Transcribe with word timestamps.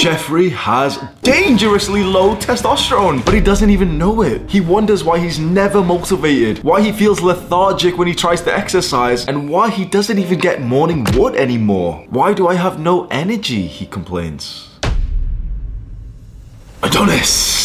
Jeffrey 0.00 0.48
has 0.48 0.98
dangerously 1.20 2.02
low 2.02 2.34
testosterone, 2.34 3.22
but 3.22 3.34
he 3.34 3.40
doesn't 3.40 3.68
even 3.68 3.98
know 3.98 4.22
it. 4.22 4.50
He 4.50 4.58
wonders 4.58 5.04
why 5.04 5.18
he's 5.18 5.38
never 5.38 5.82
motivated, 5.84 6.64
why 6.64 6.80
he 6.80 6.90
feels 6.90 7.20
lethargic 7.20 7.98
when 7.98 8.08
he 8.08 8.14
tries 8.14 8.40
to 8.44 8.50
exercise, 8.50 9.28
and 9.28 9.50
why 9.50 9.68
he 9.68 9.84
doesn't 9.84 10.18
even 10.18 10.38
get 10.38 10.62
morning 10.62 11.06
wood 11.12 11.36
anymore. 11.36 12.02
Why 12.08 12.32
do 12.32 12.48
I 12.48 12.54
have 12.54 12.80
no 12.80 13.08
energy? 13.08 13.66
He 13.66 13.84
complains. 13.84 14.70
Adonis! 16.82 17.59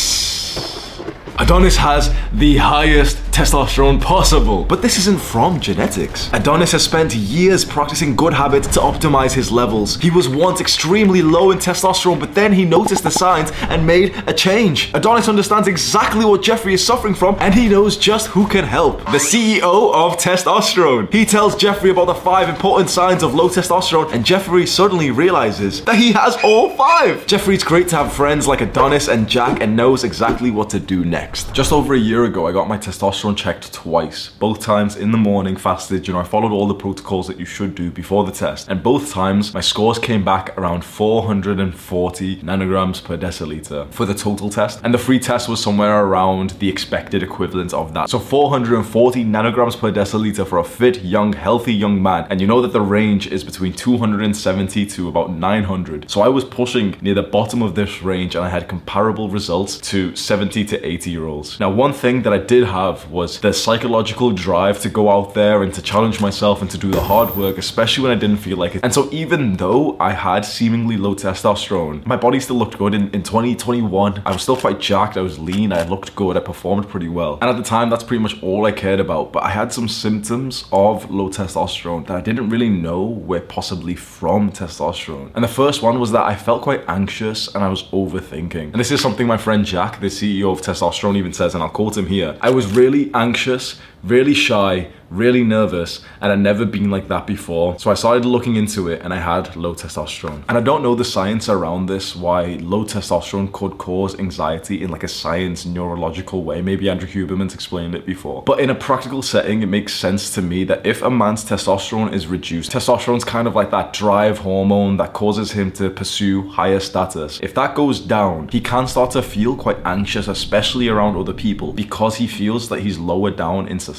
Adonis 1.38 1.76
has 1.76 2.14
the 2.32 2.56
highest 2.58 3.18
testosterone 3.32 4.02
possible. 4.02 4.64
But 4.64 4.82
this 4.82 4.98
isn't 4.98 5.20
from 5.20 5.60
genetics. 5.60 6.30
Adonis 6.32 6.72
has 6.72 6.84
spent 6.84 7.14
years 7.14 7.66
practicing 7.66 8.16
good 8.16 8.34
habits 8.34 8.70
to 8.70 8.80
optimize 8.80 9.34
his 9.34 9.52
levels. 9.52 9.98
He 9.98 10.10
was 10.10 10.30
once 10.30 10.62
extremely 10.62 11.21
low 11.21 11.52
in 11.52 11.58
testosterone, 11.58 12.21
but 12.21 12.34
then 12.34 12.54
he 12.54 12.64
noticed 12.64 13.04
the 13.04 13.12
signs 13.12 13.52
and 13.64 13.86
made 13.86 14.16
a 14.28 14.34
change. 14.34 14.92
Adonis 14.93 15.28
understands 15.28 15.68
exactly 15.68 16.24
what 16.24 16.42
Jeffrey 16.42 16.74
is 16.74 16.86
suffering 16.86 17.14
from, 17.14 17.36
and 17.42 17.54
he 17.54 17.68
knows 17.68 17.98
just 17.98 18.28
who 18.28 18.48
can 18.48 18.64
help. 18.64 19.00
The 19.00 19.18
CEO 19.18 19.93
of 19.93 20.15
testosterone. 20.18 21.12
He 21.12 21.26
tells 21.26 21.57
Jeffrey 21.57 21.90
about 21.90 22.06
the 22.06 22.15
five 22.15 22.48
important 22.48 22.90
signs 22.90 23.24
of 23.24 23.36
low 23.36 23.50
testosterone, 23.50 24.14
and 24.14 24.26
Jeffrey 24.26 24.65
suddenly 24.65 25.12
realizes 25.12 25.84
that 25.84 25.96
he 25.96 26.14
has 26.14 26.38
all 26.46 26.70
five. 26.78 27.28
Jeffrey's 27.28 27.65
great 27.65 27.90
to 27.90 27.98
have 27.98 28.14
friends 28.14 28.48
like 28.48 28.62
Adonis 28.62 29.10
and 29.10 29.28
Jack 29.28 29.62
and 29.62 29.76
knows 29.76 30.06
exactly 30.06 30.50
what 30.50 30.70
to 30.70 30.79
do 30.79 31.04
next. 31.04 31.25
Just 31.54 31.71
over 31.71 31.93
a 31.93 32.00
year 32.00 32.25
ago, 32.25 32.47
I 32.47 32.52
got 32.52 32.67
my 32.67 32.78
testosterone 32.78 33.06
testosterone 33.06 33.38
checked 33.38 33.73
twice, 33.73 34.30
both 34.30 34.59
times 34.59 34.95
in 34.95 35.11
the 35.11 35.17
morning, 35.17 35.56
fasted. 35.56 36.08
You 36.08 36.14
know, 36.14 36.20
I 36.20 36.23
followed 36.23 36.52
all 36.52 36.67
the 36.67 36.75
protocols 36.75 37.28
that 37.28 37.39
you 37.39 37.45
should 37.45 37.75
do 37.75 37.92
before 37.92 38.23
the 38.23 38.31
test, 38.31 38.67
and 38.67 38.81
both 38.81 39.11
times 39.11 39.53
my 39.53 39.61
scores 39.61 40.00
came 40.00 40.23
back 40.23 40.58
around 40.58 40.84
440 40.84 42.38
nanograms 42.38 43.03
per 43.03 43.17
deciliter 43.17 43.92
for 43.92 44.06
the 44.06 44.14
total 44.14 44.50
test, 44.50 44.81
and 44.84 44.94
the 44.94 44.98
free 44.98 45.20
test 45.20 45.50
was 45.50 45.61
somewhere 45.61 46.03
around 46.03 46.52
the 46.52 46.70
expected 46.70 47.23
equivalent 47.23 47.73
of 47.73 47.94
that. 47.94 48.09
So 48.09 48.20
440 48.20 49.23
nanograms 49.26 49.78
per 49.78 49.92
deciliter 49.92 50.48
for 50.48 50.59
a 50.59 50.64
fit, 50.64 51.03
young, 51.03 51.34
healthy 51.34 51.73
young 51.73 52.02
man, 52.02 52.28
and 52.30 52.42
you 52.42 52.48
know 52.48 52.62
that 52.62 52.73
the 52.73 52.81
range 52.81 53.28
is 53.28 53.44
between 53.44 53.73
270 53.73 54.86
to 54.86 55.09
about 55.09 55.31
900. 55.31 56.09
So 56.09 56.22
I 56.22 56.28
was 56.28 56.44
pushing 56.44 56.96
near 57.02 57.14
the 57.14 57.23
bottom 57.23 57.62
of 57.62 57.76
this 57.76 58.02
range, 58.02 58.36
and 58.36 58.44
I 58.44 58.50
had 58.50 58.68
comparable 58.68 59.30
results 59.30 59.78
to 59.90 60.16
70 60.16 60.66
to 60.66 60.86
80 60.86 61.15
Now, 61.60 61.70
one 61.70 61.94
thing 61.94 62.22
that 62.24 62.34
I 62.34 62.38
did 62.38 62.66
have 62.66 63.10
was 63.10 63.40
the 63.40 63.54
psychological 63.54 64.32
drive 64.32 64.80
to 64.82 64.90
go 64.90 65.10
out 65.10 65.34
there 65.34 65.64
and 65.64 65.74
to 65.74 65.82
challenge 65.82 66.22
myself 66.22 66.62
and 66.62 66.70
to 66.72 66.78
do 66.78 66.92
the 66.92 67.02
hard 67.02 67.36
work, 67.36 67.58
especially 67.58 68.04
when 68.04 68.12
I 68.12 68.20
didn't 68.20 68.38
feel 68.38 68.58
like 68.58 68.76
it. 68.76 68.84
And 68.84 68.94
so 68.94 69.10
even 69.12 69.58
though 69.58 69.98
I 70.00 70.12
had 70.12 70.46
seemingly 70.46 70.98
low 70.98 71.16
testosterone, 71.16 72.06
my 72.06 72.16
body 72.16 72.40
still 72.40 72.58
looked 72.58 72.78
good. 72.78 72.94
In, 72.94 73.10
in 73.12 73.24
2021, 73.24 74.22
I 74.26 74.32
was 74.32 74.42
still 74.42 74.58
quite 74.58 74.80
jacked, 74.80 75.18
I 75.18 75.22
was 75.22 75.40
lean, 75.40 75.72
I 75.72 75.84
looked 75.88 76.16
good, 76.16 76.38
I 76.38 76.40
performed 76.40 76.90
pretty 76.90 77.10
well. 77.10 77.38
And 77.42 77.50
at 77.50 77.58
the 77.58 77.64
time, 77.64 77.90
that's 77.90 78.04
pretty 78.04 78.22
much 78.22 78.42
all 78.42 78.66
I 78.66 78.72
cared 78.72 79.00
about. 79.00 79.32
But 79.32 79.44
I 79.44 79.50
had 79.50 79.72
some 79.72 79.88
symptoms 79.88 80.66
of 80.72 81.10
low 81.12 81.30
testosterone 81.30 82.08
that 82.08 82.18
I 82.18 82.22
didn't 82.22 82.50
really 82.50 82.70
know 82.70 83.04
were 83.04 83.42
possibly 83.42 83.96
from 83.96 84.52
testosterone. 84.52 85.32
And 85.36 85.44
the 85.44 85.50
first 85.50 85.82
one 85.82 86.00
was 86.00 86.12
that 86.12 86.24
I 86.24 86.36
felt 86.36 86.62
quite 86.62 86.84
anxious 86.88 87.54
and 87.54 87.64
I 87.64 87.70
was 87.70 87.84
overthinking. 87.84 88.72
And 88.72 88.76
this 88.76 88.92
is 88.92 89.02
something 89.02 89.28
my 89.28 89.38
friend 89.38 89.64
Jack, 89.64 90.00
the 90.00 90.08
CEO 90.08 90.52
of 90.52 90.62
Testosterone, 90.62 91.05
even 91.14 91.34
says, 91.34 91.53
and 91.53 91.64
I'll 91.64 91.70
quote 91.70 91.95
him 91.95 92.08
here. 92.08 92.38
I 92.42 92.50
was 92.50 92.66
really 92.72 93.11
anxious, 93.14 93.80
really 94.06 94.34
shy, 94.34 94.88
really 95.09 95.44
nervous, 95.44 96.02
and 96.22 96.31
I'd 96.31 96.39
never 96.39 96.66
been 96.66 96.89
like 96.89 97.08
that 97.08 97.28
before. 97.28 97.78
So 97.80 97.92
I 97.92 97.94
started 97.94 98.25
looking 98.25 98.56
into 98.56 98.89
it 98.89 99.02
and 99.02 99.14
I 99.14 99.17
had 99.17 99.56
low 99.56 99.73
testosterone. 99.73 100.44
And 100.47 100.58
I 100.58 100.62
don't 100.62 100.84
know 100.84 100.95
the 100.95 101.06
science 101.06 101.50
around 101.50 101.88
this, 101.88 102.16
why 102.16 102.58
low 102.62 102.86
testosterone 102.86 103.52
could 103.52 103.78
cause 103.78 104.17
anxiety 104.20 104.81
in 104.84 104.89
like 104.89 105.03
a 105.03 105.08
science 105.08 105.66
neurological 105.66 106.44
way. 106.44 106.62
Maybe 106.62 106.89
Andrew 106.89 107.08
Huberman's 107.08 107.53
explained 107.53 107.95
it 107.95 108.06
before. 108.06 108.44
But 108.44 108.59
in 108.59 108.70
a 108.70 108.75
practical 108.75 109.22
setting, 109.22 109.62
it 109.62 109.67
makes 109.67 109.94
sense 109.94 110.34
to 110.35 110.41
me 110.41 110.63
that 110.66 110.85
if 110.85 111.01
a 111.01 111.09
man's 111.09 111.46
testosterone 111.46 112.13
is 112.13 112.28
reduced, 112.28 112.72
testosterone's 112.72 113.24
kind 113.24 113.47
of 113.47 113.56
like 113.56 113.72
that 113.72 113.94
drive 113.94 114.40
hormone 114.40 114.97
that 114.97 115.13
causes 115.13 115.51
him 115.51 115.72
to 115.74 115.90
pursue 115.90 116.47
higher 116.50 116.80
status. 116.80 117.40
If 117.41 117.53
that 117.56 117.75
goes 117.75 118.00
down, 118.00 118.50
he 118.50 118.62
can 118.62 118.88
start 118.88 119.12
to 119.12 119.22
feel 119.22 119.56
quite 119.56 119.78
anxious, 119.85 120.28
especially 120.28 120.90
around 120.90 121.16
other 121.16 121.34
people, 121.34 121.74
because 121.74 122.16
he 122.16 122.28
feels 122.28 122.69
that 122.69 122.81
he's 122.81 122.97
lower 122.97 123.31
down 123.31 123.68
in 123.68 123.80
society. 123.80 123.94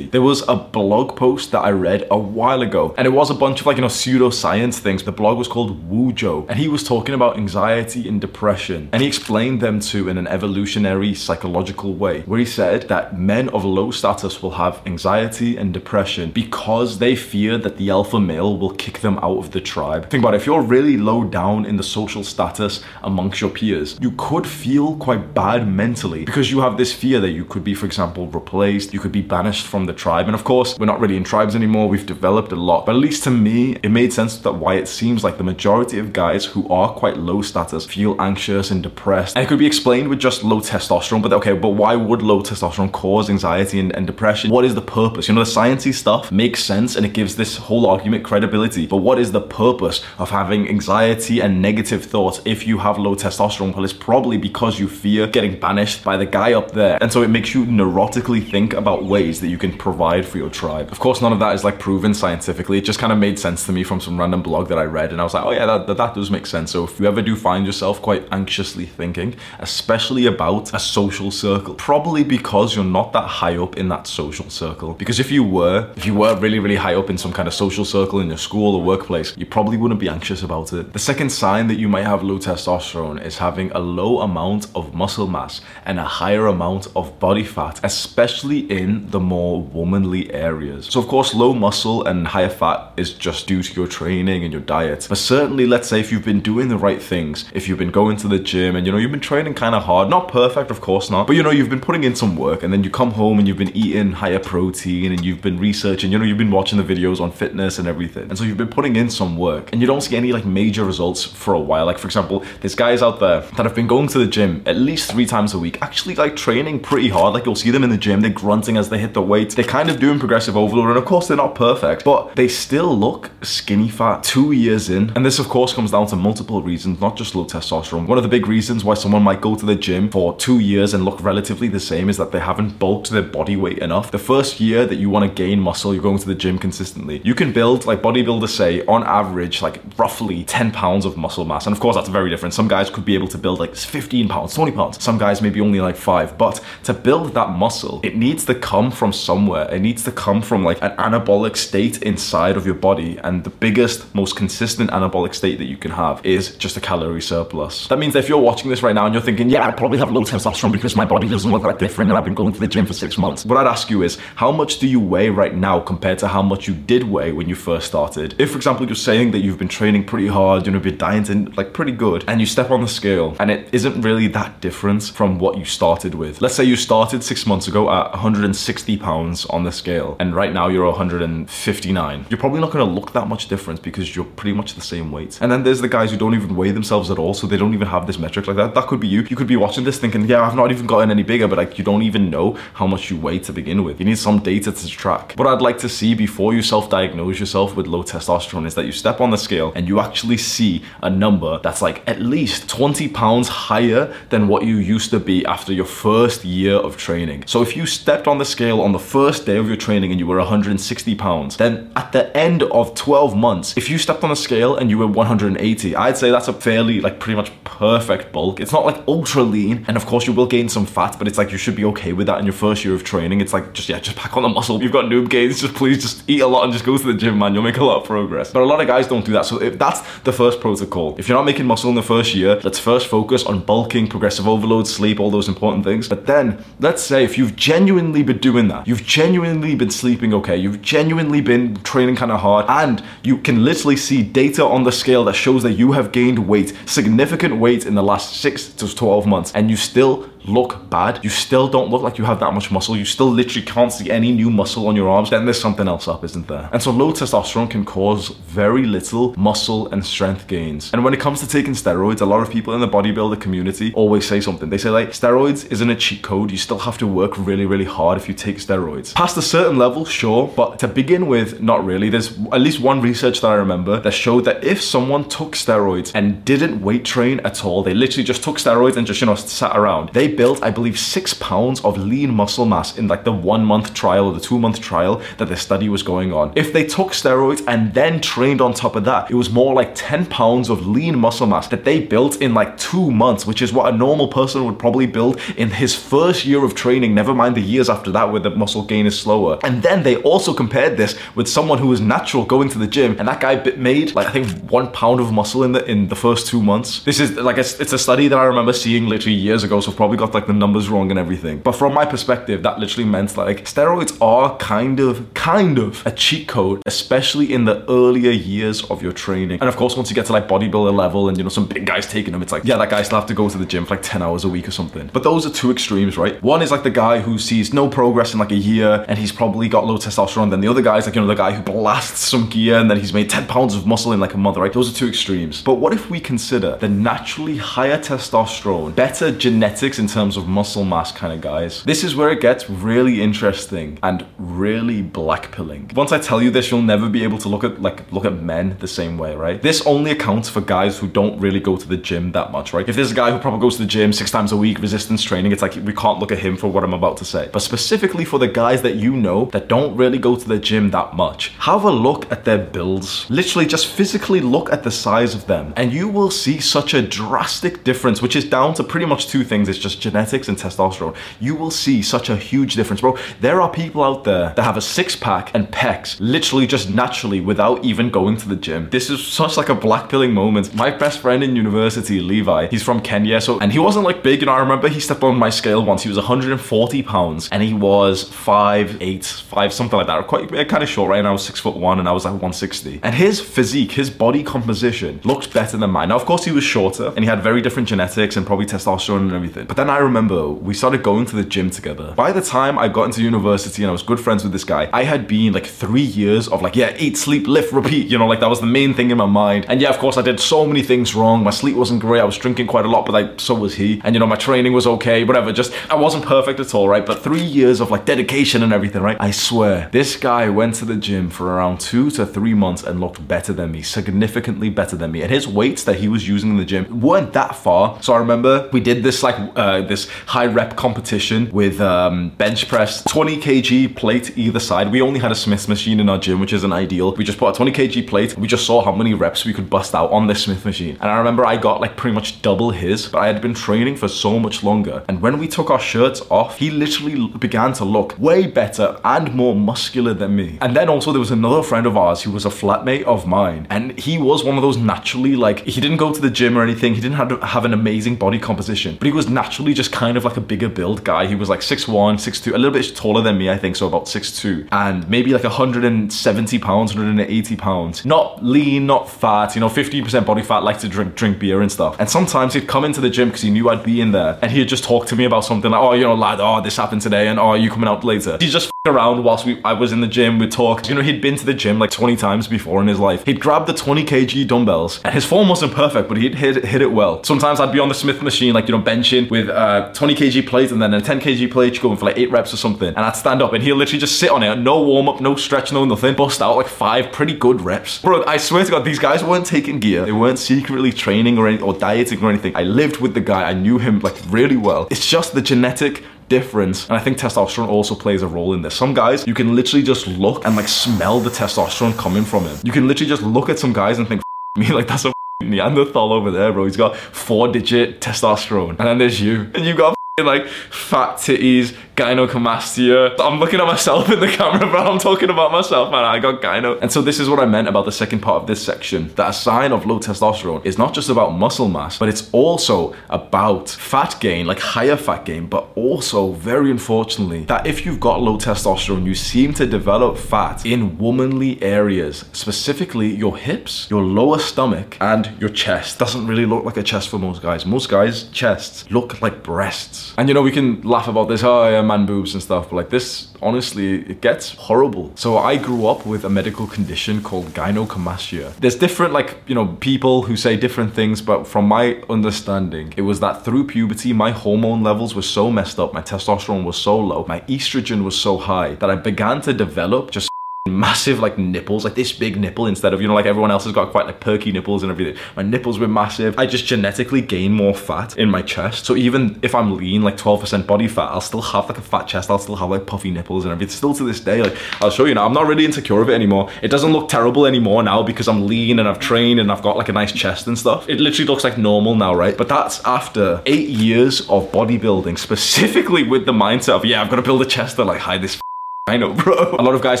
There 0.10 0.22
was 0.22 0.46
a 0.48 0.56
blog 0.56 1.16
post 1.16 1.52
that 1.52 1.60
I 1.60 1.70
read 1.70 2.06
a 2.10 2.18
while 2.18 2.62
ago, 2.62 2.94
and 2.96 3.06
it 3.06 3.10
was 3.10 3.30
a 3.30 3.34
bunch 3.34 3.60
of 3.60 3.66
like, 3.66 3.76
you 3.76 3.82
know, 3.82 3.88
pseudoscience 3.88 4.78
things. 4.78 5.02
The 5.04 5.12
blog 5.12 5.38
was 5.38 5.48
called 5.48 5.88
Wujo, 5.90 6.46
and 6.48 6.58
he 6.58 6.68
was 6.68 6.82
talking 6.84 7.14
about 7.14 7.36
anxiety 7.36 8.08
and 8.08 8.20
depression, 8.20 8.88
and 8.92 9.02
he 9.02 9.08
explained 9.08 9.60
them 9.60 9.80
to 9.80 10.08
in 10.08 10.18
an 10.18 10.26
evolutionary 10.26 11.14
psychological 11.14 11.94
way, 11.94 12.20
where 12.22 12.38
he 12.38 12.44
said 12.44 12.88
that 12.88 13.18
men 13.18 13.48
of 13.50 13.64
low 13.64 13.90
status 13.90 14.42
will 14.42 14.52
have 14.52 14.80
anxiety 14.86 15.56
and 15.56 15.72
depression 15.72 16.30
because 16.30 16.98
they 16.98 17.14
fear 17.16 17.58
that 17.58 17.76
the 17.76 17.90
alpha 17.90 18.20
male 18.20 18.58
will 18.58 18.74
kick 18.74 19.00
them 19.00 19.18
out 19.18 19.38
of 19.38 19.50
the 19.50 19.60
tribe. 19.60 20.10
Think 20.10 20.22
about 20.22 20.34
it, 20.34 20.38
if 20.38 20.46
you're 20.46 20.62
really 20.62 20.96
low 20.96 21.24
down 21.24 21.64
in 21.64 21.76
the 21.76 21.82
social 21.82 22.24
status 22.24 22.82
amongst 23.02 23.40
your 23.40 23.50
peers, 23.50 23.98
you 24.00 24.12
could 24.12 24.46
feel 24.46 24.96
quite 24.96 25.34
bad 25.34 25.68
mentally 25.68 26.24
because 26.24 26.50
you 26.50 26.60
have 26.60 26.76
this 26.76 26.92
fear 26.92 27.20
that 27.20 27.30
you 27.30 27.44
could 27.44 27.64
be, 27.64 27.74
for 27.74 27.86
example, 27.86 28.26
replaced, 28.28 28.92
you 28.92 29.00
could 29.00 29.12
be 29.12 29.22
banished 29.42 29.66
from 29.66 29.86
the 29.86 29.92
tribe, 29.92 30.26
and 30.26 30.36
of 30.36 30.44
course, 30.44 30.78
we're 30.78 30.86
not 30.86 31.00
really 31.00 31.16
in 31.16 31.24
tribes 31.24 31.56
anymore. 31.56 31.88
We've 31.88 32.06
developed 32.06 32.52
a 32.52 32.56
lot. 32.70 32.86
But 32.86 32.94
at 32.94 33.00
least 33.06 33.24
to 33.24 33.30
me, 33.30 33.76
it 33.82 33.90
made 33.90 34.12
sense 34.12 34.36
that 34.38 34.52
why 34.52 34.74
it 34.74 34.86
seems 34.86 35.24
like 35.24 35.36
the 35.36 35.42
majority 35.42 35.98
of 35.98 36.12
guys 36.12 36.44
who 36.44 36.68
are 36.68 36.92
quite 36.92 37.16
low 37.16 37.42
status 37.42 37.84
feel 37.84 38.14
anxious 38.20 38.70
and 38.70 38.82
depressed. 38.82 39.36
And 39.36 39.44
it 39.44 39.48
could 39.48 39.58
be 39.58 39.66
explained 39.66 40.08
with 40.08 40.20
just 40.20 40.44
low 40.44 40.60
testosterone, 40.60 41.22
but 41.22 41.32
okay, 41.32 41.54
but 41.54 41.70
why 41.70 41.96
would 41.96 42.22
low 42.22 42.40
testosterone 42.40 42.92
cause 42.92 43.28
anxiety 43.28 43.80
and, 43.80 43.90
and 43.96 44.06
depression? 44.06 44.50
What 44.50 44.64
is 44.64 44.76
the 44.76 44.88
purpose? 45.00 45.26
You 45.26 45.34
know, 45.34 45.42
the 45.42 45.50
sciencey 45.50 45.92
stuff 45.92 46.30
makes 46.30 46.62
sense 46.62 46.94
and 46.94 47.04
it 47.04 47.12
gives 47.12 47.34
this 47.34 47.56
whole 47.56 47.86
argument 47.86 48.22
credibility. 48.22 48.86
But 48.86 48.98
what 48.98 49.18
is 49.18 49.32
the 49.32 49.40
purpose 49.40 50.04
of 50.18 50.30
having 50.30 50.68
anxiety 50.68 51.40
and 51.40 51.60
negative 51.60 52.04
thoughts 52.04 52.40
if 52.44 52.64
you 52.64 52.78
have 52.78 52.96
low 52.96 53.16
testosterone? 53.16 53.74
Well, 53.74 53.84
it's 53.84 53.92
probably 53.92 54.38
because 54.38 54.78
you 54.78 54.86
fear 54.86 55.26
getting 55.26 55.58
banished 55.58 56.04
by 56.04 56.16
the 56.16 56.26
guy 56.26 56.52
up 56.52 56.70
there. 56.70 56.96
And 57.00 57.12
so 57.12 57.22
it 57.22 57.30
makes 57.30 57.54
you 57.54 57.64
neurotically 57.66 58.48
think 58.48 58.74
about 58.74 59.04
ways 59.04 59.31
that 59.40 59.48
you 59.48 59.58
can 59.58 59.76
provide 59.76 60.26
for 60.26 60.38
your 60.38 60.50
tribe. 60.50 60.90
Of 60.90 60.98
course, 60.98 61.20
none 61.20 61.32
of 61.32 61.38
that 61.40 61.54
is 61.54 61.64
like 61.64 61.78
proven 61.78 62.14
scientifically. 62.14 62.78
It 62.78 62.84
just 62.84 62.98
kind 62.98 63.12
of 63.12 63.18
made 63.18 63.38
sense 63.38 63.66
to 63.66 63.72
me 63.72 63.84
from 63.84 64.00
some 64.00 64.18
random 64.18 64.42
blog 64.42 64.68
that 64.68 64.78
I 64.78 64.84
read, 64.84 65.12
and 65.12 65.20
I 65.20 65.24
was 65.24 65.34
like, 65.34 65.44
oh 65.44 65.50
yeah, 65.50 65.66
that, 65.66 65.86
that, 65.86 65.96
that 65.96 66.14
does 66.14 66.30
make 66.30 66.46
sense. 66.46 66.70
So 66.70 66.84
if 66.84 66.98
you 66.98 67.06
ever 67.06 67.22
do 67.22 67.36
find 67.36 67.66
yourself 67.66 68.00
quite 68.02 68.26
anxiously 68.32 68.86
thinking, 68.86 69.34
especially 69.58 70.26
about 70.26 70.74
a 70.74 70.78
social 70.78 71.30
circle, 71.30 71.74
probably 71.74 72.24
because 72.24 72.74
you're 72.74 72.84
not 72.84 73.12
that 73.12 73.26
high 73.26 73.56
up 73.56 73.76
in 73.76 73.88
that 73.88 74.06
social 74.06 74.48
circle. 74.50 74.94
Because 74.94 75.20
if 75.20 75.30
you 75.30 75.44
were, 75.44 75.90
if 75.96 76.06
you 76.06 76.14
were 76.14 76.36
really, 76.36 76.58
really 76.58 76.76
high 76.76 76.94
up 76.94 77.10
in 77.10 77.18
some 77.18 77.32
kind 77.32 77.48
of 77.48 77.54
social 77.54 77.84
circle 77.84 78.20
in 78.20 78.28
your 78.28 78.38
school 78.38 78.76
or 78.76 78.82
workplace, 78.82 79.36
you 79.36 79.46
probably 79.46 79.76
wouldn't 79.76 80.00
be 80.00 80.08
anxious 80.08 80.42
about 80.42 80.72
it. 80.72 80.92
The 80.92 80.98
second 80.98 81.30
sign 81.30 81.66
that 81.68 81.76
you 81.76 81.88
might 81.88 82.04
have 82.04 82.22
low 82.22 82.38
testosterone 82.38 83.22
is 83.24 83.38
having 83.38 83.70
a 83.72 83.78
low 83.78 84.20
amount 84.20 84.66
of 84.74 84.94
muscle 84.94 85.26
mass 85.26 85.60
and 85.84 85.98
a 85.98 86.04
higher 86.04 86.46
amount 86.46 86.88
of 86.94 87.18
body 87.18 87.44
fat, 87.44 87.80
especially 87.82 88.60
in 88.70 89.08
the 89.12 89.20
more 89.20 89.62
womanly 89.62 90.32
areas. 90.32 90.86
So 90.86 91.00
of 91.00 91.06
course, 91.06 91.34
low 91.34 91.54
muscle 91.54 92.04
and 92.04 92.26
higher 92.26 92.48
fat 92.48 92.92
is 92.96 93.12
just 93.12 93.46
due 93.46 93.62
to 93.62 93.74
your 93.74 93.86
training 93.86 94.42
and 94.42 94.52
your 94.52 94.62
diet. 94.62 95.06
But 95.08 95.18
certainly, 95.18 95.66
let's 95.66 95.88
say 95.88 96.00
if 96.00 96.10
you've 96.10 96.24
been 96.24 96.40
doing 96.40 96.68
the 96.68 96.78
right 96.78 97.00
things, 97.00 97.44
if 97.54 97.68
you've 97.68 97.78
been 97.78 97.90
going 97.90 98.16
to 98.18 98.28
the 98.28 98.38
gym 98.38 98.74
and 98.74 98.86
you 98.86 98.92
know, 98.92 98.98
you've 98.98 99.10
been 99.10 99.20
training 99.20 99.54
kind 99.54 99.74
of 99.74 99.84
hard, 99.84 100.08
not 100.08 100.28
perfect, 100.28 100.70
of 100.70 100.80
course 100.80 101.10
not, 101.10 101.26
but 101.26 101.36
you 101.36 101.42
know, 101.42 101.50
you've 101.50 101.70
been 101.70 101.80
putting 101.80 102.04
in 102.04 102.16
some 102.16 102.36
work 102.36 102.62
and 102.62 102.72
then 102.72 102.82
you 102.82 102.90
come 102.90 103.12
home 103.12 103.38
and 103.38 103.46
you've 103.46 103.58
been 103.58 103.76
eating 103.76 104.12
higher 104.12 104.38
protein 104.38 105.12
and 105.12 105.24
you've 105.24 105.42
been 105.42 105.58
researching, 105.58 106.10
you 106.10 106.18
know, 106.18 106.24
you've 106.24 106.38
been 106.38 106.50
watching 106.50 106.78
the 106.78 106.84
videos 106.84 107.20
on 107.20 107.30
fitness 107.30 107.78
and 107.78 107.86
everything. 107.86 108.28
And 108.30 108.38
so 108.38 108.44
you've 108.44 108.56
been 108.56 108.68
putting 108.68 108.96
in 108.96 109.10
some 109.10 109.36
work 109.36 109.72
and 109.72 109.80
you 109.80 109.86
don't 109.86 110.00
see 110.00 110.16
any 110.16 110.32
like 110.32 110.44
major 110.44 110.84
results 110.84 111.22
for 111.22 111.54
a 111.54 111.60
while. 111.60 111.86
Like 111.86 111.98
for 111.98 112.08
example, 112.08 112.44
there's 112.60 112.74
guys 112.74 113.02
out 113.02 113.20
there 113.20 113.42
that 113.42 113.66
have 113.66 113.74
been 113.74 113.86
going 113.86 114.08
to 114.08 114.18
the 114.18 114.26
gym 114.26 114.62
at 114.66 114.76
least 114.76 115.10
three 115.10 115.26
times 115.26 115.54
a 115.54 115.58
week, 115.58 115.80
actually 115.82 116.14
like 116.14 116.34
training 116.36 116.80
pretty 116.80 117.08
hard. 117.08 117.34
Like 117.34 117.44
you'll 117.44 117.54
see 117.54 117.70
them 117.70 117.84
in 117.84 117.90
the 117.90 117.98
gym, 117.98 118.22
they're 118.22 118.30
grunting 118.30 118.76
as 118.76 118.88
they 118.88 118.98
hit 119.02 119.14
the 119.14 119.22
weights. 119.22 119.54
They're 119.54 119.64
kind 119.64 119.90
of 119.90 120.00
doing 120.00 120.18
progressive 120.18 120.56
overload 120.56 120.88
and 120.88 120.98
of 120.98 121.04
course 121.04 121.28
they're 121.28 121.36
not 121.36 121.54
perfect, 121.54 122.04
but 122.04 122.34
they 122.36 122.48
still 122.48 122.96
look 122.96 123.30
skinny 123.42 123.88
fat 123.88 124.22
two 124.22 124.52
years 124.52 124.88
in. 124.88 125.12
And 125.14 125.24
this 125.26 125.38
of 125.38 125.48
course 125.48 125.72
comes 125.72 125.90
down 125.90 126.06
to 126.08 126.16
multiple 126.16 126.62
reasons, 126.62 127.00
not 127.00 127.16
just 127.16 127.34
low 127.34 127.44
testosterone. 127.44 128.06
One 128.06 128.18
of 128.18 128.24
the 128.24 128.28
big 128.28 128.46
reasons 128.46 128.84
why 128.84 128.94
someone 128.94 129.22
might 129.22 129.40
go 129.40 129.54
to 129.54 129.66
the 129.66 129.74
gym 129.74 130.08
for 130.10 130.36
two 130.36 130.58
years 130.60 130.94
and 130.94 131.04
look 131.04 131.22
relatively 131.22 131.68
the 131.68 131.80
same 131.80 132.08
is 132.08 132.16
that 132.16 132.32
they 132.32 132.40
haven't 132.40 132.78
bulked 132.78 133.10
their 133.10 133.22
body 133.22 133.56
weight 133.56 133.78
enough. 133.78 134.10
The 134.10 134.18
first 134.18 134.60
year 134.60 134.86
that 134.86 134.96
you 134.96 135.10
want 135.10 135.28
to 135.28 135.34
gain 135.34 135.60
muscle, 135.60 135.92
you're 135.92 136.02
going 136.02 136.18
to 136.18 136.26
the 136.26 136.34
gym 136.34 136.58
consistently. 136.58 137.20
You 137.24 137.34
can 137.34 137.52
build, 137.52 137.86
like 137.86 138.00
bodybuilders 138.02 138.50
say, 138.50 138.84
on 138.86 139.02
average, 139.04 139.62
like 139.62 139.80
roughly 139.98 140.44
10 140.44 140.70
pounds 140.70 141.04
of 141.04 141.16
muscle 141.16 141.44
mass. 141.44 141.66
And 141.66 141.74
of 141.74 141.80
course 141.80 141.96
that's 141.96 142.08
very 142.08 142.30
different. 142.30 142.54
Some 142.54 142.68
guys 142.68 142.90
could 142.90 143.04
be 143.04 143.14
able 143.14 143.28
to 143.28 143.38
build 143.38 143.58
like 143.58 143.74
15 143.74 144.28
pounds, 144.28 144.54
20 144.54 144.72
pounds. 144.72 145.02
Some 145.02 145.18
guys 145.18 145.42
maybe 145.42 145.60
only 145.60 145.80
like 145.80 145.96
five. 145.96 146.38
But 146.38 146.60
to 146.84 146.94
build 146.94 147.34
that 147.34 147.50
muscle, 147.50 148.00
it 148.02 148.16
needs 148.16 148.44
to 148.46 148.54
come 148.54 148.90
from 148.92 149.12
somewhere. 149.12 149.68
It 149.72 149.80
needs 149.80 150.04
to 150.04 150.12
come 150.12 150.42
from 150.42 150.64
like 150.64 150.82
an 150.82 150.92
anabolic 150.96 151.56
state 151.56 152.02
inside 152.02 152.56
of 152.56 152.66
your 152.66 152.74
body. 152.74 153.18
And 153.18 153.44
the 153.44 153.50
biggest, 153.50 154.14
most 154.14 154.36
consistent 154.36 154.90
anabolic 154.90 155.34
state 155.34 155.58
that 155.58 155.66
you 155.66 155.76
can 155.76 155.90
have 155.90 156.24
is 156.24 156.54
just 156.56 156.76
a 156.76 156.80
calorie 156.80 157.22
surplus. 157.22 157.88
That 157.88 157.98
means 157.98 158.12
that 158.14 158.20
if 158.20 158.28
you're 158.28 158.40
watching 158.40 158.70
this 158.70 158.82
right 158.82 158.94
now 158.94 159.06
and 159.06 159.14
you're 159.14 159.22
thinking, 159.22 159.50
yeah, 159.50 159.66
I 159.66 159.70
probably 159.70 159.98
have 159.98 160.10
low 160.10 160.22
testosterone 160.22 160.72
because 160.72 160.96
my 160.96 161.04
body 161.04 161.28
doesn't 161.28 161.50
look 161.50 161.62
that 161.62 161.78
different 161.78 162.10
and 162.10 162.18
I've 162.18 162.24
been 162.24 162.34
going 162.34 162.52
to 162.52 162.60
the 162.60 162.68
gym 162.68 162.86
for 162.86 162.92
six 162.92 163.18
months. 163.18 163.44
What 163.44 163.58
I'd 163.58 163.66
ask 163.66 163.90
you 163.90 164.02
is, 164.02 164.18
how 164.36 164.52
much 164.52 164.78
do 164.78 164.86
you 164.88 165.00
weigh 165.00 165.30
right 165.30 165.54
now 165.54 165.80
compared 165.80 166.18
to 166.20 166.28
how 166.28 166.42
much 166.42 166.68
you 166.68 166.74
did 166.74 167.04
weigh 167.04 167.32
when 167.32 167.48
you 167.48 167.54
first 167.54 167.86
started? 167.86 168.34
If, 168.38 168.50
for 168.52 168.56
example, 168.56 168.86
you're 168.86 168.94
saying 168.96 169.32
that 169.32 169.40
you've 169.40 169.58
been 169.58 169.68
training 169.68 170.04
pretty 170.04 170.28
hard, 170.28 170.66
you 170.66 170.72
know, 170.72 170.80
you're 170.80 170.92
dieting 170.92 171.52
like 171.52 171.72
pretty 171.72 171.92
good, 171.92 172.24
and 172.28 172.40
you 172.40 172.46
step 172.46 172.70
on 172.70 172.80
the 172.80 172.88
scale 172.88 173.36
and 173.38 173.50
it 173.50 173.68
isn't 173.72 174.00
really 174.02 174.28
that 174.28 174.60
different 174.60 175.02
from 175.02 175.38
what 175.38 175.58
you 175.58 175.64
started 175.64 176.14
with. 176.14 176.40
Let's 176.40 176.54
say 176.54 176.64
you 176.64 176.76
started 176.76 177.22
six 177.22 177.46
months 177.46 177.68
ago 177.68 177.90
at 177.90 178.10
160 178.12 178.81
pounds 178.96 179.46
on 179.46 179.64
the 179.64 179.72
scale, 179.72 180.16
and 180.20 180.34
right 180.34 180.52
now 180.52 180.68
you're 180.68 180.86
159. 180.86 182.26
You're 182.28 182.38
probably 182.38 182.60
not 182.60 182.70
gonna 182.70 182.84
look 182.84 183.12
that 183.12 183.28
much 183.28 183.48
difference 183.48 183.80
because 183.80 184.14
you're 184.14 184.24
pretty 184.24 184.54
much 184.54 184.74
the 184.74 184.80
same 184.80 185.10
weight. 185.10 185.38
And 185.40 185.50
then 185.50 185.62
there's 185.62 185.80
the 185.80 185.88
guys 185.88 186.10
who 186.10 186.16
don't 186.16 186.34
even 186.34 186.56
weigh 186.56 186.70
themselves 186.72 187.10
at 187.10 187.18
all, 187.18 187.34
so 187.34 187.46
they 187.46 187.56
don't 187.56 187.74
even 187.74 187.88
have 187.88 188.06
this 188.06 188.18
metric 188.18 188.46
like 188.46 188.56
that. 188.56 188.74
That 188.74 188.86
could 188.86 189.00
be 189.00 189.08
you. 189.08 189.22
You 189.22 189.36
could 189.36 189.46
be 189.46 189.56
watching 189.56 189.84
this 189.84 189.98
thinking, 189.98 190.26
yeah, 190.26 190.42
I've 190.42 190.56
not 190.56 190.70
even 190.70 190.86
gotten 190.86 191.10
any 191.10 191.22
bigger, 191.22 191.48
but 191.48 191.58
like 191.58 191.78
you 191.78 191.84
don't 191.84 192.02
even 192.02 192.30
know 192.30 192.52
how 192.74 192.86
much 192.86 193.10
you 193.10 193.16
weigh 193.16 193.38
to 193.40 193.52
begin 193.52 193.84
with. 193.84 194.00
You 194.00 194.06
need 194.06 194.18
some 194.18 194.40
data 194.40 194.72
to 194.72 194.88
track. 194.88 195.34
What 195.36 195.46
I'd 195.48 195.62
like 195.62 195.78
to 195.78 195.88
see 195.88 196.14
before 196.14 196.54
you 196.54 196.62
self-diagnose 196.62 197.38
yourself 197.38 197.76
with 197.76 197.86
low 197.86 198.02
testosterone 198.02 198.66
is 198.66 198.74
that 198.74 198.86
you 198.86 198.92
step 198.92 199.20
on 199.20 199.30
the 199.30 199.38
scale 199.38 199.72
and 199.74 199.88
you 199.88 200.00
actually 200.00 200.36
see 200.36 200.82
a 201.02 201.10
number 201.10 201.58
that's 201.62 201.82
like 201.82 202.02
at 202.08 202.20
least 202.20 202.68
20 202.68 203.08
pounds 203.08 203.48
higher 203.48 204.14
than 204.30 204.48
what 204.48 204.64
you 204.64 204.76
used 204.76 205.10
to 205.10 205.20
be 205.20 205.44
after 205.46 205.72
your 205.72 205.84
first 205.84 206.44
year 206.44 206.74
of 206.74 206.96
training. 206.96 207.44
So 207.46 207.62
if 207.62 207.76
you 207.76 207.86
stepped 207.86 208.26
on 208.26 208.38
the 208.38 208.44
scale 208.44 208.71
on 208.80 208.92
the 208.92 208.98
first 208.98 209.46
day 209.46 209.56
of 209.56 209.66
your 209.66 209.76
training 209.76 210.10
and 210.10 210.18
you 210.18 210.26
were 210.26 210.38
160 210.38 211.14
pounds, 211.16 211.56
then 211.56 211.90
at 211.96 212.12
the 212.12 212.34
end 212.36 212.62
of 212.64 212.94
12 212.94 213.36
months, 213.36 213.76
if 213.76 213.90
you 213.90 213.98
stepped 213.98 214.24
on 214.24 214.30
a 214.30 214.36
scale 214.36 214.76
and 214.76 214.90
you 214.90 214.98
were 214.98 215.06
180, 215.06 215.96
I'd 215.96 216.16
say 216.16 216.30
that's 216.30 216.48
a 216.48 216.52
fairly 216.52 217.00
like 217.00 217.18
pretty 217.18 217.36
much 217.36 217.50
perfect 217.64 218.32
bulk. 218.32 218.60
It's 218.60 218.72
not 218.72 218.84
like 218.84 219.02
ultra 219.06 219.42
lean, 219.42 219.84
and 219.88 219.96
of 219.96 220.06
course 220.06 220.26
you 220.26 220.32
will 220.32 220.46
gain 220.46 220.68
some 220.68 220.86
fat, 220.86 221.16
but 221.18 221.28
it's 221.28 221.38
like 221.38 221.52
you 221.52 221.58
should 221.58 221.76
be 221.76 221.84
okay 221.86 222.12
with 222.12 222.26
that 222.28 222.38
in 222.38 222.46
your 222.46 222.52
first 222.52 222.84
year 222.84 222.94
of 222.94 223.04
training. 223.04 223.40
It's 223.40 223.52
like 223.52 223.72
just 223.72 223.88
yeah, 223.88 223.98
just 223.98 224.16
pack 224.16 224.36
on 224.36 224.42
the 224.42 224.48
muscle. 224.48 224.82
You've 224.82 224.92
got 224.92 225.06
noob 225.06 225.28
gains, 225.28 225.60
just 225.60 225.74
please 225.74 226.00
just 226.00 226.28
eat 226.28 226.40
a 226.40 226.46
lot 226.46 226.64
and 226.64 226.72
just 226.72 226.84
go 226.84 226.96
to 226.96 227.04
the 227.04 227.14
gym, 227.14 227.38
man. 227.38 227.54
You'll 227.54 227.62
make 227.62 227.78
a 227.78 227.84
lot 227.84 228.00
of 228.00 228.06
progress. 228.06 228.52
But 228.52 228.62
a 228.62 228.66
lot 228.66 228.80
of 228.80 228.86
guys 228.86 229.06
don't 229.08 229.24
do 229.24 229.32
that. 229.32 229.46
So 229.46 229.60
if 229.60 229.78
that's 229.78 230.00
the 230.20 230.32
first 230.32 230.60
protocol. 230.60 231.16
If 231.18 231.28
you're 231.28 231.36
not 231.36 231.44
making 231.44 231.66
muscle 231.66 231.90
in 231.90 231.96
the 231.96 232.02
first 232.02 232.34
year, 232.34 232.60
let's 232.62 232.78
first 232.78 233.06
focus 233.06 233.44
on 233.44 233.60
bulking, 233.60 234.08
progressive 234.08 234.46
overload, 234.46 234.86
sleep, 234.86 235.20
all 235.20 235.30
those 235.30 235.48
important 235.48 235.84
things. 235.84 236.08
But 236.08 236.26
then 236.26 236.64
let's 236.80 237.02
say 237.02 237.24
if 237.24 237.36
you've 237.36 237.56
genuinely 237.56 238.22
been 238.22 238.38
doing 238.38 238.61
that, 238.68 238.86
you've 238.86 239.04
genuinely 239.04 239.74
been 239.74 239.90
sleeping 239.90 240.34
okay, 240.34 240.56
you've 240.56 240.82
genuinely 240.82 241.40
been 241.40 241.76
training 241.82 242.16
kind 242.16 242.32
of 242.32 242.40
hard, 242.40 242.66
and 242.68 243.02
you 243.22 243.38
can 243.38 243.64
literally 243.64 243.96
see 243.96 244.22
data 244.22 244.64
on 244.64 244.84
the 244.84 244.92
scale 244.92 245.24
that 245.24 245.34
shows 245.34 245.62
that 245.62 245.72
you 245.72 245.92
have 245.92 246.12
gained 246.12 246.48
weight, 246.48 246.74
significant 246.86 247.56
weight 247.56 247.86
in 247.86 247.94
the 247.94 248.02
last 248.02 248.40
six 248.40 248.68
to 248.68 248.94
12 248.94 249.26
months, 249.26 249.52
and 249.54 249.70
you 249.70 249.76
still 249.76 250.28
look 250.44 250.88
bad, 250.90 251.22
you 251.22 251.30
still 251.30 251.68
don't 251.68 251.90
look 251.90 252.02
like 252.02 252.18
you 252.18 252.24
have 252.24 252.40
that 252.40 252.52
much 252.52 252.70
muscle, 252.70 252.96
you 252.96 253.04
still 253.04 253.30
literally 253.30 253.64
can't 253.66 253.92
see 253.92 254.10
any 254.10 254.32
new 254.32 254.50
muscle 254.50 254.86
on 254.88 254.96
your 254.96 255.08
arms, 255.08 255.30
then 255.30 255.44
there's 255.44 255.60
something 255.60 255.88
else 255.88 256.08
up, 256.08 256.24
isn't 256.24 256.48
there? 256.48 256.68
And 256.72 256.82
so 256.82 256.90
low 256.90 257.12
testosterone 257.12 257.70
can 257.70 257.84
cause 257.84 258.28
very 258.28 258.84
little 258.84 259.34
muscle 259.38 259.88
and 259.92 260.04
strength 260.04 260.46
gains. 260.46 260.92
And 260.92 261.04
when 261.04 261.14
it 261.14 261.20
comes 261.20 261.40
to 261.40 261.48
taking 261.48 261.74
steroids, 261.74 262.20
a 262.20 262.26
lot 262.26 262.40
of 262.40 262.50
people 262.50 262.74
in 262.74 262.80
the 262.80 262.88
bodybuilder 262.88 263.40
community 263.40 263.92
always 263.94 264.26
say 264.26 264.40
something. 264.40 264.70
They 264.70 264.78
say 264.78 264.90
like, 264.90 265.10
steroids 265.10 265.70
isn't 265.70 265.90
a 265.90 265.96
cheat 265.96 266.22
code, 266.22 266.50
you 266.50 266.58
still 266.58 266.78
have 266.78 266.98
to 266.98 267.06
work 267.06 267.38
really, 267.38 267.66
really 267.66 267.84
hard 267.84 268.18
if 268.18 268.28
you 268.28 268.34
take 268.34 268.58
steroids. 268.58 269.14
Past 269.14 269.36
a 269.36 269.42
certain 269.42 269.78
level, 269.78 270.04
sure, 270.04 270.52
but 270.56 270.78
to 270.80 270.88
begin 270.88 271.26
with, 271.26 271.60
not 271.60 271.84
really. 271.84 272.08
There's 272.10 272.38
at 272.52 272.60
least 272.60 272.80
one 272.80 273.00
research 273.00 273.40
that 273.40 273.48
I 273.48 273.54
remember 273.54 274.00
that 274.00 274.12
showed 274.12 274.44
that 274.44 274.64
if 274.64 274.82
someone 274.82 275.28
took 275.28 275.52
steroids 275.52 276.12
and 276.14 276.44
didn't 276.44 276.80
weight 276.82 277.04
train 277.04 277.40
at 277.40 277.64
all, 277.64 277.82
they 277.82 277.94
literally 277.94 278.24
just 278.24 278.42
took 278.42 278.56
steroids 278.56 278.96
and 278.96 279.06
just, 279.06 279.20
you 279.20 279.26
know, 279.26 279.34
sat 279.34 279.76
around, 279.76 280.10
they 280.10 280.31
built, 280.36 280.62
I 280.62 280.70
believe, 280.70 280.98
six 280.98 281.34
pounds 281.34 281.80
of 281.84 281.96
lean 281.96 282.34
muscle 282.34 282.66
mass 282.66 282.98
in 282.98 283.08
like 283.08 283.24
the 283.24 283.32
one 283.32 283.64
month 283.64 283.94
trial 283.94 284.26
or 284.26 284.32
the 284.32 284.40
two 284.40 284.58
month 284.58 284.80
trial 284.80 285.22
that 285.38 285.48
the 285.48 285.56
study 285.56 285.88
was 285.88 286.02
going 286.02 286.32
on. 286.32 286.52
If 286.56 286.72
they 286.72 286.84
took 286.84 287.08
steroids 287.08 287.62
and 287.68 287.94
then 287.94 288.20
trained 288.20 288.60
on 288.60 288.74
top 288.74 288.96
of 288.96 289.04
that, 289.04 289.30
it 289.30 289.34
was 289.34 289.50
more 289.50 289.74
like 289.74 289.94
10 289.94 290.26
pounds 290.26 290.68
of 290.68 290.86
lean 290.86 291.18
muscle 291.18 291.46
mass 291.46 291.68
that 291.68 291.84
they 291.84 292.00
built 292.00 292.40
in 292.40 292.54
like 292.54 292.76
two 292.76 293.10
months, 293.10 293.46
which 293.46 293.62
is 293.62 293.72
what 293.72 293.92
a 293.92 293.96
normal 293.96 294.28
person 294.28 294.64
would 294.64 294.78
probably 294.78 295.06
build 295.06 295.40
in 295.56 295.70
his 295.70 295.94
first 295.94 296.44
year 296.44 296.64
of 296.64 296.74
training, 296.74 297.14
never 297.14 297.34
mind 297.34 297.56
the 297.56 297.60
years 297.60 297.88
after 297.88 298.10
that 298.10 298.30
where 298.30 298.40
the 298.40 298.50
muscle 298.50 298.82
gain 298.82 299.06
is 299.06 299.18
slower. 299.18 299.58
And 299.62 299.82
then 299.82 300.02
they 300.02 300.16
also 300.16 300.52
compared 300.52 300.96
this 300.96 301.18
with 301.34 301.48
someone 301.48 301.78
who 301.78 301.88
was 301.88 302.00
natural 302.00 302.44
going 302.44 302.68
to 302.70 302.78
the 302.78 302.86
gym 302.86 303.16
and 303.18 303.28
that 303.28 303.40
guy 303.40 303.62
made 303.76 304.14
like 304.14 304.26
I 304.26 304.32
think 304.32 304.48
one 304.70 304.90
pound 304.92 305.20
of 305.20 305.32
muscle 305.32 305.64
in 305.64 305.72
the 305.72 305.84
in 305.90 306.08
the 306.08 306.16
first 306.16 306.46
two 306.46 306.62
months. 306.62 307.02
This 307.04 307.20
is 307.20 307.32
like 307.32 307.58
it's 307.58 307.92
a 307.92 307.98
study 307.98 308.28
that 308.28 308.38
I 308.38 308.44
remember 308.44 308.72
seeing 308.72 309.06
literally 309.06 309.36
years 309.36 309.64
ago, 309.64 309.80
so 309.80 309.92
probably 309.92 310.16
got 310.22 310.34
like 310.34 310.46
the 310.46 310.52
numbers 310.52 310.88
wrong 310.88 311.10
and 311.10 311.18
everything. 311.18 311.58
But 311.58 311.72
from 311.72 311.92
my 311.94 312.06
perspective, 312.06 312.62
that 312.62 312.78
literally 312.78 313.08
meant 313.08 313.36
like 313.36 313.64
steroids 313.64 314.16
are 314.20 314.56
kind 314.58 315.00
of 315.00 315.32
kind 315.34 315.78
of 315.78 316.06
a 316.06 316.12
cheat 316.12 316.46
code, 316.46 316.80
especially 316.86 317.52
in 317.52 317.64
the 317.64 317.84
earlier 317.90 318.30
years 318.30 318.84
of 318.84 319.02
your 319.02 319.12
training. 319.12 319.58
And 319.60 319.68
of 319.68 319.76
course, 319.76 319.96
once 319.96 320.08
you 320.10 320.14
get 320.14 320.26
to 320.26 320.32
like 320.32 320.46
bodybuilder 320.46 320.94
level 320.94 321.28
and 321.28 321.36
you 321.36 321.44
know 321.44 321.50
some 321.50 321.66
big 321.66 321.86
guys 321.86 322.06
taking 322.06 322.32
them, 322.32 322.42
it's 322.42 322.52
like 322.52 322.64
yeah, 322.64 322.76
that 322.78 322.90
guy 322.90 323.02
still 323.02 323.18
have 323.18 323.28
to 323.28 323.34
go 323.34 323.48
to 323.48 323.58
the 323.58 323.66
gym 323.66 323.84
for 323.84 323.94
like 323.94 324.02
10 324.02 324.22
hours 324.22 324.44
a 324.44 324.48
week 324.48 324.68
or 324.68 324.70
something. 324.70 325.10
But 325.12 325.24
those 325.24 325.44
are 325.44 325.50
two 325.50 325.70
extremes, 325.72 326.16
right? 326.16 326.40
One 326.42 326.62
is 326.62 326.70
like 326.70 326.84
the 326.84 326.90
guy 326.90 327.18
who 327.18 327.38
sees 327.38 327.74
no 327.74 327.88
progress 327.88 328.32
in 328.32 328.38
like 328.38 328.52
a 328.52 328.62
year 328.72 329.04
and 329.08 329.18
he's 329.18 329.32
probably 329.32 329.68
got 329.68 329.86
low 329.86 329.98
testosterone. 329.98 330.50
Then 330.50 330.60
the 330.60 330.68
other 330.68 330.82
guy 330.82 330.98
is 330.98 331.06
like 331.06 331.16
you 331.16 331.20
know 331.20 331.26
the 331.26 331.34
guy 331.34 331.52
who 331.52 331.62
blasts 331.62 332.20
some 332.30 332.48
gear 332.48 332.78
and 332.78 332.88
then 332.88 332.98
he's 333.00 333.12
made 333.12 333.28
10 333.28 333.46
pounds 333.48 333.74
of 333.74 333.86
muscle 333.86 334.12
in 334.12 334.20
like 334.20 334.34
a 334.34 334.38
month, 334.38 334.56
right? 334.56 334.72
Those 334.72 334.88
are 334.92 334.96
two 334.96 335.08
extremes. 335.08 335.62
But 335.62 335.74
what 335.74 335.92
if 335.92 336.08
we 336.10 336.20
consider 336.20 336.76
the 336.76 336.88
naturally 336.88 337.56
higher 337.56 337.98
testosterone, 337.98 338.94
better 338.94 339.32
genetics 339.32 339.98
in 339.98 340.06
terms 340.12 340.36
of 340.36 340.46
muscle 340.46 340.84
mass 340.84 341.10
kind 341.10 341.32
of 341.32 341.40
guys? 341.40 341.82
This 341.84 342.04
is 342.04 342.14
where 342.14 342.30
it 342.30 342.40
gets 342.40 342.68
really 342.68 343.22
interesting 343.22 343.98
and 344.02 344.26
really 344.38 345.02
blackpilling. 345.02 345.92
Once 345.94 346.12
I 346.12 346.18
tell 346.18 346.42
you 346.42 346.50
this, 346.50 346.70
you'll 346.70 346.82
never 346.82 347.08
be 347.08 347.24
able 347.24 347.38
to 347.38 347.48
look 347.48 347.64
at 347.64 347.80
like 347.80 348.10
look 348.12 348.24
at 348.24 348.34
men 348.34 348.76
the 348.80 348.88
same 348.88 349.16
way, 349.16 349.34
right? 349.34 349.60
This 349.62 349.84
only 349.86 350.10
accounts 350.10 350.48
for 350.48 350.60
guys 350.60 350.98
who 350.98 351.08
don't 351.08 351.38
really 351.40 351.60
go 351.60 351.76
to 351.76 351.88
the 351.88 351.96
gym 351.96 352.32
that 352.32 352.52
much, 352.52 352.72
right? 352.72 352.88
If 352.88 352.96
there's 352.96 353.12
a 353.12 353.14
guy 353.14 353.30
who 353.30 353.38
probably 353.38 353.60
goes 353.60 353.76
to 353.76 353.82
the 353.82 353.88
gym 353.88 354.12
six 354.12 354.30
times 354.30 354.52
a 354.52 354.56
week, 354.56 354.78
resistance 354.80 355.22
training, 355.22 355.52
it's 355.52 355.62
like 355.62 355.74
we 355.76 355.94
can't 355.94 356.18
look 356.18 356.32
at 356.32 356.38
him 356.38 356.56
for 356.56 356.68
what 356.68 356.84
I'm 356.84 356.94
about 356.94 357.16
to 357.18 357.24
say. 357.24 357.48
But 357.52 357.62
specifically 357.62 358.24
for 358.24 358.38
the 358.38 358.48
guys 358.48 358.82
that 358.82 358.96
you 358.96 359.16
know 359.16 359.46
that 359.46 359.68
don't 359.68 359.96
really 359.96 360.18
go 360.18 360.36
to 360.36 360.48
the 360.48 360.58
gym 360.58 360.90
that 360.90 361.14
much, 361.16 361.48
have 361.58 361.84
a 361.84 361.90
look 361.90 362.30
at 362.30 362.44
their 362.44 362.58
builds. 362.58 363.28
Literally 363.30 363.66
just 363.66 363.86
physically 363.86 364.40
look 364.40 364.72
at 364.72 364.82
the 364.82 364.90
size 364.90 365.34
of 365.34 365.46
them 365.46 365.72
and 365.76 365.92
you 365.92 366.08
will 366.08 366.30
see 366.30 366.60
such 366.60 366.94
a 366.94 367.02
drastic 367.02 367.84
difference, 367.84 368.20
which 368.20 368.36
is 368.36 368.44
down 368.44 368.74
to 368.74 368.84
pretty 368.84 369.06
much 369.06 369.28
two 369.28 369.44
things. 369.44 369.68
It's 369.68 369.78
just 369.78 370.00
genetics 370.02 370.48
and 370.48 370.58
testosterone. 370.58 371.16
You 371.40 371.54
will 371.54 371.70
see 371.70 372.02
such 372.02 372.28
a 372.28 372.36
huge 372.36 372.74
difference, 372.74 373.00
bro. 373.00 373.16
There 373.40 373.60
are 373.60 373.70
people 373.70 374.02
out 374.02 374.24
there 374.24 374.52
that 374.54 374.62
have 374.62 374.76
a 374.76 374.80
six 374.80 375.16
pack 375.16 375.54
and 375.54 375.68
pecs 375.68 376.16
literally 376.20 376.66
just 376.66 376.90
naturally 376.90 377.40
without 377.40 377.84
even 377.84 378.10
going 378.10 378.36
to 378.38 378.48
the 378.48 378.56
gym. 378.56 378.90
This 378.90 379.08
is 379.08 379.24
such 379.26 379.56
like 379.56 379.68
a 379.68 379.74
blackpilling 379.74 380.32
moment. 380.32 380.74
My 380.74 380.90
best 380.90 381.20
friend 381.20 381.42
in 381.42 381.56
university, 381.56 382.20
Levi, 382.20 382.66
he's 382.68 382.82
from 382.82 383.00
Kenya. 383.00 383.40
So, 383.40 383.58
and 383.60 383.72
he 383.72 383.78
wasn't 383.78 384.04
like 384.04 384.22
big. 384.22 384.42
And 384.42 384.50
I 384.50 384.58
remember 384.58 384.88
he 384.88 385.00
stepped 385.00 385.22
on 385.22 385.36
my 385.36 385.50
scale 385.50 385.84
once. 385.84 386.02
He 386.02 386.08
was 386.08 386.18
140 386.18 387.02
pounds 387.02 387.48
and 387.50 387.62
he 387.62 387.74
was 387.74 388.24
five, 388.24 389.00
eight, 389.00 389.24
five, 389.24 389.72
something 389.72 389.96
like 389.96 390.08
that. 390.08 390.26
Quite 390.26 390.68
kind 390.68 390.82
of 390.82 390.88
short, 390.88 391.10
right? 391.10 391.18
And 391.18 391.28
I 391.28 391.32
was 391.32 391.44
six 391.44 391.60
foot 391.60 391.76
one 391.76 391.98
and 391.98 392.08
I 392.08 392.12
was 392.12 392.24
like 392.24 392.32
160. 392.32 393.00
And 393.02 393.14
his 393.14 393.40
physique, 393.40 393.92
his 393.92 394.10
body 394.10 394.42
composition 394.42 395.20
looked 395.24 395.52
better 395.52 395.76
than 395.76 395.90
mine. 395.90 396.08
Now, 396.08 396.16
of 396.16 396.24
course, 396.24 396.44
he 396.44 396.52
was 396.52 396.64
shorter 396.64 397.08
and 397.08 397.20
he 397.20 397.26
had 397.26 397.42
very 397.42 397.60
different 397.60 397.88
genetics 397.88 398.36
and 398.36 398.46
probably 398.46 398.66
testosterone 398.66 399.22
and 399.22 399.32
everything. 399.32 399.66
But 399.66 399.76
then 399.76 399.90
I 399.92 399.98
remember 399.98 400.48
we 400.48 400.72
started 400.72 401.02
going 401.02 401.26
to 401.26 401.36
the 401.36 401.44
gym 401.44 401.68
together. 401.68 402.14
By 402.16 402.32
the 402.32 402.40
time 402.40 402.78
I 402.78 402.88
got 402.88 403.04
into 403.04 403.20
university 403.20 403.82
and 403.82 403.90
I 403.90 403.92
was 403.92 404.02
good 404.02 404.18
friends 404.18 404.42
with 404.42 404.50
this 404.50 404.64
guy, 404.64 404.88
I 404.90 405.02
had 405.02 405.28
been 405.28 405.52
like 405.52 405.66
three 405.66 406.00
years 406.00 406.48
of 406.48 406.62
like, 406.62 406.76
yeah, 406.76 406.96
eat, 406.98 407.18
sleep, 407.18 407.46
lift, 407.46 407.74
repeat. 407.74 408.06
You 408.06 408.16
know, 408.16 408.26
like 408.26 408.40
that 408.40 408.48
was 408.48 408.60
the 408.60 408.72
main 408.78 408.94
thing 408.94 409.10
in 409.10 409.18
my 409.18 409.26
mind. 409.26 409.66
And 409.68 409.82
yeah, 409.82 409.90
of 409.90 409.98
course, 409.98 410.16
I 410.16 410.22
did 410.22 410.40
so 410.40 410.64
many 410.66 410.82
things 410.82 411.14
wrong. 411.14 411.44
My 411.44 411.50
sleep 411.50 411.76
wasn't 411.76 412.00
great. 412.00 412.20
I 412.20 412.24
was 412.24 412.38
drinking 412.38 412.68
quite 412.68 412.86
a 412.86 412.88
lot, 412.88 413.04
but 413.04 413.12
like, 413.12 413.38
so 413.38 413.54
was 413.54 413.74
he. 413.74 414.00
And 414.02 414.14
you 414.14 414.18
know, 414.18 414.26
my 414.26 414.36
training 414.36 414.72
was 414.72 414.86
okay, 414.86 415.24
whatever. 415.24 415.52
Just, 415.52 415.74
I 415.90 415.96
wasn't 415.96 416.24
perfect 416.24 416.58
at 416.58 416.74
all, 416.74 416.88
right? 416.88 417.04
But 417.04 417.22
three 417.22 417.44
years 417.44 417.78
of 417.82 417.90
like 417.90 418.06
dedication 418.06 418.62
and 418.62 418.72
everything, 418.72 419.02
right? 419.02 419.18
I 419.20 419.30
swear, 419.30 419.90
this 419.92 420.16
guy 420.16 420.48
went 420.48 420.74
to 420.76 420.86
the 420.86 420.96
gym 420.96 421.28
for 421.28 421.54
around 421.54 421.80
two 421.80 422.10
to 422.12 422.24
three 422.24 422.54
months 422.54 422.82
and 422.82 422.98
looked 422.98 423.28
better 423.28 423.52
than 423.52 423.72
me, 423.72 423.82
significantly 423.82 424.70
better 424.70 424.96
than 424.96 425.12
me. 425.12 425.20
And 425.20 425.30
his 425.30 425.46
weights 425.46 425.84
that 425.84 425.96
he 425.96 426.08
was 426.08 426.26
using 426.26 426.48
in 426.48 426.56
the 426.56 426.64
gym 426.64 427.02
weren't 427.02 427.34
that 427.34 427.56
far. 427.56 428.02
So 428.02 428.14
I 428.14 428.16
remember 428.16 428.70
we 428.72 428.80
did 428.80 429.02
this 429.02 429.22
like 429.22 429.36
uh, 429.54 429.81
like 429.82 429.88
this 429.88 430.08
high 430.26 430.46
rep 430.46 430.76
competition 430.76 431.50
with 431.50 431.80
um, 431.80 432.30
bench 432.30 432.68
press, 432.68 433.02
20 433.04 433.38
kg 433.38 433.96
plate 433.96 434.36
either 434.38 434.60
side. 434.60 434.90
We 434.90 435.02
only 435.02 435.20
had 435.20 435.32
a 435.32 435.34
Smith 435.34 435.68
machine 435.68 436.00
in 436.00 436.08
our 436.08 436.18
gym, 436.18 436.40
which 436.40 436.52
isn't 436.52 436.72
ideal. 436.72 437.14
We 437.14 437.24
just 437.24 437.38
put 437.38 437.54
a 437.54 437.56
20 437.56 437.72
kg 437.72 438.08
plate. 438.08 438.36
We 438.38 438.46
just 438.46 438.66
saw 438.66 438.82
how 438.84 438.92
many 438.92 439.14
reps 439.14 439.44
we 439.44 439.52
could 439.52 439.68
bust 439.68 439.94
out 439.94 440.10
on 440.10 440.26
this 440.26 440.44
Smith 440.44 440.64
machine. 440.64 440.96
And 441.00 441.10
I 441.10 441.18
remember 441.18 441.44
I 441.44 441.56
got 441.56 441.80
like 441.80 441.96
pretty 441.96 442.14
much 442.14 442.42
double 442.42 442.70
his, 442.70 443.08
but 443.08 443.18
I 443.18 443.26
had 443.26 443.40
been 443.40 443.54
training 443.54 443.96
for 443.96 444.08
so 444.08 444.38
much 444.38 444.62
longer. 444.62 445.04
And 445.08 445.20
when 445.20 445.38
we 445.38 445.48
took 445.48 445.70
our 445.70 445.80
shirts 445.80 446.22
off, 446.30 446.58
he 446.58 446.70
literally 446.70 447.28
began 447.38 447.72
to 447.74 447.84
look 447.84 448.18
way 448.18 448.46
better 448.46 449.00
and 449.04 449.34
more 449.34 449.54
muscular 449.54 450.14
than 450.14 450.36
me. 450.36 450.58
And 450.60 450.76
then 450.76 450.88
also 450.88 451.12
there 451.12 451.20
was 451.20 451.30
another 451.30 451.62
friend 451.62 451.86
of 451.86 451.96
ours 451.96 452.22
who 452.22 452.30
was 452.30 452.44
a 452.44 452.50
flatmate 452.50 453.04
of 453.04 453.26
mine. 453.26 453.66
And 453.70 453.98
he 453.98 454.18
was 454.18 454.44
one 454.44 454.56
of 454.56 454.62
those 454.62 454.76
naturally 454.76 455.36
like, 455.36 455.60
he 455.60 455.80
didn't 455.80 455.96
go 455.96 456.12
to 456.12 456.20
the 456.20 456.30
gym 456.30 456.56
or 456.56 456.62
anything. 456.62 456.94
He 456.94 457.00
didn't 457.00 457.16
have, 457.16 457.42
have 457.42 457.64
an 457.64 457.72
amazing 457.72 458.16
body 458.16 458.38
composition, 458.38 458.96
but 458.96 459.06
he 459.06 459.12
was 459.12 459.28
naturally 459.28 459.61
just 459.72 459.92
kind 459.92 460.16
of 460.16 460.24
like 460.24 460.36
a 460.36 460.40
bigger 460.40 460.68
build 460.68 461.04
guy. 461.04 461.26
He 461.26 461.34
was 461.34 461.48
like 461.48 461.60
6'1", 461.60 462.14
6'2", 462.14 462.54
a 462.54 462.58
little 462.58 462.72
bit 462.72 462.94
taller 462.96 463.22
than 463.22 463.38
me, 463.38 463.50
I 463.50 463.56
think, 463.56 463.76
so 463.76 463.86
about 463.86 464.06
6'2", 464.06 464.68
and 464.72 465.08
maybe 465.08 465.32
like 465.32 465.44
170 465.44 466.58
pounds, 466.58 466.94
180 466.94 467.56
pounds. 467.56 468.04
Not 468.04 468.44
lean, 468.44 468.86
not 468.86 469.08
fat, 469.08 469.54
you 469.54 469.60
know, 469.60 469.68
15% 469.68 470.26
body 470.26 470.42
fat, 470.42 470.64
like 470.64 470.80
to 470.80 470.88
drink 470.88 471.14
drink 471.14 471.38
beer 471.38 471.62
and 471.62 471.70
stuff. 471.70 471.96
And 472.00 472.10
sometimes 472.10 472.54
he'd 472.54 472.66
come 472.66 472.84
into 472.84 473.00
the 473.00 473.10
gym 473.10 473.28
because 473.28 473.42
he 473.42 473.50
knew 473.50 473.68
I'd 473.68 473.84
be 473.84 474.00
in 474.00 474.10
there, 474.10 474.38
and 474.42 474.50
he'd 474.50 474.68
just 474.68 474.82
talk 474.82 475.06
to 475.06 475.16
me 475.16 475.24
about 475.24 475.44
something 475.44 475.70
like, 475.70 475.80
oh, 475.80 475.92
you 475.92 476.02
know, 476.02 476.14
lad, 476.14 476.40
oh, 476.40 476.60
this 476.60 476.76
happened 476.76 477.02
today, 477.02 477.28
and 477.28 477.38
oh, 477.38 477.54
you 477.54 477.70
coming 477.70 477.88
out 477.88 478.02
later? 478.02 478.38
He's 478.40 478.52
just 478.52 478.71
around 478.84 479.22
whilst 479.22 479.46
we 479.46 479.62
I 479.62 479.74
was 479.74 479.92
in 479.92 480.00
the 480.00 480.08
gym, 480.08 480.40
we'd 480.40 480.50
talk. 480.50 480.88
You 480.88 480.96
know, 480.96 481.02
he'd 481.02 481.20
been 481.20 481.36
to 481.36 481.46
the 481.46 481.54
gym 481.54 481.78
like 481.78 481.92
20 481.92 482.16
times 482.16 482.48
before 482.48 482.80
in 482.80 482.88
his 482.88 482.98
life. 482.98 483.24
He'd 483.24 483.38
grab 483.38 483.66
the 483.68 483.72
20 483.72 484.04
kg 484.04 484.48
dumbbells, 484.48 485.00
and 485.04 485.14
his 485.14 485.24
form 485.24 485.48
wasn't 485.48 485.72
perfect, 485.72 486.08
but 486.08 486.16
he'd 486.16 486.34
hit, 486.34 486.64
hit 486.64 486.82
it 486.82 486.90
well. 486.90 487.22
Sometimes 487.22 487.60
I'd 487.60 487.70
be 487.70 487.78
on 487.78 487.88
the 487.88 487.94
Smith 487.94 488.22
machine, 488.22 488.54
like, 488.54 488.66
you 488.66 488.76
know, 488.76 488.82
benching 488.82 489.30
with 489.30 489.48
a 489.48 489.92
20 489.94 490.16
kg 490.16 490.48
plate 490.48 490.72
and 490.72 490.82
then 490.82 490.92
a 490.94 491.00
10 491.00 491.20
kg 491.20 491.48
plate, 491.52 491.80
going 491.80 491.96
for 491.96 492.06
like 492.06 492.18
eight 492.18 492.32
reps 492.32 492.52
or 492.52 492.56
something. 492.56 492.88
And 492.88 492.98
I'd 492.98 493.14
stand 493.14 493.40
up 493.40 493.52
and 493.52 493.62
he'll 493.62 493.76
literally 493.76 494.00
just 494.00 494.18
sit 494.18 494.32
on 494.32 494.42
it, 494.42 494.56
no 494.56 494.82
warm 494.82 495.08
up, 495.08 495.20
no 495.20 495.36
stretch, 495.36 495.72
no 495.72 495.84
nothing, 495.84 496.16
bust 496.16 496.42
out 496.42 496.56
like 496.56 496.66
five 496.66 497.12
pretty 497.12 497.34
good 497.34 497.60
reps. 497.60 498.00
Bro, 498.02 498.24
I 498.24 498.36
swear 498.36 498.64
to 498.64 498.70
God, 498.72 498.84
these 498.84 498.98
guys 498.98 499.22
weren't 499.22 499.46
taking 499.46 499.78
gear. 499.78 500.04
They 500.04 500.10
weren't 500.10 500.40
secretly 500.40 500.90
training 500.90 501.38
or, 501.38 501.46
any, 501.46 501.62
or 501.62 501.72
dieting 501.72 502.20
or 502.20 502.30
anything. 502.30 502.56
I 502.56 502.62
lived 502.62 502.96
with 502.96 503.14
the 503.14 503.20
guy. 503.20 503.48
I 503.48 503.52
knew 503.52 503.78
him 503.78 504.00
like 504.00 504.16
really 504.26 504.56
well. 504.56 504.88
It's 504.90 505.06
just 505.06 505.34
the 505.34 505.42
genetic 505.42 506.02
difference. 506.36 506.78
And 506.88 506.96
I 506.96 507.00
think 507.04 507.18
testosterone 507.18 507.68
also 507.68 507.94
plays 507.94 508.22
a 508.22 508.26
role 508.36 508.54
in 508.54 508.62
this. 508.62 508.74
Some 508.74 508.94
guys, 508.94 509.26
you 509.26 509.34
can 509.34 509.54
literally 509.54 509.84
just 509.92 510.06
look 510.06 510.44
and 510.46 510.56
like 510.56 510.68
smell 510.68 511.20
the 511.20 511.30
testosterone 511.30 511.94
coming 512.04 512.24
from 512.24 512.44
him. 512.44 512.56
You 512.62 512.72
can 512.72 512.88
literally 512.88 513.10
just 513.14 513.22
look 513.22 513.48
at 513.50 513.58
some 513.58 513.72
guys 513.72 513.98
and 513.98 514.08
think, 514.08 514.22
me, 514.58 514.72
like 514.78 514.88
that's 514.88 515.04
a 515.04 515.12
Neanderthal 515.42 516.12
over 516.12 516.30
there, 516.30 516.52
bro. 516.52 516.64
He's 516.64 516.76
got 516.76 516.96
four 516.96 517.48
digit 517.48 518.00
testosterone. 518.00 518.76
And 518.78 518.86
then 518.88 518.98
there's 518.98 519.20
you. 519.20 519.50
And 519.54 519.64
you 519.64 519.74
got 519.74 519.94
like 520.20 520.46
fat 520.46 521.16
titties, 521.16 521.74
gynecomastia. 521.96 523.18
I'm 523.18 523.40
looking 523.40 523.60
at 523.60 523.66
myself 523.66 524.10
in 524.10 524.20
the 524.20 524.28
camera, 524.28 524.70
but 524.70 524.86
I'm 524.86 524.98
talking 524.98 525.30
about 525.30 525.52
myself, 525.52 525.90
man. 525.90 526.04
I 526.04 526.18
got 526.18 526.42
gyno. 526.42 526.78
And 526.82 526.92
so 526.92 527.00
this 527.00 527.18
is 527.18 527.30
what 527.30 527.38
I 527.38 527.46
meant 527.46 527.66
about 527.66 527.86
the 527.86 527.92
second 527.92 528.20
part 528.20 528.42
of 528.42 528.46
this 528.46 528.62
section. 528.62 529.08
That 529.14 529.30
a 529.30 529.32
sign 529.32 529.72
of 529.72 529.86
low 529.86 529.98
testosterone 529.98 530.66
is 530.66 530.76
not 530.76 530.92
just 530.92 531.08
about 531.08 531.30
muscle 531.30 531.66
mass, 531.66 531.96
but 531.98 532.10
it's 532.10 532.28
also 532.32 532.94
about 533.08 533.70
fat 533.70 534.16
gain, 534.20 534.44
like 534.44 534.58
higher 534.58 534.98
fat 534.98 535.24
gain, 535.24 535.46
but 535.46 535.70
also 535.76 536.32
very 536.32 536.70
unfortunately 536.70 537.44
that 537.44 537.66
if 537.66 537.86
you've 537.86 538.00
got 538.00 538.20
low 538.20 538.36
testosterone, 538.36 539.06
you 539.06 539.14
seem 539.14 539.54
to 539.54 539.66
develop 539.66 540.18
fat 540.18 540.66
in 540.66 540.98
womanly 540.98 541.62
areas, 541.62 542.26
specifically 542.34 543.08
your 543.08 543.38
hips, 543.38 543.88
your 543.88 544.02
lower 544.02 544.38
stomach, 544.38 544.98
and 545.00 545.32
your 545.40 545.48
chest. 545.48 545.98
Doesn't 545.98 546.26
really 546.26 546.44
look 546.44 546.66
like 546.66 546.76
a 546.76 546.82
chest 546.82 547.08
for 547.08 547.18
most 547.18 547.40
guys. 547.40 547.64
Most 547.64 547.88
guys' 547.88 548.24
chests 548.24 548.90
look 548.90 549.22
like 549.22 549.42
breasts. 549.42 550.01
And 550.16 550.28
you 550.28 550.34
know, 550.34 550.42
we 550.42 550.50
can 550.50 550.82
laugh 550.82 551.08
about 551.08 551.28
this, 551.28 551.42
oh 551.42 551.68
yeah, 551.68 551.82
man 551.82 552.06
boobs 552.06 552.34
and 552.34 552.42
stuff, 552.42 552.70
but 552.70 552.76
like 552.76 552.90
this, 552.90 553.28
honestly, 553.40 554.00
it 554.12 554.20
gets 554.20 554.54
horrible. 554.54 555.12
So 555.14 555.38
I 555.38 555.56
grew 555.56 555.86
up 555.86 556.06
with 556.06 556.24
a 556.24 556.28
medical 556.28 556.66
condition 556.66 557.22
called 557.22 557.46
gynecomastia. 557.54 558.54
There's 558.56 558.76
different, 558.76 559.12
like, 559.12 559.42
you 559.46 559.54
know, 559.54 559.66
people 559.80 560.22
who 560.22 560.36
say 560.36 560.56
different 560.56 560.94
things, 560.94 561.22
but 561.22 561.46
from 561.46 561.66
my 561.66 562.02
understanding, 562.08 562.94
it 562.96 563.02
was 563.02 563.20
that 563.20 563.44
through 563.44 563.66
puberty, 563.66 564.12
my 564.12 564.30
hormone 564.30 564.82
levels 564.82 565.14
were 565.14 565.28
so 565.38 565.50
messed 565.50 565.78
up, 565.78 565.92
my 565.92 566.02
testosterone 566.02 566.64
was 566.64 566.76
so 566.76 566.98
low, 566.98 567.24
my 567.28 567.40
estrogen 567.40 568.04
was 568.04 568.18
so 568.18 568.38
high 568.38 568.74
that 568.76 568.90
I 568.90 568.96
began 568.96 569.40
to 569.42 569.52
develop 569.52 570.10
just 570.10 570.31
massive 570.72 571.20
like 571.20 571.38
nipples 571.38 571.84
like 571.84 571.94
this 571.94 572.12
big 572.12 572.36
nipple 572.36 572.66
instead 572.66 572.92
of 572.94 573.00
you 573.00 573.08
know 573.08 573.14
like 573.14 573.26
everyone 573.26 573.50
else 573.50 573.64
has 573.64 573.72
got 573.72 573.90
quite 573.90 574.06
like 574.06 574.20
perky 574.20 574.52
nipples 574.52 574.82
and 574.82 574.90
everything. 574.90 575.16
My 575.36 575.42
nipples 575.42 575.78
were 575.78 575.88
massive. 575.88 576.38
I 576.38 576.46
just 576.46 576.66
genetically 576.66 577.20
gain 577.20 577.52
more 577.52 577.74
fat 577.74 578.16
in 578.16 578.30
my 578.30 578.42
chest. 578.42 578.86
So 578.86 578.96
even 578.96 579.38
if 579.42 579.54
i'm 579.54 579.76
lean 579.76 580.02
like 580.02 580.16
12% 580.16 580.66
body 580.66 580.88
fat 580.88 581.08
i'll 581.10 581.20
still 581.20 581.42
have 581.42 581.68
like 581.68 581.78
a 581.78 581.82
fat 581.82 582.04
chest. 582.04 582.30
I'll 582.30 582.38
still 582.38 582.56
have 582.56 582.70
like 582.70 582.86
puffy 582.86 583.10
nipples 583.10 583.44
and 583.44 583.52
everything. 583.52 583.72
Still 583.72 583.94
to 583.94 584.04
this 584.04 584.20
day 584.20 584.42
like 584.42 584.56
i'll 584.80 584.90
show 584.90 585.04
you 585.04 585.14
now. 585.14 585.26
I'm 585.26 585.32
not 585.32 585.46
really 585.46 585.64
insecure 585.64 586.00
of 586.00 586.08
it 586.08 586.14
anymore. 586.14 586.50
It 586.62 586.68
doesn't 586.68 586.92
look 586.92 587.08
terrible 587.08 587.46
anymore 587.46 587.82
now 587.82 588.02
because 588.02 588.28
i'm 588.28 588.46
lean 588.46 588.78
and 588.78 588.88
i've 588.88 588.98
trained 588.98 589.40
and 589.40 589.50
i've 589.52 589.62
got 589.62 589.76
like 589.76 589.88
a 589.88 589.92
nice 589.92 590.12
chest 590.12 590.46
and 590.46 590.58
stuff. 590.58 590.88
It 590.88 591.00
literally 591.00 591.28
looks 591.28 591.44
like 591.44 591.58
normal 591.58 591.94
now 591.94 592.14
right? 592.14 592.36
But 592.36 592.48
that's 592.48 592.82
after 592.84 593.42
eight 593.46 593.68
years 593.68 594.20
of 594.28 594.50
bodybuilding 594.52 595.18
specifically 595.18 596.02
with 596.02 596.26
the 596.26 596.32
mindset 596.32 596.74
of 596.74 596.84
yeah 596.84 597.02
i've 597.02 597.10
got 597.10 597.16
to 597.16 597.22
build 597.22 597.42
a 597.42 597.46
chest 597.46 597.76
to 597.76 597.84
like 597.84 598.00
hide 598.00 598.22
this 598.22 598.41
I 598.88 598.96
know, 598.96 599.12
bro. 599.12 599.34
A 599.60 599.62
lot 599.62 599.76
of 599.76 599.80
guys 599.80 600.00